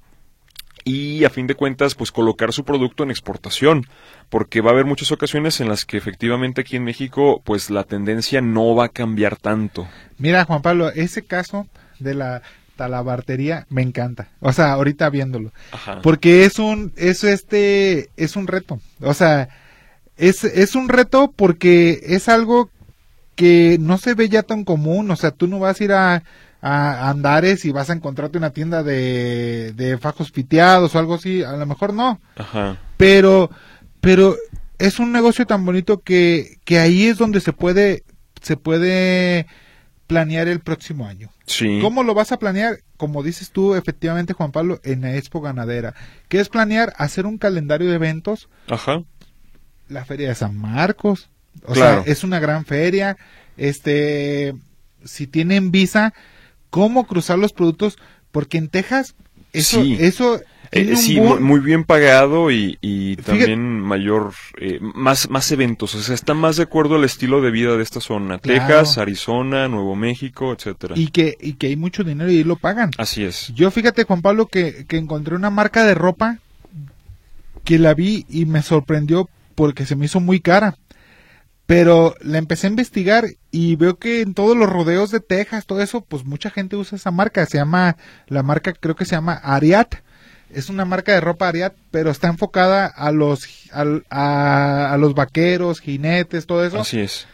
y 0.84 1.24
a 1.24 1.30
fin 1.30 1.46
de 1.46 1.54
cuentas 1.54 1.94
pues 1.94 2.10
colocar 2.10 2.52
su 2.52 2.64
producto 2.64 3.02
en 3.02 3.10
exportación 3.10 3.86
porque 4.30 4.60
va 4.60 4.70
a 4.70 4.72
haber 4.72 4.84
muchas 4.84 5.12
ocasiones 5.12 5.60
en 5.60 5.68
las 5.68 5.84
que 5.84 5.96
efectivamente 5.96 6.62
aquí 6.62 6.76
en 6.76 6.82
México 6.84 7.40
pues 7.44 7.70
la 7.70 7.84
tendencia 7.84 8.40
no 8.40 8.74
va 8.74 8.86
a 8.86 8.88
cambiar 8.88 9.36
tanto 9.36 9.86
Mira, 10.18 10.44
Juan 10.44 10.62
Pablo, 10.62 10.90
ese 10.90 11.22
caso 11.22 11.68
de 11.98 12.14
la 12.14 12.42
talabartería 12.82 13.64
me 13.70 13.80
encanta. 13.82 14.26
O 14.40 14.52
sea, 14.52 14.72
ahorita 14.72 15.08
viéndolo. 15.08 15.52
Ajá. 15.70 16.00
Porque 16.02 16.44
es 16.44 16.58
un, 16.58 16.92
es 16.96 17.22
este, 17.22 18.10
es 18.16 18.34
un 18.34 18.48
reto. 18.48 18.80
O 19.00 19.14
sea, 19.14 19.48
es, 20.16 20.42
es 20.42 20.74
un 20.74 20.88
reto 20.88 21.32
porque 21.34 22.00
es 22.02 22.28
algo 22.28 22.70
que 23.36 23.76
no 23.80 23.98
se 23.98 24.14
ve 24.14 24.28
ya 24.28 24.42
tan 24.42 24.64
común. 24.64 25.12
O 25.12 25.16
sea, 25.16 25.30
tú 25.30 25.46
no 25.46 25.60
vas 25.60 25.80
a 25.80 25.84
ir 25.84 25.92
a, 25.92 26.24
a 26.60 27.08
Andares 27.08 27.64
y 27.64 27.70
vas 27.70 27.88
a 27.88 27.92
encontrarte 27.92 28.36
una 28.36 28.50
tienda 28.50 28.82
de, 28.82 29.72
de 29.76 29.96
fajos 29.98 30.32
piteados 30.32 30.92
o 30.96 30.98
algo 30.98 31.14
así. 31.14 31.44
A 31.44 31.52
lo 31.52 31.66
mejor 31.66 31.94
no. 31.94 32.20
Ajá. 32.34 32.78
Pero, 32.96 33.48
pero 34.00 34.36
es 34.80 34.98
un 34.98 35.12
negocio 35.12 35.46
tan 35.46 35.64
bonito 35.64 36.00
que, 36.00 36.58
que 36.64 36.80
ahí 36.80 37.04
es 37.04 37.16
donde 37.16 37.40
se 37.40 37.52
puede, 37.52 38.02
se 38.40 38.56
puede 38.56 39.46
planear 40.12 40.48
el 40.48 40.60
próximo 40.60 41.06
año. 41.06 41.30
Sí. 41.46 41.78
¿Cómo 41.80 42.02
lo 42.02 42.14
vas 42.14 42.32
a 42.32 42.38
planear? 42.38 42.78
Como 42.96 43.22
dices 43.22 43.50
tú, 43.50 43.74
efectivamente, 43.74 44.32
Juan 44.34 44.52
Pablo, 44.52 44.80
en 44.84 45.00
la 45.02 45.16
Expo 45.16 45.40
Ganadera. 45.40 45.94
¿Qué 46.28 46.38
es 46.40 46.48
planear? 46.48 46.92
Hacer 46.96 47.26
un 47.26 47.38
calendario 47.38 47.88
de 47.88 47.96
eventos, 47.96 48.48
Ajá. 48.68 49.02
la 49.88 50.04
Feria 50.04 50.28
de 50.28 50.34
San 50.34 50.56
Marcos. 50.56 51.30
O 51.64 51.72
Claro. 51.72 52.04
sea, 52.04 52.12
es 52.12 52.24
una 52.24 52.38
gran 52.40 52.64
feria. 52.64 53.16
Este, 53.56 54.54
si 55.04 55.26
tienen 55.26 55.70
visa, 55.70 56.14
¿cómo 56.70 57.06
cruzar 57.06 57.38
los 57.38 57.52
productos? 57.52 57.98
Porque 58.30 58.58
en 58.58 58.68
Texas, 58.68 59.14
eso, 59.52 59.82
Sí. 59.82 59.96
eso 60.00 60.40
Eh, 60.74 60.96
sí, 60.96 61.20
muy 61.20 61.60
bien 61.60 61.84
pagado 61.84 62.50
y, 62.50 62.78
y 62.80 63.16
Fíjate- 63.16 63.22
también 63.24 63.78
mayor, 63.78 64.32
eh, 64.58 64.78
más, 64.80 65.28
más 65.28 65.52
eventos, 65.52 65.94
o 65.94 66.00
sea, 66.00 66.14
está 66.14 66.32
más 66.32 66.56
de 66.56 66.62
acuerdo 66.62 66.94
al 66.96 67.04
estilo 67.04 67.42
de 67.42 67.50
vida 67.50 67.76
de 67.76 67.82
esta 67.82 68.00
zona, 68.00 68.38
Claro. 68.38 68.66
Texas, 68.66 68.96
Arizona, 68.96 69.68
Nuevo 69.68 69.94
México, 69.96 70.50
etcétera. 70.52 70.94
y 70.96 71.08
que, 71.08 71.36
y 71.40 71.52
que 71.54 71.66
hay 71.66 71.76
mucho 71.76 72.04
dinero 72.04 72.30
y 72.30 72.38
ahí 72.38 72.44
lo 72.44 72.56
pagan. 72.56 72.90
Así 72.96 73.22
es. 73.22 73.52
Yo 73.54 73.70
fíjate, 73.70 74.04
Juan 74.04 74.22
Pablo, 74.22 74.46
que, 74.46 74.86
que 74.88 74.96
encontré 74.96 75.34
una 75.36 75.50
marca 75.50 75.84
de 75.84 75.94
ropa 75.94 76.38
que 77.64 77.78
la 77.78 77.94
vi 77.94 78.24
y 78.28 78.46
me 78.46 78.62
sorprendió 78.62 79.28
porque 79.54 79.84
se 79.86 79.94
me 79.94 80.06
hizo 80.06 80.20
muy 80.20 80.40
cara. 80.40 80.76
Pero 81.66 82.14
la 82.20 82.38
empecé 82.38 82.66
a 82.66 82.70
investigar 82.70 83.26
y 83.50 83.76
veo 83.76 83.98
que 83.98 84.20
en 84.20 84.34
todos 84.34 84.56
los 84.56 84.68
rodeos 84.68 85.10
de 85.10 85.20
Texas, 85.20 85.64
todo 85.64 85.80
eso, 85.80 86.00
pues 86.02 86.24
mucha 86.24 86.50
gente 86.50 86.76
usa 86.76 86.96
esa 86.96 87.10
marca. 87.10 87.46
Se 87.46 87.58
llama, 87.58 87.96
la 88.26 88.42
marca 88.42 88.72
creo 88.72 88.96
que 88.96 89.04
se 89.04 89.14
llama 89.14 89.34
Ariat. 89.34 89.94
Es 90.54 90.68
una 90.68 90.84
marca 90.84 91.12
de 91.12 91.20
ropa 91.20 91.48
Ariat, 91.48 91.74
pero 91.90 92.10
está 92.10 92.28
enfocada 92.28 92.86
a 92.86 93.10
los, 93.12 93.46
a, 93.72 94.92
a 94.92 94.96
los 94.98 95.14
vaqueros, 95.14 95.80
jinetes, 95.80 96.46
todo 96.46 96.64
eso 96.64 96.80
Así 96.80 97.00
es. 97.00 97.26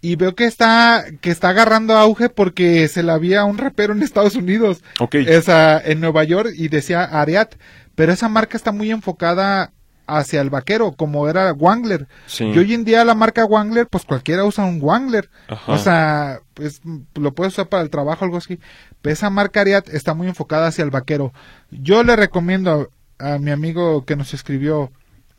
y 0.00 0.16
veo 0.16 0.34
que 0.34 0.46
está 0.46 1.04
que 1.20 1.30
está 1.30 1.50
agarrando 1.50 1.94
auge 1.96 2.28
porque 2.28 2.88
se 2.88 3.02
la 3.02 3.14
había 3.14 3.44
un 3.44 3.58
rapero 3.58 3.92
en 3.92 4.02
Estados 4.02 4.34
Unidos 4.36 4.82
Ok. 4.98 5.14
esa 5.16 5.78
en 5.80 6.00
Nueva 6.00 6.24
York 6.24 6.50
y 6.56 6.68
decía 6.68 7.04
Ariat 7.04 7.54
pero 7.94 8.12
esa 8.12 8.28
marca 8.28 8.56
está 8.56 8.72
muy 8.72 8.90
enfocada 8.90 9.72
hacia 10.06 10.40
el 10.40 10.50
vaquero 10.50 10.92
como 10.92 11.28
era 11.28 11.52
Wangler 11.52 12.08
Sí. 12.26 12.44
y 12.44 12.58
hoy 12.58 12.74
en 12.74 12.84
día 12.84 13.04
la 13.04 13.14
marca 13.14 13.44
Wangler 13.44 13.86
pues 13.86 14.04
cualquiera 14.04 14.44
usa 14.44 14.64
un 14.64 14.78
Wangler 14.82 15.30
Ajá. 15.48 15.72
o 15.72 15.78
sea 15.78 16.40
pues 16.54 16.80
lo 17.14 17.32
puedes 17.34 17.52
usar 17.54 17.68
para 17.68 17.82
el 17.82 17.90
trabajo 17.90 18.24
algo 18.24 18.36
así 18.38 18.58
pero 19.00 19.12
esa 19.12 19.30
marca 19.30 19.60
Ariat 19.60 19.88
está 19.88 20.14
muy 20.14 20.26
enfocada 20.28 20.66
hacia 20.66 20.84
el 20.84 20.90
vaquero 20.90 21.32
yo 21.70 22.02
le 22.02 22.16
recomiendo 22.16 22.90
a, 23.18 23.34
a 23.34 23.38
mi 23.38 23.50
amigo 23.52 24.04
que 24.04 24.16
nos 24.16 24.34
escribió 24.34 24.90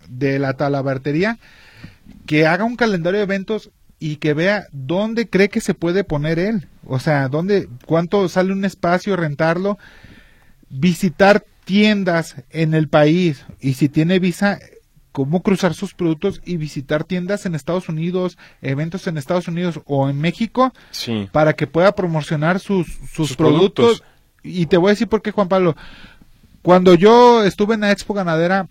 de 0.08 0.39
la 0.39 0.54
talabartería 0.54 1.38
que 2.26 2.47
haga 2.47 2.63
un 2.63 2.76
calendario 2.76 3.19
de 3.19 3.23
eventos 3.26 3.69
y 3.99 4.17
que 4.17 4.34
vea 4.34 4.67
dónde 4.73 5.30
cree 5.30 5.47
que 5.47 5.62
se 5.62 5.73
puede 5.73 6.04
poner 6.04 6.38
él. 6.38 6.67
O 6.86 6.99
sea, 6.99 7.30
dónde, 7.30 7.69
cuánto 7.86 8.28
sale 8.28 8.52
un 8.52 8.65
espacio, 8.65 9.15
rentarlo, 9.15 9.78
visitar 10.69 11.45
tiendas 11.65 12.36
en 12.49 12.73
el 12.73 12.88
país 12.89 13.45
y 13.60 13.73
si 13.76 13.89
tiene 13.89 14.19
visa, 14.19 14.60
cómo 15.12 15.43
cruzar 15.43 15.73
sus 15.76 15.94
productos 15.94 16.42
y 16.44 16.58
visitar 16.58 17.04
tiendas 17.04 17.46
en 17.46 17.56
Estados 17.56 17.88
Unidos, 17.90 18.38
eventos 18.62 19.06
en 19.08 19.17
Estados 19.17 19.48
Unidos 19.48 19.79
o 19.85 20.10
en 20.10 20.19
México 20.19 20.73
Sí. 20.92 21.29
para 21.31 21.54
que 21.54 21.67
pueda 21.67 21.94
promocionar 21.96 22.60
sus, 22.60 22.88
sus, 23.12 23.27
Sus 23.29 23.38
productos. 23.38 24.00
productos. 24.00 24.08
Y 24.44 24.65
te 24.65 24.77
voy 24.77 24.90
a 24.90 24.94
decir 24.94 25.08
por 25.08 25.21
qué, 25.21 25.31
Juan 25.31 25.48
Pablo. 25.48 25.75
Cuando 26.63 26.96
yo 26.96 27.44
estuve 27.44 27.75
en 27.75 27.81
la 27.81 27.92
Expo 27.92 28.13
Ganadera, 28.13 28.67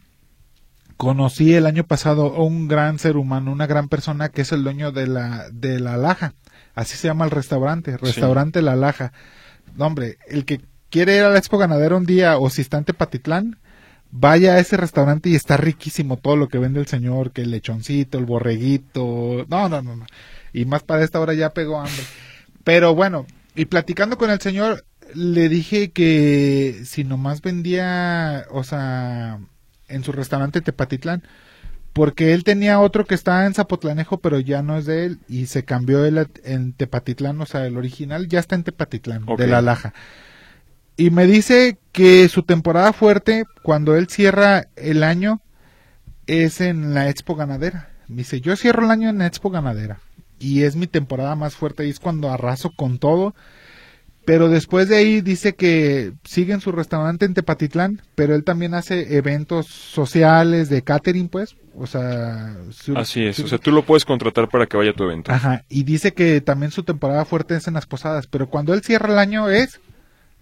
conocí 0.96 1.54
el 1.54 1.66
año 1.66 1.84
pasado 1.84 2.26
a 2.34 2.42
un 2.42 2.68
gran 2.68 2.98
ser 2.98 3.16
humano, 3.16 3.52
una 3.52 3.66
gran 3.66 3.88
persona 3.88 4.28
que 4.28 4.42
es 4.42 4.52
el 4.52 4.64
dueño 4.64 4.92
de 4.92 5.06
la, 5.06 5.48
de 5.50 5.80
la 5.80 5.96
Laja. 5.96 6.34
Así 6.74 6.96
se 6.96 7.08
llama 7.08 7.24
el 7.24 7.30
restaurante, 7.30 7.96
restaurante 7.96 8.62
La 8.62 8.76
Laja. 8.76 9.12
No, 9.76 9.86
hombre, 9.86 10.18
el 10.28 10.44
que 10.44 10.60
quiere 10.93 11.16
ir 11.16 11.22
a 11.22 11.30
la 11.30 11.38
Expo 11.38 11.59
Ganadera 11.59 11.97
un 11.97 12.05
día 12.05 12.38
o 12.38 12.51
si 12.51 12.61
está 12.61 12.76
en 12.76 12.84
Tepatitlán, 12.84 13.59
vaya 14.11 14.55
a 14.55 14.59
ese 14.59 14.76
restaurante 14.76 15.30
y 15.30 15.34
está 15.34 15.57
riquísimo 15.57 16.18
todo 16.18 16.36
lo 16.36 16.49
que 16.49 16.59
vende 16.59 16.78
el 16.78 16.86
señor, 16.86 17.32
que 17.32 17.43
el 17.43 17.51
lechoncito, 17.51 18.18
el 18.18 18.26
borreguito, 18.26 19.47
no, 19.49 19.68
no, 19.70 19.82
no, 19.82 19.97
no. 19.97 20.07
Y 20.53 20.66
más 20.66 20.82
para 20.82 21.03
esta 21.03 21.18
hora 21.18 21.32
ya 21.32 21.55
pegó 21.55 21.80
hambre. 21.80 22.03
Pero 22.62 22.95
bueno, 22.95 23.26
y 23.57 23.64
platicando 23.64 24.18
con 24.18 24.30
el 24.30 24.40
señor, 24.40 24.84
le 25.14 25.49
dije 25.49 25.93
que 25.93 26.82
si 26.84 27.05
nomás 27.05 27.40
vendía, 27.40 28.45
o 28.51 28.62
sea, 28.62 29.40
en 29.88 30.05
su 30.05 30.12
restaurante 30.12 30.61
Tepatitlán, 30.61 31.22
porque 31.95 32.34
él 32.34 32.45
tenía 32.45 32.80
otro 32.80 33.07
que 33.07 33.14
está 33.14 33.47
en 33.47 33.55
Zapotlanejo, 33.55 34.18
pero 34.18 34.40
ya 34.40 34.62
no 34.62 34.76
es 34.76 34.84
de 34.84 35.07
él, 35.07 35.20
y 35.26 35.47
se 35.47 35.64
cambió 35.64 36.05
él 36.05 36.28
en 36.45 36.74
Tepatitlán, 36.74 37.40
o 37.40 37.47
sea, 37.47 37.66
el 37.66 37.78
original 37.78 38.28
ya 38.28 38.40
está 38.40 38.57
en 38.57 38.64
Tepatitlán, 38.64 39.24
de 39.24 39.47
la 39.47 39.62
Laja. 39.62 39.95
Y 40.97 41.11
me 41.11 41.26
dice 41.26 41.78
que 41.93 42.28
su 42.28 42.43
temporada 42.43 42.93
fuerte, 42.93 43.45
cuando 43.62 43.97
él 43.97 44.09
cierra 44.09 44.68
el 44.76 45.03
año, 45.03 45.40
es 46.26 46.61
en 46.61 46.95
la 46.95 47.09
Expo 47.09 47.34
Ganadera. 47.34 47.90
Me 48.09 48.18
dice, 48.18 48.40
yo 48.40 48.57
cierro 48.57 48.84
el 48.84 48.90
año 48.90 49.09
en 49.09 49.18
la 49.18 49.26
Expo 49.26 49.51
Ganadera. 49.51 50.01
Y 50.38 50.62
es 50.62 50.76
mi 50.76 50.86
temporada 50.86 51.34
más 51.36 51.55
fuerte 51.55 51.86
y 51.86 51.90
es 51.90 52.01
cuando 52.01 52.30
arraso 52.30 52.72
con 52.76 52.99
todo. 52.99 53.34
Pero 54.24 54.49
después 54.49 54.88
de 54.88 54.97
ahí 54.97 55.20
dice 55.20 55.55
que 55.55 56.12
sigue 56.22 56.53
en 56.53 56.61
su 56.61 56.70
restaurante 56.70 57.24
en 57.24 57.34
Tepatitlán, 57.34 58.03
pero 58.14 58.36
él 58.36 58.45
también 58.45 58.74
hace 58.74 59.16
eventos 59.16 59.66
sociales 59.66 60.68
de 60.68 60.82
catering, 60.82 61.28
pues. 61.28 61.57
O 61.74 61.86
sea, 61.86 62.55
así 62.95 63.24
es. 63.24 63.40
o 63.40 63.49
sea, 63.49 63.59
tú 63.59 63.72
lo 63.72 63.82
puedes 63.82 64.05
contratar 64.05 64.49
para 64.49 64.66
que 64.66 64.76
vaya 64.76 64.90
a 64.90 64.95
tu 64.95 65.05
evento. 65.05 65.32
Ajá. 65.32 65.64
Y 65.68 65.82
dice 65.82 66.12
que 66.12 66.40
también 66.40 66.70
su 66.70 66.84
temporada 66.84 67.24
fuerte 67.24 67.57
es 67.57 67.66
en 67.66 67.74
las 67.74 67.86
posadas, 67.86 68.28
pero 68.28 68.49
cuando 68.49 68.74
él 68.74 68.82
cierra 68.82 69.12
el 69.12 69.18
año 69.18 69.49
es 69.49 69.80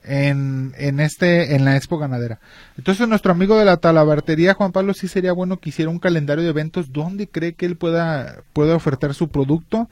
en, 0.05 0.75
en 0.79 1.01
este 1.01 1.55
en 1.55 1.65
la 1.65 1.77
Expo 1.77 1.99
Ganadera. 1.99 2.41
Entonces 2.77 3.09
nuestro 3.09 3.33
amigo 3.33 3.59
de 3.59 3.65
la 3.65 3.77
talabartería 3.77 4.55
Juan 4.55 4.73
Pablo 4.73 4.95
sí 4.95 5.09
sería 5.09 5.33
bueno 5.33 5.59
que 5.59 5.71
hiciera 5.71 5.91
un 5.91 5.99
calendario 5.99 6.45
de 6.45 6.51
eventos 6.51 6.93
donde 6.93 7.29
cree 7.29 7.55
que 7.55 7.67
él 7.67 7.77
pueda 7.77 8.43
pueda 8.53 8.77
ofertar 8.77 9.15
su 9.15 9.29
producto 9.29 9.89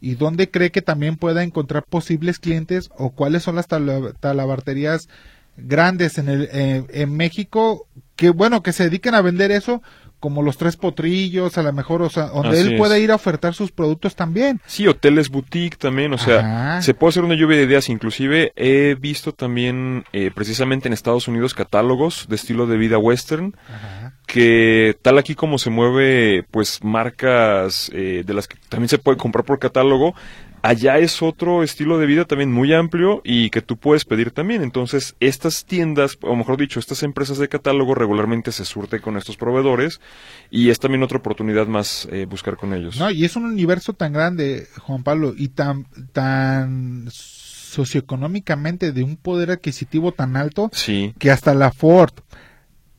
y 0.00 0.14
dónde 0.14 0.50
cree 0.50 0.70
que 0.70 0.82
también 0.82 1.16
pueda 1.16 1.42
encontrar 1.42 1.84
posibles 1.84 2.38
clientes 2.38 2.90
o 2.96 3.10
cuáles 3.10 3.42
son 3.42 3.56
las 3.56 3.66
talabarterías 3.66 5.08
grandes 5.56 6.18
en 6.18 6.28
el 6.28 6.48
eh, 6.52 6.84
en 6.90 7.16
México 7.16 7.86
que 8.14 8.30
bueno 8.30 8.62
que 8.62 8.72
se 8.72 8.84
dediquen 8.84 9.14
a 9.14 9.22
vender 9.22 9.50
eso 9.50 9.82
como 10.20 10.42
los 10.42 10.56
tres 10.56 10.76
potrillos, 10.76 11.58
a 11.58 11.62
lo 11.62 11.72
mejor, 11.72 12.02
o 12.02 12.10
sea, 12.10 12.26
donde 12.26 12.60
él 12.60 12.76
puede 12.76 13.00
ir 13.00 13.10
a 13.10 13.16
ofertar 13.16 13.54
sus 13.54 13.70
productos 13.70 14.16
también. 14.16 14.60
Sí, 14.66 14.86
hoteles 14.86 15.28
boutique 15.28 15.76
también, 15.76 16.12
o 16.12 16.18
sea, 16.18 16.80
se 16.82 16.94
puede 16.94 17.10
hacer 17.10 17.24
una 17.24 17.34
lluvia 17.34 17.58
de 17.58 17.64
ideas. 17.64 17.88
Inclusive 17.88 18.52
he 18.56 18.96
visto 18.98 19.32
también, 19.32 20.04
eh, 20.12 20.30
precisamente 20.34 20.88
en 20.88 20.94
Estados 20.94 21.28
Unidos, 21.28 21.54
catálogos 21.54 22.26
de 22.28 22.36
estilo 22.36 22.66
de 22.66 22.76
vida 22.76 22.98
western, 22.98 23.54
que 24.26 24.96
tal 25.02 25.18
aquí 25.18 25.34
como 25.34 25.58
se 25.58 25.70
mueve, 25.70 26.44
pues, 26.50 26.82
marcas 26.82 27.90
eh, 27.94 28.22
de 28.26 28.34
las 28.34 28.48
que 28.48 28.56
también 28.68 28.88
se 28.88 28.98
puede 28.98 29.18
comprar 29.18 29.44
por 29.44 29.58
catálogo, 29.58 30.14
allá 30.66 30.98
es 30.98 31.22
otro 31.22 31.62
estilo 31.62 31.98
de 31.98 32.06
vida 32.06 32.24
también 32.24 32.52
muy 32.52 32.72
amplio 32.72 33.20
y 33.24 33.50
que 33.50 33.62
tú 33.62 33.76
puedes 33.76 34.04
pedir 34.04 34.30
también. 34.30 34.62
Entonces, 34.62 35.14
estas 35.20 35.64
tiendas, 35.64 36.18
o 36.22 36.34
mejor 36.34 36.56
dicho, 36.56 36.80
estas 36.80 37.02
empresas 37.02 37.38
de 37.38 37.48
catálogo 37.48 37.94
regularmente 37.94 38.52
se 38.52 38.64
surten 38.64 39.00
con 39.00 39.16
estos 39.16 39.36
proveedores 39.36 40.00
y 40.50 40.70
es 40.70 40.78
también 40.78 41.02
otra 41.02 41.18
oportunidad 41.18 41.66
más 41.66 42.08
eh, 42.10 42.26
buscar 42.26 42.56
con 42.56 42.74
ellos. 42.74 42.98
No, 42.98 43.10
y 43.10 43.24
es 43.24 43.36
un 43.36 43.44
universo 43.44 43.92
tan 43.92 44.12
grande, 44.12 44.66
Juan 44.80 45.02
Pablo, 45.02 45.34
y 45.36 45.48
tan, 45.48 45.86
tan 46.12 47.08
socioeconómicamente 47.10 48.92
de 48.92 49.02
un 49.02 49.16
poder 49.16 49.50
adquisitivo 49.50 50.12
tan 50.12 50.36
alto 50.36 50.70
que 51.18 51.30
hasta 51.30 51.54
la 51.54 51.70
Ford 51.70 52.12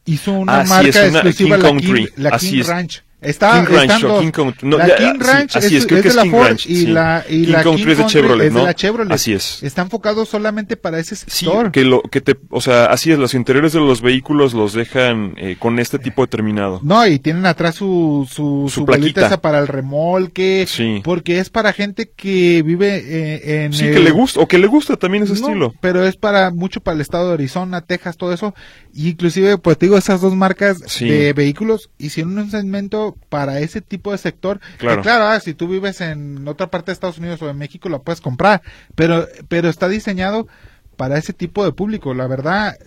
hizo 0.06 0.32
una 0.34 0.64
marca 0.64 1.06
exclusiva, 1.06 1.58
la 1.58 1.76
King, 1.76 2.06
la 2.16 2.38
King 2.38 2.64
Ranch. 2.66 3.07
Está, 3.20 3.66
King 3.66 3.74
Ranch 3.74 4.00
King 4.00 4.54
no, 4.62 4.78
la 4.78 4.96
King 4.96 5.20
Ranch 5.20 5.56
así, 5.56 5.76
es, 5.76 5.88
creo 5.88 6.04
que 6.04 6.10
es, 6.10 6.14
de 6.14 6.18
la 6.18 6.24
King 6.24 6.32
Ford 6.32 6.48
Ranch, 6.48 6.66
y 6.68 6.86
la 6.86 7.26
y 7.28 7.46
King 7.46 7.52
la 7.52 7.64
King 7.64 7.86
de 7.86 8.06
Chevrolet, 8.06 8.52
¿no? 8.52 8.60
De 8.60 8.66
la 8.66 8.74
Chevrolet. 8.76 9.14
Así 9.14 9.34
es. 9.34 9.64
Está 9.64 9.82
enfocado 9.82 10.24
solamente 10.26 10.78
para 10.78 11.00
ese 11.00 11.16
sector. 11.16 11.66
Sí, 11.66 11.72
que 11.72 11.84
lo 11.84 12.04
que 12.04 12.22
te, 12.22 12.38
o 12.50 12.62
sea, 12.62 12.86
así 12.86 13.12
es, 13.12 13.18
los 13.18 13.34
interiores 13.34 13.74
de 13.74 13.80
los 13.80 14.02
vehículos 14.02 14.54
los 14.54 14.74
dejan 14.74 15.34
eh, 15.38 15.56
con 15.58 15.80
este 15.80 15.98
tipo 15.98 16.22
determinado. 16.22 16.80
No, 16.84 17.08
y 17.08 17.18
tienen 17.18 17.48
atrás 17.48 17.76
su 17.76 18.28
su, 18.30 18.70
su, 18.70 18.86
su 18.86 18.92
esa 18.92 19.42
para 19.42 19.60
el 19.60 19.68
remolque, 19.68 20.66
sí. 20.68 21.02
porque 21.04 21.40
es 21.40 21.50
para 21.50 21.74
gente 21.74 22.12
que 22.16 22.62
vive 22.64 22.98
eh, 22.98 23.66
en 23.66 23.74
Sí, 23.74 23.86
que 23.86 24.00
le 24.00 24.12
gusta 24.12 24.40
o 24.40 24.48
que 24.48 24.58
le 24.58 24.68
gusta 24.68 24.98
también 24.98 25.24
ese 25.24 25.34
no, 25.34 25.48
estilo. 25.48 25.74
pero 25.82 26.06
es 26.06 26.16
para 26.18 26.52
mucho 26.52 26.82
para 26.82 26.96
el 26.96 27.02
estado 27.02 27.30
de 27.30 27.34
Arizona, 27.36 27.82
Texas, 27.82 28.18
todo 28.18 28.34
eso, 28.34 28.54
y 28.94 29.10
inclusive 29.10 29.58
pues 29.58 29.78
te 29.78 29.86
digo 29.88 29.98
esas 29.98 30.22
dos 30.22 30.36
marcas 30.36 30.80
de 31.00 31.34
vehículos 31.34 31.90
hicieron 31.98 32.38
un 32.38 32.52
segmento 32.52 33.07
para 33.16 33.60
ese 33.60 33.82
tipo 33.82 34.12
de 34.12 34.18
sector. 34.18 34.60
Claro, 34.78 35.02
claro 35.02 35.26
ah, 35.26 35.40
si 35.40 35.54
tú 35.54 35.68
vives 35.68 36.02
en 36.02 36.48
otra 36.48 36.68
parte 36.68 36.88
de 36.88 36.94
Estados 36.94 37.18
Unidos 37.18 37.42
o 37.42 37.50
en 37.50 37.58
México 37.58 37.90
lo 37.90 38.02
puedes 38.02 38.22
comprar, 38.22 38.62
pero, 38.96 39.28
pero 39.48 39.70
está 39.70 39.88
diseñado 39.88 40.48
para 40.96 41.18
ese 41.18 41.34
tipo 41.34 41.64
de 41.64 41.72
público. 41.72 42.14
La 42.14 42.28
verdad, 42.28 42.78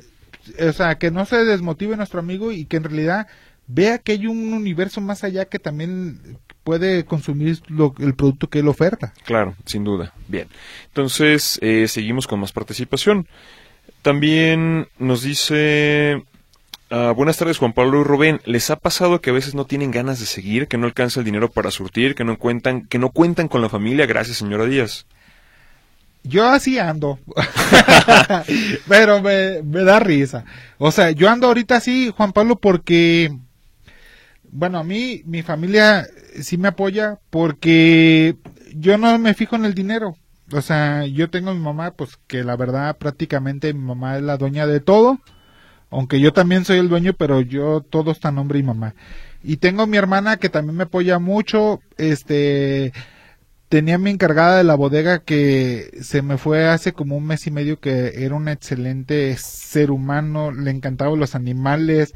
o 0.59 0.73
sea, 0.73 0.97
que 0.99 1.11
no 1.11 1.25
se 1.27 1.45
desmotive 1.45 1.97
nuestro 1.97 2.21
amigo 2.21 2.53
y 2.53 2.66
que 2.66 2.77
en 2.77 2.85
realidad 2.85 3.27
vea 3.66 3.99
que 3.99 4.12
hay 4.12 4.27
un 4.27 4.53
universo 4.53 5.01
más 5.01 5.25
allá 5.25 5.45
que 5.45 5.59
también 5.59 6.39
puede 6.64 7.05
consumir 7.05 7.61
lo, 7.68 7.95
el 7.99 8.14
producto 8.14 8.49
que 8.49 8.59
él 8.59 8.68
oferta. 8.68 9.14
Claro, 9.25 9.55
sin 9.64 9.85
duda. 9.85 10.12
Bien. 10.29 10.49
Entonces, 10.89 11.59
eh, 11.62 11.89
seguimos 11.89 12.27
con 12.27 12.41
más 12.41 12.53
participación. 12.53 13.27
También 14.03 14.89
nos 14.99 15.23
dice 15.23 16.23
Uh, 16.93 17.14
buenas 17.14 17.36
tardes, 17.36 17.59
Juan 17.59 17.72
Pablo 17.72 18.01
y 18.01 18.05
Rubén. 18.05 18.41
¿Les 18.47 18.68
ha 18.68 18.74
pasado 18.74 19.20
que 19.20 19.30
a 19.30 19.32
veces 19.32 19.55
no 19.55 19.64
tienen 19.64 19.93
ganas 19.93 20.18
de 20.18 20.26
seguir, 20.26 20.66
que 20.66 20.76
no 20.76 20.86
alcanza 20.86 21.20
el 21.20 21.26
dinero 21.26 21.49
para 21.49 21.70
surtir, 21.70 22.16
que 22.16 22.24
no 22.24 22.36
cuentan, 22.36 22.84
que 22.86 22.99
no 22.99 23.11
cuentan 23.11 23.47
con 23.47 23.62
la 23.62 23.68
familia? 23.68 24.07
Gracias, 24.07 24.38
señora 24.38 24.64
Díaz. 24.64 25.07
Yo 26.24 26.49
así 26.49 26.80
ando, 26.80 27.20
pero 28.88 29.22
me, 29.22 29.62
me, 29.62 29.84
da 29.84 30.01
risa. 30.01 30.45
O 30.78 30.91
sea, 30.91 31.12
yo 31.12 31.30
ando 31.30 31.47
ahorita 31.47 31.76
así, 31.76 32.12
Juan 32.14 32.32
Pablo, 32.32 32.57
porque, 32.57 33.38
bueno, 34.51 34.78
a 34.78 34.84
mí, 34.84 35.22
mi 35.26 35.43
familia 35.43 36.09
sí 36.43 36.59
me 36.59 36.68
apoya 36.68 37.20
porque 37.30 38.34
yo 38.74 38.99
no 38.99 39.16
me 39.20 39.34
fijo 39.34 39.55
en 39.55 39.64
el 39.64 39.74
dinero. 39.74 40.16
O 40.53 40.61
sea, 40.61 41.07
yo 41.07 41.30
tengo 41.30 41.51
a 41.51 41.55
mi 41.55 41.61
mamá, 41.61 41.93
pues 41.93 42.18
que 42.26 42.43
la 42.43 42.57
verdad 42.57 42.99
prácticamente 42.99 43.72
mi 43.72 43.84
mamá 43.84 44.16
es 44.16 44.24
la 44.24 44.36
dueña 44.36 44.66
de 44.66 44.80
todo 44.80 45.20
aunque 45.91 46.20
yo 46.20 46.32
también 46.32 46.64
soy 46.64 46.78
el 46.78 46.88
dueño, 46.88 47.14
pero 47.14 47.41
yo 47.41 47.80
todo 47.82 48.12
está 48.12 48.30
nombre 48.30 48.59
y 48.59 48.62
mamá. 48.62 48.95
Y 49.43 49.57
tengo 49.57 49.86
mi 49.86 49.97
hermana 49.97 50.36
que 50.36 50.49
también 50.49 50.76
me 50.76 50.84
apoya 50.84 51.18
mucho, 51.18 51.80
este 51.97 52.93
tenía 53.70 53.99
mi 53.99 54.11
encargada 54.11 54.59
de 54.59 54.64
la 54.64 54.74
bodega 54.74 55.20
que 55.20 55.97
se 56.03 56.22
me 56.22 56.38
fue 56.38 56.66
hace 56.66 56.93
como 56.93 57.16
un 57.16 57.24
mes 57.24 57.47
y 57.47 57.53
medio 57.53 57.78
que 57.78 58.24
era 58.24 58.34
un 58.34 58.49
excelente 58.49 59.36
ser 59.36 59.93
humano, 59.93 60.51
le 60.51 60.72
encantaban 60.72 61.20
los 61.20 61.36
animales, 61.36 62.12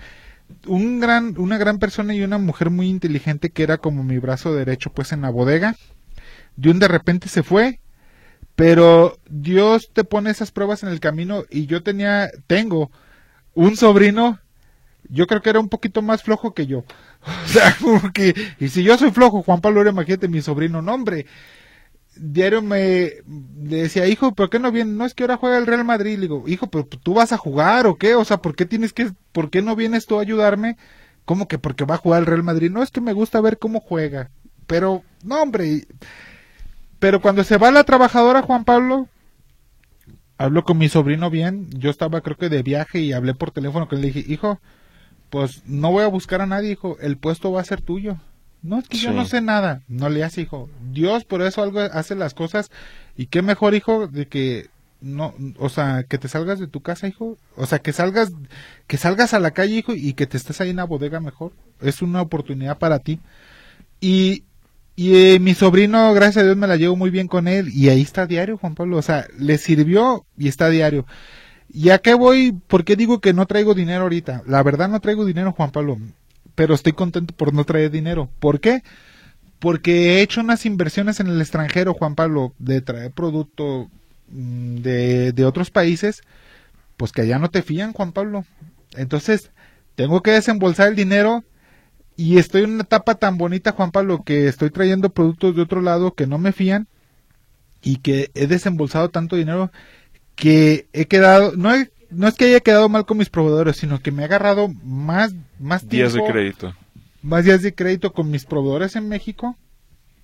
un 0.67 0.99
gran, 0.99 1.39
una 1.39 1.57
gran 1.57 1.79
persona 1.79 2.13
y 2.13 2.23
una 2.23 2.39
mujer 2.39 2.71
muy 2.71 2.89
inteligente 2.89 3.51
que 3.51 3.63
era 3.63 3.79
como 3.79 4.03
mi 4.03 4.19
brazo 4.19 4.53
derecho 4.53 4.91
pues 4.93 5.13
en 5.13 5.23
la 5.23 5.31
bodega. 5.31 5.77
De 6.57 6.71
un 6.71 6.81
de 6.81 6.89
repente 6.89 7.29
se 7.29 7.45
fue, 7.45 7.79
pero 8.57 9.19
Dios 9.29 9.91
te 9.93 10.03
pone 10.03 10.31
esas 10.31 10.51
pruebas 10.51 10.83
en 10.83 10.89
el 10.89 11.01
camino 11.01 11.45
y 11.51 11.67
yo 11.67 11.85
tenía, 11.85 12.31
tengo 12.49 12.91
un 13.55 13.77
sobrino, 13.77 14.39
yo 15.09 15.27
creo 15.27 15.43
que 15.43 15.51
era 15.51 15.61
un 15.61 15.69
poquito 15.69 16.03
más 16.03 16.23
flojo 16.23 16.55
que 16.55 16.67
yo. 16.67 16.85
O 17.47 17.49
sea, 17.49 17.75
como 17.81 18.13
que, 18.13 18.35
y 18.61 18.69
si 18.69 18.83
yo 18.83 18.99
soy 18.99 19.11
flojo, 19.11 19.43
Juan 19.43 19.61
Pablo 19.63 19.81
era, 19.81 19.91
imagínate, 19.91 20.29
mi 20.29 20.43
sobrino, 20.43 20.83
no 20.83 20.93
hombre. 20.93 21.27
Diario 22.17 22.63
me 22.63 23.15
decía, 23.25 24.07
hijo, 24.07 24.35
¿por 24.35 24.51
qué 24.51 24.59
no 24.59 24.71
viene? 24.71 24.93
No 24.93 25.05
es 25.05 25.15
que 25.15 25.25
ahora 25.25 25.37
juega 25.37 25.59
el 25.59 25.67
Real 25.67 25.85
Madrid. 25.85 26.17
Le 26.17 26.23
digo, 26.23 26.45
hijo, 26.47 26.69
pero 26.69 26.87
tú 26.87 27.15
vas 27.15 27.33
a 27.33 27.39
jugar 27.39 27.87
o 27.87 27.97
qué? 27.97 28.15
O 28.15 28.25
sea, 28.25 28.39
¿por 28.39 28.55
qué 28.55 28.67
tienes 28.67 28.93
que, 28.93 29.11
por 29.33 29.51
qué 29.51 29.63
no 29.63 29.75
vienes 29.75 30.07
tú 30.07 30.19
a 30.19 30.23
ayudarme? 30.23 30.77
¿Cómo 31.25 31.49
que 31.49 31.59
porque 31.59 31.85
va 31.85 31.97
a 31.97 31.99
jugar 31.99 32.21
el 32.21 32.27
Real 32.27 32.43
Madrid? 32.43 32.71
No, 32.71 32.83
es 32.83 32.91
que 32.91 33.01
me 33.01 33.15
gusta 33.15 33.41
ver 33.41 33.59
cómo 33.59 33.81
juega. 33.81 34.31
Pero, 34.67 35.03
no, 35.25 35.43
hombre. 35.43 35.87
Pero 36.99 37.21
cuando 37.21 37.43
se 37.45 37.57
va 37.57 37.71
la 37.71 37.85
trabajadora, 37.85 38.43
Juan 38.43 38.65
Pablo, 38.65 39.09
hablo 40.39 40.65
con 40.65 40.79
mi 40.79 40.89
sobrino 40.89 41.31
bien, 41.31 41.69
yo 41.71 41.91
estaba 41.91 42.21
creo 42.21 42.37
que 42.37 42.49
de 42.49 42.63
viaje 42.63 43.01
y 43.01 43.13
hablé 43.13 43.35
por 43.35 43.51
teléfono 43.51 43.89
que 43.89 43.97
le 43.97 44.11
dije, 44.11 44.25
hijo, 44.33 44.61
pues 45.31 45.63
no 45.67 45.91
voy 45.91 46.05
a 46.05 46.09
buscar 46.09 46.41
a 46.41 46.47
nadie, 46.47 46.73
hijo, 46.73 46.97
el 47.01 47.17
puesto 47.17 47.53
va 47.53 47.61
a 47.61 47.65
ser 47.65 47.81
tuyo. 47.81 48.19
No, 48.63 48.79
es 48.79 48.89
que 48.89 48.97
yo 48.97 49.13
no 49.13 49.27
sé 49.27 49.43
nada, 49.43 49.83
no 49.89 50.09
le 50.09 50.25
hace, 50.25 50.41
hijo. 50.41 50.71
Dios 50.91 51.25
por 51.25 51.43
eso 51.43 51.63
algo 51.63 51.81
hace 51.81 52.15
las 52.15 52.33
cosas 52.33 52.71
y 53.15 53.27
qué 53.27 53.43
mejor, 53.43 53.75
hijo, 53.75 54.07
de 54.07 54.27
que 54.27 54.71
no, 55.03 55.35
o 55.59 55.69
sea, 55.69 56.05
que 56.05 56.17
te 56.17 56.29
salgas 56.29 56.59
de 56.59 56.67
tu 56.67 56.81
casa, 56.81 57.07
hijo, 57.07 57.37
o 57.57 57.67
sea, 57.67 57.81
que 57.81 57.93
salgas, 57.93 58.33
que 58.87 58.97
salgas 58.97 59.35
a 59.35 59.39
la 59.39 59.51
calle, 59.51 59.75
hijo, 59.75 59.95
y 59.95 60.15
que 60.15 60.27
te 60.27 60.39
estés 60.39 60.63
ahí 60.63 60.71
en 60.71 60.77
la 60.77 60.85
bodega 60.85 61.21
mejor. 61.21 61.53
Es 61.81 62.01
una 62.01 62.23
oportunidad 62.23 62.79
para 62.79 63.01
ti. 63.01 63.21
Y 64.01 64.45
y 64.97 65.17
eh, 65.17 65.41
mi 65.41 65.55
sobrino, 65.55 66.15
gracias 66.15 66.43
a 66.43 66.45
Dios, 66.45 66.57
me 66.57 66.69
la 66.69 66.77
llevo 66.77 66.95
muy 66.95 67.11
bien 67.11 67.27
con 67.27 67.49
él 67.49 67.69
y 67.75 67.89
ahí 67.89 68.01
está 68.01 68.27
diario, 68.27 68.59
Juan 68.59 68.75
Pablo. 68.75 68.97
O 68.97 69.03
sea, 69.03 69.27
le 69.39 69.59
sirvió 69.59 70.25
y 70.39 70.49
está 70.49 70.69
diario. 70.69 71.07
¿Y 71.73 71.91
a 71.91 71.99
qué 71.99 72.15
voy? 72.15 72.53
¿Por 72.69 72.85
qué 72.85 72.95
digo 72.95 73.21
que 73.21 73.33
no 73.33 73.47
traigo 73.47 73.75
dinero 73.75 74.03
ahorita? 74.03 74.43
La 74.47 74.63
verdad 74.63 74.89
no 74.89 75.01
traigo 75.01 75.25
dinero, 75.25 75.53
Juan 75.53 75.73
Pablo, 75.73 75.99
pero 76.55 76.75
estoy 76.75 76.93
contento 76.93 77.35
por 77.35 77.53
no 77.53 77.65
traer 77.65 77.91
dinero. 77.91 78.31
¿Por 78.39 78.61
qué? 78.61 78.83
Porque 79.59 80.19
he 80.19 80.23
hecho 80.23 80.41
unas 80.41 80.67
inversiones 80.67 81.19
en 81.19 81.27
el 81.27 81.41
extranjero, 81.41 81.95
Juan 81.95 82.15
Pablo, 82.15 82.55
de 82.59 82.81
traer 82.81 83.11
producto 83.11 83.91
mm, 84.29 84.77
de, 84.77 85.33
de 85.33 85.45
otros 85.45 85.71
países, 85.71 86.23
pues 86.97 87.11
que 87.11 87.23
allá 87.23 87.41
no 87.41 87.51
te 87.51 87.63
fían, 87.63 87.93
Juan 87.93 88.13
Pablo. 88.13 88.45
Entonces, 88.97 89.51
tengo 89.97 90.23
que 90.23 90.33
desembolsar 90.33 90.89
el 90.89 90.97
dinero 90.97 91.43
y 92.17 92.39
estoy 92.39 92.63
en 92.65 92.73
una 92.75 92.83
etapa 92.85 93.17
tan 93.17 93.39
bonita, 93.39 93.73
Juan 93.73 93.91
Pablo, 93.91 94.23
que 94.25 94.47
estoy 94.49 94.71
trayendo 94.71 95.11
productos 95.11 95.57
de 95.57 95.63
otro 95.63 95.81
lado 95.83 96.15
que 96.15 96.27
no 96.27 96.39
me 96.39 96.53
fían 96.53 96.87
y 97.83 97.97
que 97.99 98.31
he 98.35 98.47
desembolsado 98.47 99.11
tanto 99.11 99.37
dinero 99.37 99.71
que 100.37 100.87
he 100.93 101.07
quedado, 101.07 101.53
no, 101.57 101.71
no 102.11 102.29
es 102.29 102.35
que 102.35 102.47
haya 102.47 102.61
quedado 102.61 102.89
mal 102.89 103.07
con 103.07 103.19
mis 103.19 103.31
proveedores, 103.31 103.77
sino 103.77 104.01
que 104.01 104.11
me 104.13 104.23
he 104.23 104.25
agarrado 104.27 104.69
más, 104.85 105.35
más 105.59 105.87
tiempo, 105.87 106.13
Días 106.13 106.13
de 106.15 106.33
crédito. 106.33 106.75
más 107.23 107.45
días 107.45 107.63
de 107.63 107.75
crédito 107.75 108.13
con 108.13 108.31
mis 108.31 108.45
proveedores 108.47 108.97
en 108.97 109.09
México 109.09 109.57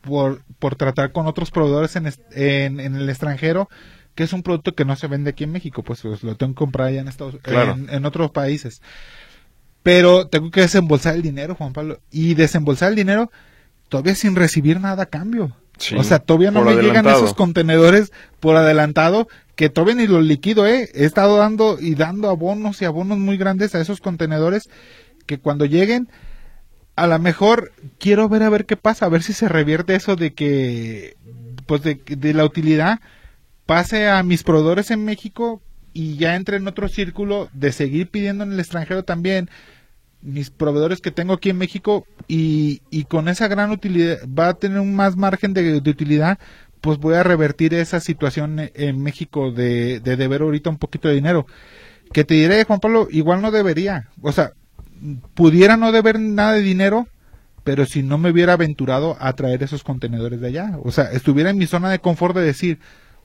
por, 0.02 0.42
por 0.58 0.76
tratar 0.76 1.12
con 1.12 1.26
otros 1.26 1.50
proveedores 1.50 1.96
en, 1.96 2.06
en, 2.32 2.80
en 2.80 2.94
el 2.96 3.08
extranjero 3.08 3.68
que 4.14 4.24
es 4.24 4.32
un 4.32 4.42
producto 4.42 4.74
que 4.74 4.84
no 4.84 4.96
se 4.96 5.06
vende 5.06 5.30
aquí 5.30 5.44
en 5.44 5.52
México, 5.52 5.82
pues, 5.82 6.00
pues, 6.02 6.22
lo 6.24 6.34
tengo 6.36 6.54
que 6.54 6.58
comprar 6.58 6.88
allá 6.88 7.00
en 7.00 7.08
Estados 7.08 7.36
Claro. 7.42 7.72
en, 7.72 7.88
en 7.90 8.04
otros 8.04 8.30
países. 8.32 8.82
Pero 9.82 10.26
tengo 10.26 10.50
que 10.50 10.60
desembolsar 10.60 11.14
el 11.14 11.22
dinero, 11.22 11.54
Juan 11.54 11.72
Pablo, 11.72 12.00
y 12.10 12.34
desembolsar 12.34 12.90
el 12.90 12.96
dinero 12.96 13.30
todavía 13.88 14.14
sin 14.14 14.36
recibir 14.36 14.80
nada 14.80 15.04
a 15.04 15.06
cambio. 15.06 15.56
Sí, 15.78 15.96
o 15.96 16.04
sea, 16.04 16.18
todavía 16.18 16.50
no 16.50 16.62
me 16.62 16.74
llegan 16.74 17.06
esos 17.06 17.32
contenedores 17.32 18.12
por 18.38 18.56
adelantado 18.56 19.28
que 19.56 19.70
todavía 19.70 19.94
ni 19.94 20.06
los 20.06 20.24
liquido, 20.24 20.66
eh. 20.66 20.90
He 20.94 21.04
estado 21.04 21.38
dando 21.38 21.78
y 21.80 21.94
dando 21.94 22.28
abonos 22.28 22.82
y 22.82 22.84
abonos 22.84 23.18
muy 23.18 23.38
grandes 23.38 23.74
a 23.74 23.80
esos 23.80 24.00
contenedores 24.00 24.68
que 25.26 25.38
cuando 25.38 25.64
lleguen 25.64 26.08
a 26.96 27.06
lo 27.06 27.18
mejor 27.18 27.72
quiero 27.98 28.28
ver 28.28 28.42
a 28.42 28.50
ver 28.50 28.66
qué 28.66 28.76
pasa, 28.76 29.06
a 29.06 29.08
ver 29.08 29.22
si 29.22 29.32
se 29.32 29.48
revierte 29.48 29.94
eso 29.94 30.16
de 30.16 30.34
que 30.34 31.16
pues 31.64 31.82
de, 31.82 31.94
de 31.94 32.34
la 32.34 32.44
utilidad 32.44 33.00
pase 33.64 34.08
a 34.08 34.22
mis 34.22 34.42
proveedores 34.42 34.90
en 34.90 35.04
México 35.04 35.62
y 35.92 36.16
ya 36.16 36.36
entre 36.36 36.56
en 36.56 36.68
otro 36.68 36.88
círculo 36.88 37.48
de 37.52 37.72
seguir 37.72 38.08
pidiendo 38.08 38.44
en 38.44 38.52
el 38.52 38.60
extranjero 38.60 39.02
también 39.02 39.50
mis 40.22 40.50
proveedores 40.50 41.00
que 41.00 41.10
tengo 41.10 41.32
aquí 41.34 41.50
en 41.50 41.58
México 41.58 42.06
y, 42.28 42.82
y 42.90 43.04
con 43.04 43.28
esa 43.28 43.48
gran 43.48 43.70
utilidad 43.70 44.18
va 44.26 44.48
a 44.48 44.54
tener 44.54 44.78
un 44.78 44.94
más 44.94 45.16
margen 45.16 45.54
de, 45.54 45.80
de 45.80 45.90
utilidad 45.90 46.38
pues 46.80 46.98
voy 46.98 47.14
a 47.14 47.22
revertir 47.22 47.74
esa 47.74 48.00
situación 48.00 48.70
en 48.74 49.02
México 49.02 49.52
de, 49.52 50.00
de 50.00 50.16
deber 50.16 50.42
ahorita 50.42 50.70
un 50.70 50.78
poquito 50.78 51.08
de 51.08 51.14
dinero. 51.14 51.46
Que 52.12 52.24
te 52.24 52.34
diré 52.34 52.64
Juan 52.64 52.80
Pablo 52.80 53.08
igual 53.10 53.42
no 53.42 53.50
debería. 53.50 54.08
O 54.22 54.32
sea 54.32 54.52
pudiera 55.34 55.76
no 55.76 55.92
deber 55.92 56.20
nada 56.20 56.52
de 56.52 56.60
dinero 56.60 57.08
pero 57.64 57.86
si 57.86 58.02
no 58.02 58.18
me 58.18 58.30
hubiera 58.30 58.54
aventurado 58.54 59.16
a 59.20 59.32
traer 59.34 59.62
esos 59.62 59.84
contenedores 59.84 60.40
de 60.40 60.48
allá. 60.48 60.78
O 60.82 60.90
sea 60.90 61.04
estuviera 61.12 61.50
en 61.50 61.58
mi 61.58 61.66
zona 61.66 61.90
de 61.90 61.98
confort 61.98 62.34
de 62.34 62.42
decir 62.42 62.78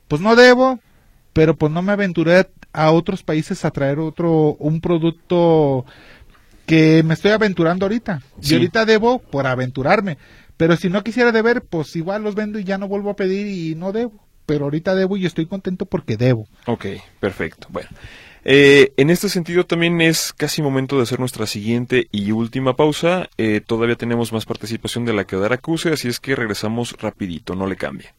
pues 0.08 0.22
no 0.22 0.36
debo 0.36 0.80
pero 1.36 1.58
pues 1.58 1.70
no 1.70 1.82
me 1.82 1.92
aventuré 1.92 2.48
a 2.72 2.92
otros 2.92 3.22
países 3.22 3.66
a 3.66 3.72
traer 3.72 4.00
otro 4.00 4.56
un 4.58 4.80
producto 4.80 5.86
que 6.66 7.04
me 7.04 7.14
estoy 7.14 7.32
aventurando 7.32 7.86
ahorita. 7.86 8.22
Sí. 8.40 8.54
Y 8.54 8.56
ahorita 8.56 8.86
debo 8.86 9.20
por 9.20 9.46
aventurarme. 9.46 10.18
Pero 10.56 10.78
si 10.78 10.90
no 10.90 11.04
quisiera 11.04 11.34
deber, 11.34 11.62
pues 11.62 11.94
igual 11.98 12.24
los 12.24 12.36
vendo 12.36 12.58
y 12.58 12.64
ya 12.64 12.78
no 12.78 12.88
vuelvo 12.88 13.10
a 13.10 13.18
pedir 13.18 13.48
y 13.48 13.76
no 13.76 13.92
debo. 13.92 14.26
Pero 14.46 14.64
ahorita 14.64 14.96
debo 14.96 15.18
y 15.18 15.26
estoy 15.26 15.46
contento 15.46 15.86
porque 15.86 16.16
debo. 16.16 16.48
Ok, 16.68 16.86
perfecto. 17.20 17.68
Bueno, 17.70 17.90
eh, 18.46 18.94
en 18.96 19.10
este 19.10 19.28
sentido 19.28 19.66
también 19.66 20.00
es 20.00 20.32
casi 20.32 20.62
momento 20.62 20.96
de 20.96 21.04
hacer 21.04 21.20
nuestra 21.20 21.48
siguiente 21.48 22.08
y 22.14 22.32
última 22.32 22.78
pausa. 22.78 23.28
Eh, 23.38 23.60
todavía 23.60 23.98
tenemos 23.98 24.32
más 24.32 24.46
participación 24.46 25.04
de 25.04 25.12
la 25.12 25.26
que 25.26 25.36
dar 25.36 25.52
acuse, 25.52 25.92
así 25.92 26.08
es 26.08 26.22
que 26.22 26.34
regresamos 26.34 26.94
rapidito, 26.94 27.56
no 27.56 27.68
le 27.68 27.76
cambie. 27.76 28.14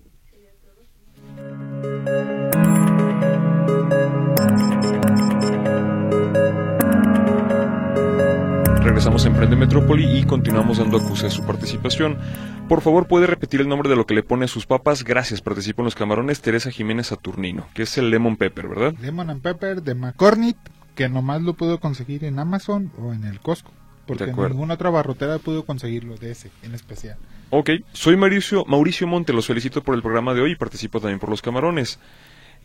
Emprende 9.47 9.65
Metrópoli 9.65 10.19
y 10.19 10.25
continuamos 10.25 10.79
dando 10.79 10.97
acuse 10.97 11.29
a 11.29 11.31
su 11.31 11.45
participación. 11.45 12.19
Por 12.69 12.81
favor, 12.81 13.07
puede 13.07 13.29
repetir 13.29 13.61
el 13.61 13.69
nombre 13.69 13.89
de 13.89 13.95
lo 13.95 14.05
que 14.05 14.13
le 14.13 14.25
pone 14.25 14.47
a 14.47 14.49
sus 14.49 14.67
papas. 14.67 15.05
Gracias. 15.05 15.41
Participo 15.41 15.83
en 15.83 15.85
los 15.85 15.95
camarones 15.95 16.41
Teresa 16.41 16.73
Jiménez 16.73 17.07
Saturnino, 17.07 17.69
que 17.73 17.85
es 17.85 17.97
el 17.97 18.11
Lemon 18.11 18.37
Pepper, 18.37 18.67
¿verdad? 18.67 18.95
Lemon 19.01 19.31
and 19.31 19.43
Pepper 19.43 19.85
de 19.85 19.95
McCormick, 19.95 20.57
que 20.97 21.09
nomás 21.09 21.43
lo 21.43 21.55
puedo 21.55 21.79
conseguir 21.79 22.25
en 22.25 22.41
Amazon 22.41 22.91
o 22.99 23.13
en 23.13 23.23
el 23.23 23.39
Costco. 23.39 23.71
Porque 24.05 24.27
De 24.27 24.33
ninguna 24.33 24.75
otra 24.75 24.91
barrotera 24.91 25.39
puedo 25.39 25.65
conseguirlo 25.65 26.17
de 26.17 26.33
ese 26.33 26.51
en 26.65 26.75
especial. 26.75 27.17
Ok, 27.51 27.71
soy 27.93 28.17
Mauricio, 28.17 28.65
Mauricio 28.67 29.07
Monte, 29.07 29.33
los 29.33 29.47
felicito 29.47 29.81
por 29.81 29.95
el 29.95 30.03
programa 30.03 30.35
de 30.35 30.41
hoy 30.41 30.53
y 30.53 30.57
participo 30.57 30.99
también 30.99 31.21
por 31.21 31.29
los 31.31 31.41
camarones. 31.41 32.01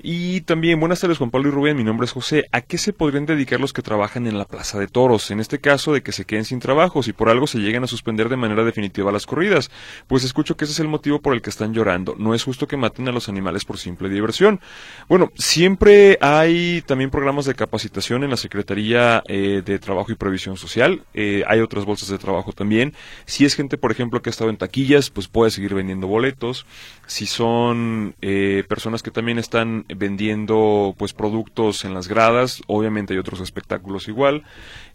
Y 0.04 0.41
también, 0.41 0.80
buenas 0.80 0.99
tardes 0.99 1.20
Juan 1.20 1.30
Pablo 1.30 1.49
y 1.49 1.52
Rubén, 1.52 1.78
mi 1.78 1.84
nombre 1.84 2.06
es 2.06 2.12
José. 2.12 2.47
¿A 2.52 2.62
qué 2.62 2.80
se 2.80 2.91
podrían 2.91 3.28
dedicar 3.28 3.60
los 3.60 3.72
que 3.72 3.84
trabajan 3.84 4.26
en 4.26 4.36
la 4.36 4.45
Plaza 4.45 4.80
de 4.80 4.88
Toros? 4.88 5.30
En 5.30 5.39
este 5.39 5.60
caso 5.60 5.93
de 5.93 6.02
que 6.02 6.12
se 6.12 6.26
queden 6.26 6.43
sin 6.43 6.60
trabajo, 6.60 7.04
si 7.04 7.14
por 7.14 7.30
algo 7.30 7.45
se 7.45 7.60
llegan 7.60 7.84
a 7.84 7.88
suspender 7.88 8.28
de 8.28 8.36
manera 8.36 8.64
definitiva 8.64 9.12
las 9.12 9.28
corridas. 9.28 9.70
Pues 10.08 10.24
escucho 10.24 10.58
que 10.58 10.66
ese 10.66 10.74
es 10.74 10.80
el 10.80 10.88
motivo 10.88 11.22
por 11.22 11.36
el 11.36 11.43
que 11.43 11.52
están 11.52 11.76
llorando. 11.76 12.16
No 12.18 12.34
es 12.34 12.43
justo 12.43 12.68
que 12.68 12.78
maten 12.78 13.08
a 13.10 13.12
los 13.12 13.30
animales 13.30 13.64
por 13.64 13.78
simple 13.78 14.10
diversión. 14.10 14.60
Bueno, 15.08 15.32
siempre 15.36 16.18
hay 16.20 16.82
también 16.88 17.12
programas 17.12 17.45
de 17.45 17.54
capacitación 17.54 18.24
en 18.24 18.32
la 18.32 18.38
Secretaría 18.38 19.22
eh, 19.28 19.62
de 19.64 19.78
Trabajo 19.78 20.12
y 20.12 20.16
Previsión 20.16 20.58
Social. 20.58 21.04
Eh, 21.14 21.43
hay 21.45 21.60
otras 21.60 21.86
bolsas 21.86 22.10
de 22.10 22.18
trabajo 22.18 22.54
también. 22.54 22.95
Si 23.26 23.45
es 23.45 23.54
gente, 23.54 23.78
por 23.78 23.91
ejemplo, 23.91 24.24
que 24.24 24.30
ha 24.30 24.32
estado 24.32 24.49
en 24.49 24.58
taquillas, 24.58 25.12
pues 25.12 25.28
puede 25.28 25.52
seguir 25.52 25.76
vendiendo 25.76 26.08
boletos. 26.08 26.66
Si 27.06 27.28
son 27.28 28.16
eh, 28.22 28.64
personas 28.68 29.04
que 29.04 29.12
también 29.12 29.38
están 29.38 29.86
vendiendo 29.96 30.96
pues 30.98 31.14
productos 31.14 31.86
en 31.86 31.94
las 31.94 32.08
gradas, 32.08 32.62
obviamente 32.68 33.14
hay 33.14 33.20
otros 33.20 33.42
espectáculos 33.42 34.08
igual. 34.08 34.44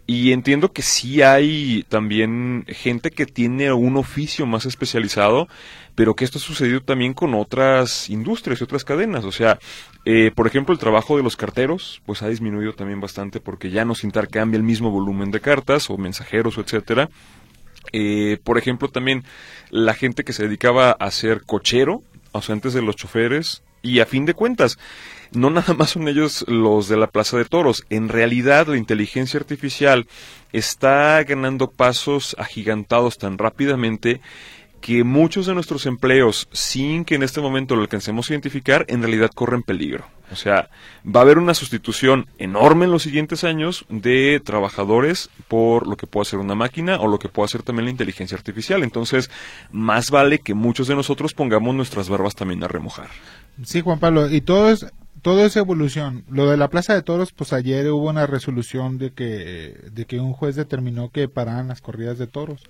Y 0.09 0.30
entiendo 0.30 0.72
que 0.72 0.82
sí 0.82 1.22
hay 1.22 1.84
también 1.88 2.64
gente 2.68 3.11
que 3.11 3.26
tiene 3.26 3.72
un 3.72 3.97
oficio 3.97 4.47
más 4.47 4.64
especializado, 4.64 5.49
pero 5.97 6.14
que 6.14 6.24
esto 6.24 6.38
ha 6.38 6.40
sucedido 6.40 6.80
también 6.80 7.12
con 7.12 7.34
otras 7.34 8.09
industrias 8.09 8.61
y 8.61 8.64
otras 8.64 8.84
cadenas. 8.84 9.24
O 9.24 9.32
sea, 9.32 9.59
eh, 10.05 10.30
por 10.32 10.47
ejemplo, 10.47 10.72
el 10.72 10.78
trabajo 10.78 11.16
de 11.16 11.24
los 11.24 11.36
carteros, 11.36 12.03
pues 12.07 12.22
ha 12.22 12.28
disminuido 12.28 12.72
también 12.74 13.01
bastante 13.01 13.40
porque 13.40 13.70
ya 13.70 13.84
no 13.84 13.97
se 13.97 14.07
intercambia 14.07 14.57
el 14.57 14.62
mismo 14.62 14.92
volumen 14.92 15.32
de 15.32 15.40
cartas 15.40 15.90
o 15.90 15.99
mensajeros 15.99 16.57
o 16.57 16.61
etcétera. 16.61 17.09
Eh, 17.92 18.38
por 18.44 18.59
ejemplo, 18.59 18.88
también 18.88 19.24
la 19.70 19.94
gente 19.94 20.22
que 20.22 20.32
se 20.32 20.44
dedicaba 20.44 20.92
a 20.92 21.11
ser 21.11 21.42
cochero, 21.42 22.03
o 22.30 22.42
sea, 22.42 22.55
antes 22.55 22.74
de 22.74 22.82
los 22.82 22.94
choferes, 22.94 23.64
y 23.87 24.01
a 24.01 24.07
fin 24.07 24.26
de 24.26 24.34
cuentas, 24.34 24.78
no 25.32 25.51
nada 25.51 25.74
más 25.74 25.91
son 25.91 26.09
ellos 26.09 26.45
los 26.49 26.89
de 26.89 26.97
la 26.97 27.07
Plaza 27.07 27.37
de 27.37 27.45
Toros. 27.45 27.84
En 27.89 28.09
realidad, 28.09 28.66
la 28.66 28.76
inteligencia 28.76 29.39
artificial 29.39 30.07
está 30.53 31.22
ganando 31.24 31.70
pasos 31.70 32.34
agigantados 32.39 33.18
tan 33.18 33.39
rápidamente 33.39 34.20
que 34.80 35.05
muchos 35.05 35.47
de 35.47 35.55
nuestros 35.55 35.87
empleos, 35.87 36.49
sin 36.53 37.05
que 37.05 37.16
en 37.16 37.22
este 37.22 37.41
momento 37.41 37.74
lo 37.74 37.82
alcancemos 37.82 38.28
a 38.28 38.34
identificar, 38.34 38.84
en 38.89 39.03
realidad 39.03 39.30
corren 39.34 39.62
peligro. 39.62 40.07
O 40.30 40.37
sea, 40.37 40.70
va 41.05 41.20
a 41.20 41.22
haber 41.22 41.39
una 41.39 41.55
sustitución 41.55 42.26
enorme 42.39 42.84
en 42.84 42.91
los 42.91 43.03
siguientes 43.03 43.45
años 43.45 43.84
de 43.89 44.41
trabajadores 44.45 45.30
por 45.49 45.87
lo 45.87 45.97
que 45.97 46.07
pueda 46.07 46.22
hacer 46.22 46.41
una 46.41 46.55
máquina 46.55 46.99
o 47.01 47.09
lo 47.09 47.18
que 47.18 47.28
pueda 47.28 47.47
hacer 47.47 47.62
también 47.62 47.87
la 47.87 47.93
inteligencia 47.93 48.37
artificial. 48.37 48.82
Entonces, 48.82 49.30
más 49.70 50.11
vale 50.11 50.41
que 50.41 50.55
muchos 50.55 50.89
de 50.89 50.97
nosotros 50.97 51.32
pongamos 51.32 51.74
nuestras 51.74 52.09
barbas 52.09 52.34
también 52.34 52.64
a 52.64 52.68
remojar. 52.68 53.09
Sí, 53.64 53.80
Juan 53.80 53.98
Pablo, 53.98 54.30
y 54.30 54.40
todo 54.40 54.70
es 54.70 54.86
todo 55.26 55.44
es 55.44 55.57
evolución. 55.57 56.24
Lo 56.30 56.48
de 56.48 56.57
la 56.57 56.70
Plaza 56.70 56.94
de 56.94 57.02
Toros, 57.02 57.32
pues 57.32 57.52
ayer 57.52 57.90
hubo 57.90 58.09
una 58.09 58.28
resolución 58.28 58.96
de 58.96 59.11
que 59.11 59.76
de 59.90 60.04
que 60.04 60.20
un 60.20 60.32
juez 60.32 60.54
determinó 60.54 61.11
que 61.11 61.28
pararan 61.28 61.66
las 61.66 61.80
corridas 61.80 62.16
de 62.16 62.28
toros. 62.28 62.62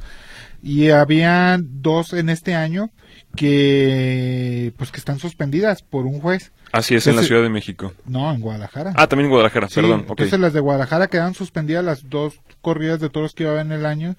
Y 0.62 0.89
había 0.89 1.59
dos 1.61 2.14
en 2.14 2.30
este 2.30 2.55
año 2.55 2.91
que 3.37 4.72
pues 4.78 4.91
que 4.91 4.97
están 4.97 5.18
suspendidas 5.18 5.82
por 5.82 6.07
un 6.07 6.18
juez. 6.18 6.53
Así 6.72 6.95
es, 6.95 7.07
en 7.07 7.16
la 7.16 7.24
Ciudad 7.24 7.43
de 7.43 7.51
México. 7.51 7.93
No, 8.07 8.32
en 8.32 8.41
Guadalajara. 8.41 8.95
Ah, 8.97 9.07
también 9.07 9.26
en 9.26 9.32
Guadalajara, 9.32 9.68
Sí, 9.68 9.74
perdón. 9.74 10.07
Entonces 10.09 10.41
las 10.41 10.55
de 10.55 10.61
Guadalajara 10.61 11.09
quedan 11.09 11.34
suspendidas 11.34 11.84
las 11.84 12.09
dos 12.09 12.41
corridas 12.62 13.01
de 13.01 13.11
toros 13.11 13.34
que 13.34 13.43
iba 13.43 13.53
a 13.53 13.55
haber 13.57 13.66
en 13.66 13.72
el 13.72 13.84
año. 13.84 14.16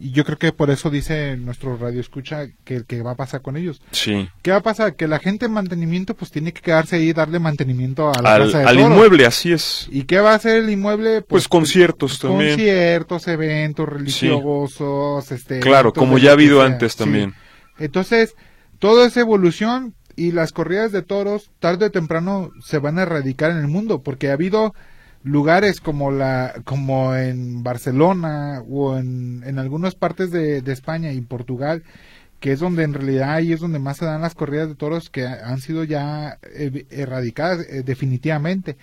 Y 0.00 0.12
yo 0.12 0.24
creo 0.24 0.38
que 0.38 0.52
por 0.52 0.70
eso 0.70 0.90
dice 0.90 1.36
nuestro 1.36 1.76
radio 1.76 2.00
escucha 2.00 2.46
que, 2.64 2.84
que 2.84 3.02
va 3.02 3.10
a 3.12 3.16
pasar 3.16 3.42
con 3.42 3.56
ellos. 3.56 3.80
Sí. 3.90 4.28
¿Qué 4.42 4.52
va 4.52 4.58
a 4.58 4.62
pasar? 4.62 4.94
Que 4.94 5.08
la 5.08 5.18
gente 5.18 5.46
en 5.46 5.52
mantenimiento 5.52 6.14
pues 6.14 6.30
tiene 6.30 6.52
que 6.52 6.60
quedarse 6.60 6.96
ahí 6.96 7.08
y 7.08 7.12
darle 7.12 7.40
mantenimiento 7.40 8.12
a 8.12 8.22
la 8.22 8.34
Al, 8.36 8.52
de 8.52 8.58
al 8.58 8.76
toros. 8.76 8.90
inmueble, 8.92 9.26
así 9.26 9.52
es. 9.52 9.88
¿Y 9.90 10.04
qué 10.04 10.20
va 10.20 10.32
a 10.32 10.36
hacer 10.36 10.62
el 10.62 10.70
inmueble? 10.70 11.22
Pues 11.22 11.48
conciertos 11.48 12.20
también. 12.20 12.50
Conciertos, 12.50 13.26
eventos 13.26 13.88
religiosos, 13.88 15.32
este... 15.32 15.60
Claro, 15.60 15.92
como 15.92 16.18
ya 16.18 16.30
ha 16.30 16.32
habido 16.34 16.62
antes 16.62 16.92
Sí. 16.92 16.98
también. 16.98 17.34
Entonces, 17.78 18.34
toda 18.78 19.06
esa 19.06 19.20
evolución 19.20 19.94
y 20.16 20.32
las 20.32 20.52
corridas 20.52 20.92
de 20.92 21.02
toros 21.02 21.50
tarde 21.60 21.86
o 21.86 21.90
temprano 21.90 22.50
se 22.64 22.78
van 22.78 22.98
a 22.98 23.02
erradicar 23.02 23.50
en 23.50 23.58
el 23.58 23.68
mundo 23.68 24.02
porque 24.02 24.30
ha 24.30 24.34
habido 24.34 24.74
lugares 25.22 25.80
como 25.80 26.10
la 26.10 26.54
como 26.64 27.14
en 27.14 27.62
Barcelona 27.62 28.62
o 28.68 28.96
en, 28.96 29.42
en 29.44 29.58
algunas 29.58 29.94
partes 29.94 30.30
de, 30.30 30.62
de 30.62 30.72
España 30.72 31.12
y 31.12 31.20
Portugal 31.20 31.82
que 32.40 32.52
es 32.52 32.60
donde 32.60 32.84
en 32.84 32.94
realidad 32.94 33.30
ahí 33.30 33.52
es 33.52 33.60
donde 33.60 33.78
más 33.78 33.96
se 33.96 34.04
dan 34.04 34.20
las 34.20 34.34
corridas 34.34 34.68
de 34.68 34.74
toros 34.74 35.10
que 35.10 35.26
han 35.26 35.60
sido 35.60 35.84
ya 35.84 36.38
eh, 36.54 36.86
erradicadas 36.90 37.66
eh, 37.68 37.82
definitivamente. 37.84 38.76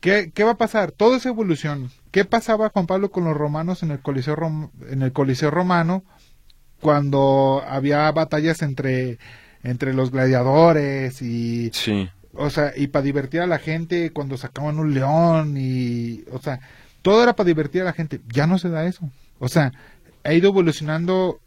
¿Qué, 0.00 0.30
¿Qué, 0.32 0.44
va 0.44 0.52
a 0.52 0.58
pasar? 0.58 0.92
Todo 0.92 1.16
es 1.16 1.26
evolución. 1.26 1.90
¿Qué 2.10 2.24
pasaba 2.24 2.70
Juan 2.70 2.86
Pablo 2.86 3.10
con 3.10 3.24
los 3.24 3.36
romanos 3.36 3.82
en 3.82 3.90
el 3.90 4.00
Coliseo, 4.00 4.70
en 4.88 5.02
el 5.02 5.12
Coliseo 5.12 5.50
romano 5.50 6.04
cuando 6.80 7.62
había 7.66 8.10
batallas 8.12 8.62
entre, 8.62 9.18
entre 9.62 9.94
los 9.94 10.10
gladiadores 10.10 11.22
y... 11.22 11.70
Sí. 11.72 12.08
O 12.38 12.50
sea, 12.50 12.72
y 12.76 12.88
para 12.88 13.02
divertir 13.04 13.40
a 13.40 13.46
la 13.46 13.58
gente 13.58 14.10
cuando 14.12 14.36
sacaban 14.36 14.78
un 14.78 14.94
león 14.94 15.56
y... 15.56 16.24
O 16.32 16.38
sea, 16.40 16.60
todo 17.02 17.22
era 17.22 17.34
para 17.36 17.46
divertir 17.46 17.82
a 17.82 17.86
la 17.86 17.92
gente. 17.92 18.20
Ya 18.32 18.46
no 18.46 18.58
se 18.58 18.68
da 18.68 18.86
eso. 18.86 19.10
O 19.38 19.48
sea, 19.48 19.72
ha 20.24 20.32
ido 20.32 20.48
evolucionando 20.48 21.40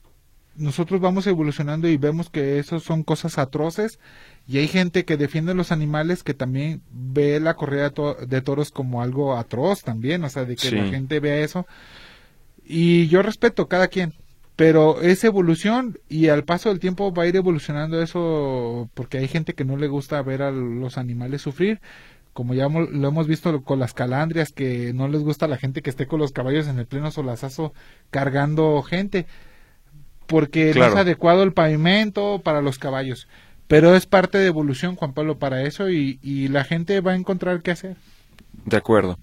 nosotros 0.59 0.99
vamos 0.99 1.25
evolucionando 1.25 1.87
y 1.87 1.95
vemos 1.95 2.29
que 2.29 2.59
eso 2.59 2.81
son 2.81 3.03
cosas 3.03 3.37
atroces 3.37 3.97
y 4.45 4.57
hay 4.57 4.67
gente 4.67 5.05
que 5.05 5.15
defiende 5.15 5.53
los 5.53 5.71
animales 5.71 6.21
que 6.21 6.33
también 6.33 6.81
ve 6.91 7.39
la 7.39 7.55
corrida 7.55 7.91
de, 8.27 8.41
toros 8.41 8.71
como 8.71 9.01
algo 9.01 9.37
atroz 9.37 9.83
también, 9.83 10.23
o 10.23 10.29
sea, 10.29 10.43
de 10.43 10.57
que 10.57 10.71
la 10.71 10.85
gente 10.87 11.21
vea 11.21 11.37
eso. 11.37 11.65
Y 12.65 13.07
yo 13.07 13.21
respeto 13.21 13.67
cada 13.67 13.87
quien, 13.87 14.13
pero 14.59 15.01
es 15.01 15.23
evolución 15.23 15.99
y 16.09 16.27
al 16.27 16.43
paso 16.43 16.67
del 16.67 16.81
tiempo 16.81 17.13
va 17.13 17.23
a 17.23 17.27
ir 17.27 17.35
evolucionando 17.37 18.01
eso 18.01 18.89
porque 18.93 19.17
hay 19.17 19.29
gente 19.29 19.53
que 19.53 19.63
no 19.63 19.77
le 19.77 19.87
gusta 19.87 20.21
ver 20.21 20.41
a 20.41 20.51
los 20.51 20.97
animales 20.97 21.43
sufrir, 21.43 21.79
como 22.33 22.53
ya 22.53 22.67
lo 22.67 23.07
hemos 23.07 23.25
visto 23.25 23.63
con 23.63 23.79
las 23.79 23.93
calandrias, 23.93 24.51
que 24.51 24.91
no 24.91 25.07
les 25.07 25.21
gusta 25.21 25.45
a 25.45 25.47
la 25.47 25.55
gente 25.55 25.81
que 25.81 25.89
esté 25.89 26.07
con 26.07 26.19
los 26.19 26.33
caballos 26.33 26.67
en 26.67 26.77
el 26.77 26.87
pleno 26.87 27.09
solazazo 27.09 27.73
cargando 28.09 28.81
gente 28.81 29.27
porque 30.27 30.73
no 30.75 30.87
es 30.87 30.95
adecuado 30.95 31.43
el 31.43 31.53
pavimento 31.53 32.41
para 32.43 32.61
los 32.61 32.79
caballos. 32.79 33.29
Pero 33.69 33.95
es 33.95 34.07
parte 34.07 34.39
de 34.39 34.47
evolución, 34.47 34.97
Juan 34.97 35.13
Pablo, 35.13 35.39
para 35.39 35.63
eso 35.63 35.89
y, 35.89 36.49
la 36.49 36.65
gente 36.65 36.99
va 36.99 37.13
a 37.13 37.15
encontrar 37.15 37.61
qué 37.61 37.71
hacer. 37.71 37.95
De 38.65 38.75
acuerdo. 38.75 39.17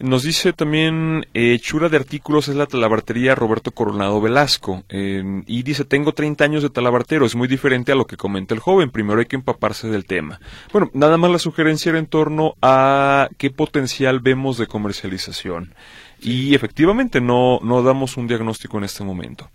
Nos 0.00 0.22
dice 0.22 0.52
también, 0.52 1.26
eh, 1.34 1.58
chura 1.60 1.88
de 1.88 1.96
artículos 1.96 2.48
es 2.48 2.54
la 2.54 2.66
talabartería 2.66 3.34
Roberto 3.34 3.72
Coronado 3.72 4.20
Velasco. 4.20 4.84
y 4.90 5.62
dice, 5.62 5.84
tengo 5.84 6.12
30 6.12 6.44
años 6.44 6.62
de 6.62 6.70
talabartero, 6.70 7.26
es 7.26 7.34
muy 7.34 7.48
diferente 7.48 7.92
a 7.92 7.94
lo 7.94 8.06
que 8.06 8.16
comenta 8.16 8.54
el 8.54 8.60
joven, 8.60 8.90
primero 8.90 9.20
hay 9.20 9.26
que 9.26 9.36
empaparse 9.36 9.88
del 9.88 10.04
tema. 10.04 10.40
Bueno, 10.72 10.90
nada 10.94 11.16
más 11.16 11.30
la 11.30 11.38
sugerencia 11.38 11.90
era 11.90 11.98
en 11.98 12.06
torno 12.06 12.54
a 12.62 13.28
qué 13.38 13.50
potencial 13.50 14.20
vemos 14.20 14.58
de 14.58 14.66
comercialización. 14.66 15.74
Y 16.20 16.54
efectivamente 16.54 17.20
no, 17.20 17.60
no 17.62 17.82
damos 17.82 18.16
un 18.16 18.26
diagnóstico 18.26 18.78
en 18.78 18.84
este 18.84 19.04
momento. 19.04 19.50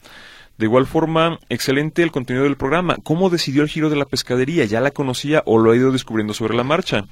De 0.57 0.65
igual 0.65 0.85
forma, 0.85 1.39
excelente 1.49 2.03
el 2.03 2.11
contenido 2.11 2.43
del 2.43 2.57
programa. 2.57 2.97
¿Cómo 3.03 3.29
decidió 3.29 3.63
el 3.63 3.69
giro 3.69 3.89
de 3.89 3.95
la 3.95 4.05
pescadería? 4.05 4.65
¿Ya 4.65 4.81
la 4.81 4.91
conocía 4.91 5.41
o 5.45 5.57
lo 5.57 5.71
ha 5.71 5.75
ido 5.75 5.91
descubriendo 5.91 6.33
sobre 6.33 6.55
la 6.55 6.63
marcha? 6.63 7.05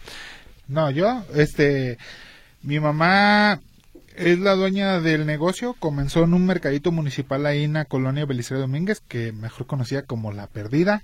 No, 0.67 0.91
yo, 0.91 1.23
este, 1.33 1.97
mi 2.63 2.79
mamá 2.79 3.61
es 4.15 4.39
la 4.39 4.55
dueña 4.55 4.99
del 4.99 5.25
negocio, 5.25 5.75
comenzó 5.79 6.23
en 6.23 6.33
un 6.33 6.45
mercadito 6.45 6.91
municipal 6.91 7.45
ahí 7.45 7.63
en 7.63 7.73
la 7.73 7.85
colonia 7.85 8.25
Belisario 8.25 8.61
Domínguez, 8.61 9.01
que 9.07 9.31
mejor 9.31 9.67
conocía 9.67 10.03
como 10.03 10.31
La 10.31 10.47
Perdida, 10.47 11.03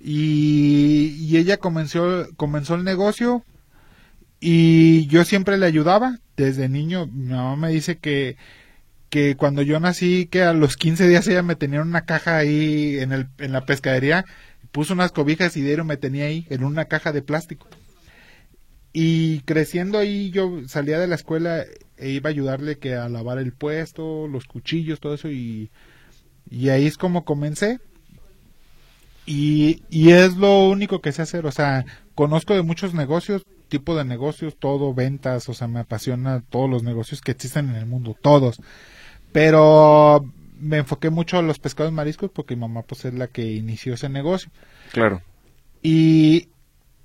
y, 0.00 1.36
ella 1.36 1.56
comenzó, 1.56 2.26
comenzó 2.36 2.74
el 2.74 2.84
negocio 2.84 3.42
y 4.40 5.06
yo 5.06 5.24
siempre 5.24 5.56
le 5.58 5.66
ayudaba, 5.66 6.18
desde 6.36 6.68
niño, 6.68 7.06
mi 7.06 7.32
mamá 7.32 7.56
me 7.56 7.70
dice 7.70 7.96
que 7.98 8.36
que 9.14 9.36
cuando 9.36 9.62
yo 9.62 9.78
nací, 9.78 10.26
que 10.26 10.42
a 10.42 10.52
los 10.52 10.76
15 10.76 11.06
días 11.06 11.28
ella 11.28 11.44
me 11.44 11.54
tenía 11.54 11.80
una 11.82 12.04
caja 12.04 12.36
ahí 12.36 12.98
en, 12.98 13.12
el, 13.12 13.28
en 13.38 13.52
la 13.52 13.64
pescadería, 13.64 14.24
puso 14.72 14.92
unas 14.92 15.12
cobijas 15.12 15.56
y 15.56 15.62
dieron 15.62 15.86
me 15.86 15.96
tenía 15.96 16.24
ahí 16.24 16.48
en 16.50 16.64
una 16.64 16.86
caja 16.86 17.12
de 17.12 17.22
plástico. 17.22 17.68
Y 18.96 19.40
creciendo 19.40 19.98
ahí 19.98 20.30
yo 20.30 20.68
salía 20.68 21.00
de 21.00 21.08
la 21.08 21.16
escuela 21.16 21.64
e 21.96 22.10
iba 22.10 22.30
a 22.30 22.32
ayudarle 22.32 22.78
que 22.78 22.94
a 22.94 23.08
lavar 23.08 23.38
el 23.38 23.52
puesto, 23.52 24.28
los 24.28 24.44
cuchillos, 24.44 25.00
todo 25.00 25.14
eso 25.14 25.28
y, 25.30 25.72
y 26.48 26.68
ahí 26.68 26.86
es 26.86 26.96
como 26.96 27.24
comencé. 27.24 27.80
Y, 29.26 29.82
y 29.90 30.12
es 30.12 30.36
lo 30.36 30.68
único 30.68 31.00
que 31.00 31.10
sé 31.10 31.22
hacer, 31.22 31.44
o 31.44 31.50
sea, 31.50 31.84
conozco 32.14 32.54
de 32.54 32.62
muchos 32.62 32.94
negocios, 32.94 33.44
tipo 33.68 33.96
de 33.96 34.04
negocios, 34.04 34.56
todo, 34.60 34.94
ventas, 34.94 35.48
o 35.48 35.54
sea, 35.54 35.66
me 35.66 35.80
apasiona 35.80 36.44
todos 36.48 36.70
los 36.70 36.84
negocios 36.84 37.20
que 37.20 37.32
existen 37.32 37.70
en 37.70 37.74
el 37.74 37.86
mundo, 37.86 38.16
todos. 38.22 38.60
Pero 39.32 40.24
me 40.60 40.76
enfoqué 40.76 41.10
mucho 41.10 41.36
a 41.36 41.42
los 41.42 41.58
pescados 41.58 41.92
mariscos 41.92 42.30
porque 42.30 42.54
mi 42.54 42.60
mamá 42.60 42.82
pues 42.82 43.04
es 43.06 43.14
la 43.14 43.26
que 43.26 43.42
inició 43.54 43.94
ese 43.94 44.08
negocio. 44.08 44.52
Claro. 44.92 45.20
Y, 45.82 46.48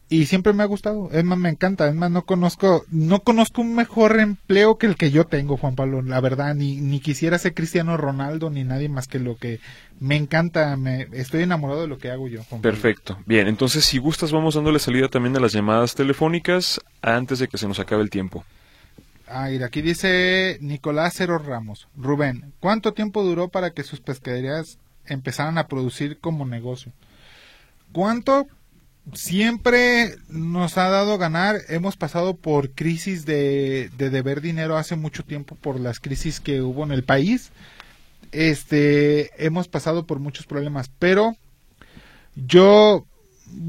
y 0.09 0.25
siempre 0.25 0.53
me 0.53 0.63
ha 0.63 0.65
gustado, 0.65 1.09
es 1.11 1.23
más 1.23 1.37
me 1.37 1.49
encanta, 1.49 1.87
es 1.87 1.93
más 1.93 2.09
no 2.09 2.23
conozco 2.23 2.83
no 2.89 3.19
conozco 3.21 3.61
un 3.61 3.75
mejor 3.75 4.19
empleo 4.19 4.77
que 4.77 4.87
el 4.87 4.95
que 4.95 5.11
yo 5.11 5.25
tengo, 5.25 5.55
Juan 5.55 5.75
Pablo, 5.75 6.01
la 6.01 6.19
verdad 6.19 6.55
ni 6.55 6.77
ni 6.77 6.99
quisiera 6.99 7.37
ser 7.37 7.53
Cristiano 7.53 7.95
Ronaldo 7.95 8.49
ni 8.49 8.63
nadie 8.63 8.89
más 8.89 9.07
que 9.07 9.19
lo 9.19 9.37
que 9.37 9.59
me 9.99 10.15
encanta, 10.15 10.75
me 10.77 11.07
estoy 11.13 11.43
enamorado 11.43 11.81
de 11.81 11.87
lo 11.87 11.99
que 11.99 12.09
hago 12.09 12.27
yo. 12.27 12.43
Juan 12.45 12.61
Perfecto. 12.61 13.19
Bien, 13.25 13.47
entonces 13.47 13.85
si 13.85 13.99
gustas 13.99 14.31
vamos 14.31 14.55
dándole 14.55 14.79
salida 14.79 15.09
también 15.09 15.37
a 15.37 15.39
las 15.39 15.53
llamadas 15.53 15.93
telefónicas 15.93 16.81
antes 17.01 17.39
de 17.39 17.47
que 17.47 17.57
se 17.57 17.67
nos 17.67 17.79
acabe 17.79 18.01
el 18.01 18.09
tiempo. 18.09 18.43
Ah, 19.27 19.49
aquí 19.63 19.83
dice 19.83 20.57
Nicolás 20.59 21.13
Cero 21.17 21.37
Ramos. 21.37 21.87
Rubén, 21.95 22.51
¿cuánto 22.59 22.93
tiempo 22.93 23.23
duró 23.23 23.49
para 23.49 23.71
que 23.71 23.83
sus 23.83 23.99
pescaderías 23.99 24.79
empezaran 25.05 25.59
a 25.59 25.67
producir 25.67 26.17
como 26.17 26.47
negocio? 26.47 26.91
¿Cuánto? 27.91 28.47
Siempre 29.13 30.15
nos 30.29 30.77
ha 30.77 30.89
dado 30.89 31.17
ganar. 31.17 31.57
Hemos 31.67 31.97
pasado 31.97 32.35
por 32.35 32.71
crisis 32.71 33.25
de, 33.25 33.89
de 33.97 34.09
deber 34.09 34.41
dinero 34.41 34.77
hace 34.77 34.95
mucho 34.95 35.23
tiempo 35.23 35.55
por 35.55 35.79
las 35.79 35.99
crisis 35.99 36.39
que 36.39 36.61
hubo 36.61 36.83
en 36.83 36.91
el 36.91 37.03
país. 37.03 37.51
Este, 38.31 39.31
hemos 39.43 39.67
pasado 39.67 40.05
por 40.05 40.19
muchos 40.19 40.45
problemas, 40.45 40.91
pero 40.99 41.35
yo, 42.35 43.05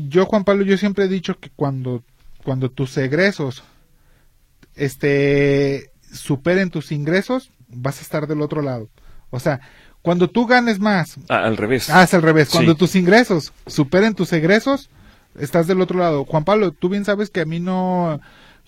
yo 0.08 0.26
Juan 0.26 0.44
Pablo, 0.44 0.64
yo 0.64 0.76
siempre 0.76 1.04
he 1.04 1.08
dicho 1.08 1.38
que 1.38 1.50
cuando, 1.50 2.02
cuando 2.44 2.70
tus 2.70 2.96
egresos 2.98 3.62
este, 4.74 5.90
superen 6.12 6.70
tus 6.70 6.92
ingresos, 6.92 7.50
vas 7.68 7.98
a 7.98 8.02
estar 8.02 8.26
del 8.26 8.42
otro 8.42 8.62
lado. 8.62 8.88
O 9.30 9.40
sea, 9.40 9.60
cuando 10.02 10.28
tú 10.28 10.46
ganes 10.46 10.78
más. 10.78 11.16
Ah, 11.28 11.44
al 11.44 11.56
revés. 11.56 11.90
Ah, 11.90 12.02
es 12.02 12.14
al 12.14 12.22
revés. 12.22 12.48
Cuando 12.50 12.74
tus 12.74 12.96
ingresos 12.96 13.52
superen 13.66 14.14
tus 14.14 14.32
egresos, 14.32 14.90
estás 15.38 15.66
del 15.66 15.80
otro 15.80 15.98
lado. 15.98 16.24
Juan 16.24 16.44
Pablo, 16.44 16.72
tú 16.72 16.88
bien 16.88 17.04
sabes 17.04 17.30
que 17.30 17.40
a 17.40 17.46
mí 17.46 17.60
no. 17.60 18.20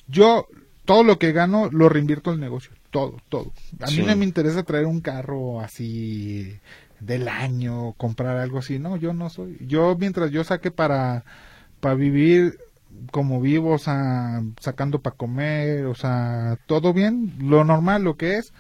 Yo, 0.09 0.47
todo 0.85 1.05
lo 1.05 1.19
que 1.19 1.33
gano 1.33 1.69
lo 1.71 1.89
reinvierto 1.89 2.33
el 2.33 2.41
negocio. 2.41 2.73
Todo, 2.91 3.17
todo. 3.29 3.53
A 3.81 3.91
mí 3.91 3.99
no 3.99 4.15
me 4.17 4.25
interesa 4.25 4.63
traer 4.65 4.87
un 4.87 5.01
carro 5.01 5.61
así 5.61 6.59
del 7.01 7.29
año, 7.29 7.95
comprar 7.95 8.37
algo 8.37 8.59
así. 8.59 8.79
No, 8.79 8.97
yo 8.97 9.13
no 9.15 9.31
soy. 9.31 9.57
Yo, 9.67 9.97
mientras 9.99 10.31
yo 10.31 10.45
saque 10.45 10.71
para, 10.71 11.25
para 11.81 11.95
vivir 11.95 12.59
como 13.11 13.41
vivo, 13.41 13.73
o 13.75 13.79
sea, 13.79 14.43
sacando 14.61 15.01
para 15.01 15.17
comer, 15.17 15.87
o 15.87 15.95
sea, 15.95 16.59
todo 16.67 16.93
bien, 16.93 17.35
lo 17.41 17.65
normal, 17.65 18.05
lo 18.05 18.17
que 18.17 18.37
es, 18.37 18.53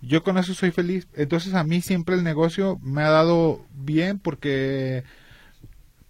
yo 0.00 0.22
con 0.22 0.38
eso 0.38 0.54
soy 0.54 0.70
feliz. 0.70 1.08
Entonces 1.14 1.54
a 1.54 1.64
mí 1.64 1.80
siempre 1.80 2.14
el 2.14 2.24
negocio 2.24 2.78
me 2.82 3.02
ha 3.02 3.10
dado 3.10 3.64
bien 3.74 4.18
porque 4.18 5.04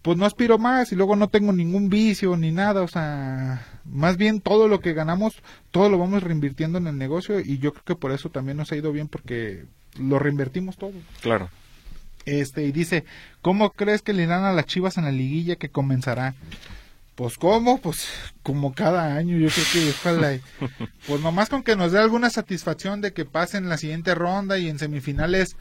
pues 0.09 0.17
no 0.17 0.25
aspiro 0.25 0.57
más 0.57 0.91
y 0.91 0.97
luego 0.97 1.17
no 1.17 1.29
tengo 1.29 1.53
ningún 1.53 1.91
vicio 1.91 2.35
ni 2.39 2.51
nada, 2.51 2.81
o 2.81 2.89
sea, 2.89 3.63
más 3.85 4.17
bien 4.17 4.41
todo 4.41 4.67
lo 4.67 4.81
que 4.81 4.95
ganamos, 4.95 5.43
todo 5.71 5.91
lo 5.91 5.99
vamos 5.99 6.23
reinvirtiendo 6.23 6.79
en 6.79 6.87
el 6.87 6.97
negocio 6.97 7.41
y 7.41 7.59
yo 7.59 7.75
creo 7.75 7.85
que 7.85 7.95
por 7.95 8.13
eso 8.13 8.31
también 8.31 8.57
nos 8.57 8.73
ha 8.73 8.77
ido 8.77 8.91
bien 8.91 9.09
porque 9.09 9.67
lo 9.99 10.19
reinvertimos 10.19 10.79
todo. 10.79 10.95
Claro. 11.21 11.51
Este, 12.25 12.65
y 12.65 12.73
dice, 12.73 13.05
¿cómo 13.43 13.69
crees 13.73 14.01
que 14.01 14.15
le 14.15 14.23
irán 14.23 14.45
a 14.45 14.55
las 14.55 14.65
chivas 14.65 14.97
en 14.97 15.05
la 15.05 15.13
liguilla 15.13 15.57
que 15.57 15.69
comenzará? 15.69 16.35
Pues 17.15 17.37
cómo, 17.37 17.77
pues 17.79 18.09
como 18.43 18.73
cada 18.73 19.15
año, 19.15 19.37
yo 19.37 19.51
creo 19.51 19.67
que 19.75 19.91
ojalá, 19.91 20.39
pues 21.07 21.21
nomás 21.21 21.51
con 21.51 21.63
que 21.63 21.77
nos 21.77 21.93
dé 21.93 21.99
alguna 21.99 22.31
satisfacción 22.31 23.03
de 23.03 23.13
que 23.13 23.27
pasen 23.27 23.69
la 23.69 23.77
siguiente 23.77 24.15
ronda 24.15 24.57
y 24.57 24.71
en 24.71 24.79
semifinales, 24.79 25.59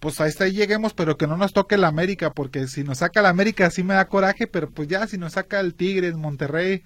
pues 0.00 0.20
hasta 0.20 0.44
ahí 0.44 0.52
lleguemos, 0.52 0.94
pero 0.94 1.16
que 1.16 1.26
no 1.26 1.36
nos 1.36 1.52
toque 1.52 1.76
la 1.76 1.88
América, 1.88 2.32
porque 2.32 2.68
si 2.68 2.84
nos 2.84 2.98
saca 2.98 3.22
la 3.22 3.30
América 3.30 3.70
sí 3.70 3.82
me 3.82 3.94
da 3.94 4.08
coraje, 4.08 4.46
pero 4.46 4.70
pues 4.70 4.88
ya 4.88 5.06
si 5.06 5.18
nos 5.18 5.32
saca 5.32 5.60
el 5.60 5.74
Tigres, 5.74 6.14
Monterrey, 6.14 6.82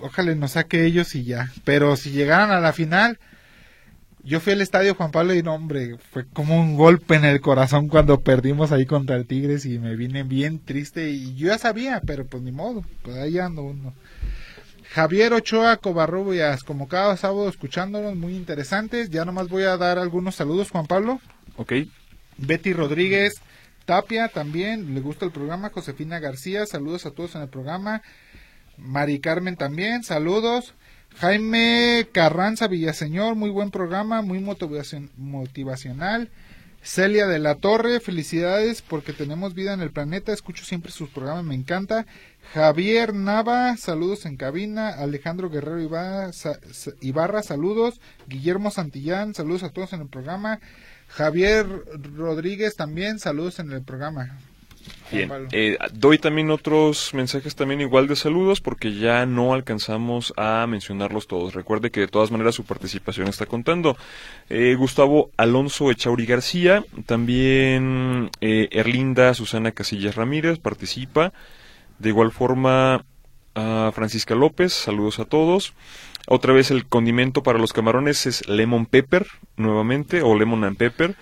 ojalá 0.00 0.34
nos 0.34 0.52
saque 0.52 0.84
ellos 0.84 1.14
y 1.14 1.24
ya. 1.24 1.50
Pero 1.64 1.96
si 1.96 2.10
llegaran 2.10 2.50
a 2.50 2.60
la 2.60 2.72
final, 2.72 3.18
yo 4.22 4.40
fui 4.40 4.52
al 4.52 4.60
estadio 4.60 4.94
Juan 4.94 5.10
Pablo 5.10 5.34
y 5.34 5.42
no, 5.42 5.54
hombre, 5.54 5.96
fue 6.12 6.26
como 6.26 6.60
un 6.60 6.76
golpe 6.76 7.14
en 7.14 7.24
el 7.24 7.40
corazón 7.40 7.88
cuando 7.88 8.20
perdimos 8.20 8.72
ahí 8.72 8.84
contra 8.84 9.16
el 9.16 9.26
Tigres 9.26 9.64
y 9.64 9.78
me 9.78 9.96
vine 9.96 10.22
bien 10.22 10.58
triste 10.62 11.10
y 11.10 11.34
yo 11.34 11.48
ya 11.48 11.58
sabía, 11.58 12.02
pero 12.04 12.26
pues 12.26 12.42
ni 12.42 12.52
modo, 12.52 12.84
pues 13.02 13.16
ahí 13.16 13.38
ando 13.38 13.62
uno. 13.62 13.94
Javier 14.90 15.32
Ochoa 15.34 15.76
Covarrubias, 15.76 16.62
como 16.64 16.88
cada 16.88 17.16
sábado 17.16 17.48
escuchándonos, 17.48 18.16
muy 18.16 18.34
interesantes. 18.34 19.10
Ya 19.10 19.24
nomás 19.24 19.48
voy 19.48 19.64
a 19.64 19.76
dar 19.76 19.98
algunos 19.98 20.34
saludos, 20.34 20.70
Juan 20.70 20.86
Pablo. 20.86 21.20
Ok. 21.56 21.72
Betty 22.38 22.72
Rodríguez 22.72 23.34
Tapia 23.84 24.28
también, 24.28 24.94
le 24.94 25.00
gusta 25.00 25.24
el 25.24 25.32
programa. 25.32 25.70
Josefina 25.70 26.18
García, 26.18 26.66
saludos 26.66 27.06
a 27.06 27.10
todos 27.10 27.34
en 27.34 27.42
el 27.42 27.48
programa. 27.48 28.02
Mari 28.76 29.18
Carmen 29.18 29.56
también, 29.56 30.04
saludos. 30.04 30.74
Jaime 31.16 32.06
Carranza 32.12 32.68
Villaseñor, 32.68 33.34
muy 33.34 33.50
buen 33.50 33.70
programa, 33.70 34.22
muy 34.22 34.40
motivacional. 34.40 36.30
Celia 36.82 37.26
de 37.26 37.38
la 37.38 37.56
Torre, 37.56 37.98
felicidades 37.98 38.82
porque 38.82 39.12
tenemos 39.12 39.54
vida 39.54 39.72
en 39.72 39.80
el 39.80 39.90
planeta, 39.90 40.32
escucho 40.32 40.64
siempre 40.64 40.92
sus 40.92 41.08
programas, 41.08 41.44
me 41.44 41.54
encanta. 41.54 42.06
Javier 42.54 43.14
Nava, 43.14 43.76
saludos 43.76 44.26
en 44.26 44.36
cabina. 44.36 44.90
Alejandro 44.90 45.50
Guerrero 45.50 45.80
Ibarra, 47.00 47.42
saludos. 47.42 48.00
Guillermo 48.28 48.70
Santillán, 48.70 49.34
saludos 49.34 49.64
a 49.64 49.70
todos 49.70 49.92
en 49.92 50.02
el 50.02 50.08
programa. 50.08 50.60
Javier 51.08 51.66
Rodríguez 52.14 52.76
también, 52.76 53.18
saludos 53.18 53.58
en 53.58 53.72
el 53.72 53.82
programa. 53.82 54.38
Bien, 55.10 55.30
eh, 55.52 55.78
doy 55.92 56.18
también 56.18 56.50
otros 56.50 57.14
mensajes 57.14 57.54
también 57.54 57.80
igual 57.80 58.06
de 58.08 58.16
saludos 58.16 58.60
porque 58.60 58.94
ya 58.94 59.24
no 59.24 59.54
alcanzamos 59.54 60.34
a 60.36 60.66
mencionarlos 60.68 61.26
todos. 61.26 61.54
Recuerde 61.54 61.90
que 61.90 62.00
de 62.00 62.08
todas 62.08 62.30
maneras 62.30 62.54
su 62.54 62.64
participación 62.64 63.26
está 63.28 63.46
contando. 63.46 63.96
Eh, 64.50 64.74
Gustavo 64.76 65.30
Alonso 65.36 65.90
Echauri 65.90 66.26
García, 66.26 66.84
también 67.06 68.30
eh, 68.40 68.68
Erlinda 68.70 69.32
Susana 69.34 69.72
Casillas 69.72 70.14
Ramírez 70.14 70.58
participa. 70.58 71.32
De 71.98 72.10
igual 72.10 72.30
forma, 72.30 73.04
a 73.54 73.90
Francisca 73.94 74.34
López, 74.34 74.72
saludos 74.72 75.18
a 75.18 75.24
todos. 75.24 75.72
Otra 76.30 76.52
vez 76.52 76.70
el 76.70 76.86
condimento 76.86 77.42
para 77.42 77.58
los 77.58 77.72
camarones 77.72 78.26
es 78.26 78.46
lemon 78.48 78.84
pepper, 78.84 79.26
nuevamente, 79.56 80.20
o 80.22 80.38
lemon 80.38 80.64
and 80.64 80.76
pepper. 80.76 81.16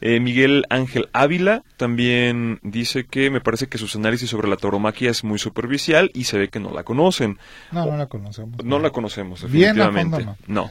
Eh, 0.00 0.20
Miguel 0.20 0.64
Ángel 0.68 1.08
Ávila 1.12 1.62
también 1.76 2.60
dice 2.62 3.04
que 3.04 3.30
me 3.30 3.40
parece 3.40 3.66
que 3.66 3.78
sus 3.78 3.94
análisis 3.96 4.30
sobre 4.30 4.48
la 4.48 4.56
tauromaquia 4.56 5.10
es 5.10 5.24
muy 5.24 5.38
superficial 5.38 6.10
y 6.14 6.24
se 6.24 6.38
ve 6.38 6.48
que 6.48 6.60
no 6.60 6.72
la 6.72 6.84
conocen. 6.84 7.38
No, 7.72 7.86
no 7.86 7.96
la 7.96 8.06
conocemos. 8.06 8.64
No, 8.64 8.78
la 8.78 8.90
conocemos, 8.90 9.42
definitivamente. 9.42 10.26
no. 10.46 10.70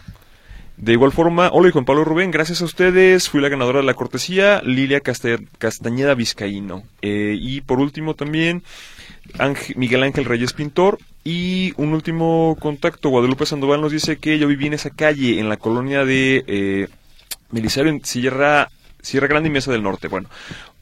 De 0.77 0.93
igual 0.93 1.11
forma, 1.11 1.49
hola 1.51 1.69
y 1.69 1.71
Juan 1.71 1.85
Pablo 1.85 2.03
Rubén, 2.03 2.31
gracias 2.31 2.61
a 2.61 2.65
ustedes, 2.65 3.29
fui 3.29 3.39
la 3.39 3.49
ganadora 3.49 3.79
de 3.79 3.85
la 3.85 3.93
cortesía, 3.93 4.61
Lilia 4.63 5.01
Castañeda 5.01 6.15
Vizcaíno. 6.15 6.83
Eh, 7.01 7.35
y 7.39 7.61
por 7.61 7.79
último 7.79 8.15
también, 8.15 8.63
Miguel 9.75 10.03
Ángel 10.03 10.25
Reyes 10.25 10.53
Pintor. 10.53 10.97
Y 11.23 11.73
un 11.77 11.93
último 11.93 12.57
contacto, 12.59 13.09
Guadalupe 13.09 13.45
Sandoval 13.45 13.81
nos 13.81 13.91
dice 13.91 14.17
que 14.17 14.39
yo 14.39 14.47
viví 14.47 14.67
en 14.67 14.73
esa 14.73 14.89
calle, 14.89 15.39
en 15.39 15.49
la 15.49 15.57
colonia 15.57 16.03
de 16.03 16.43
eh, 16.47 16.87
en 17.53 18.05
Sierra, 18.05 18.69
Sierra 19.01 19.27
Grande 19.27 19.49
y 19.49 19.51
Mesa 19.51 19.71
del 19.71 19.83
Norte. 19.83 20.07
Bueno, 20.07 20.29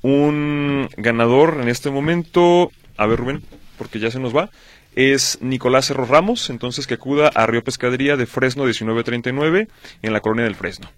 un 0.01 0.89
ganador 0.97 1.59
en 1.61 1.67
este 1.67 1.89
momento, 1.89 2.71
a 2.95 3.05
ver 3.05 3.19
Rubén, 3.19 3.43
porque 3.77 3.99
ya 3.99 4.11
se 4.11 4.19
nos 4.19 4.35
va, 4.35 4.49
es 4.95 5.39
Nicolás 5.41 5.87
Cerro 5.87 6.05
Ramos, 6.05 6.49
entonces 6.49 6.87
que 6.87 6.95
acuda 6.95 7.29
a 7.33 7.45
Río 7.45 7.63
Pescadería 7.63 8.15
de 8.15 8.25
Fresno 8.25 8.63
1939 8.63 9.67
en 10.01 10.13
la 10.13 10.21
colonia 10.21 10.45
del 10.45 10.55
Fresno. 10.55 10.89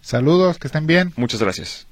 Saludos, 0.00 0.58
que 0.58 0.68
estén 0.68 0.86
bien. 0.86 1.12
Muchas 1.16 1.42
gracias. 1.42 1.86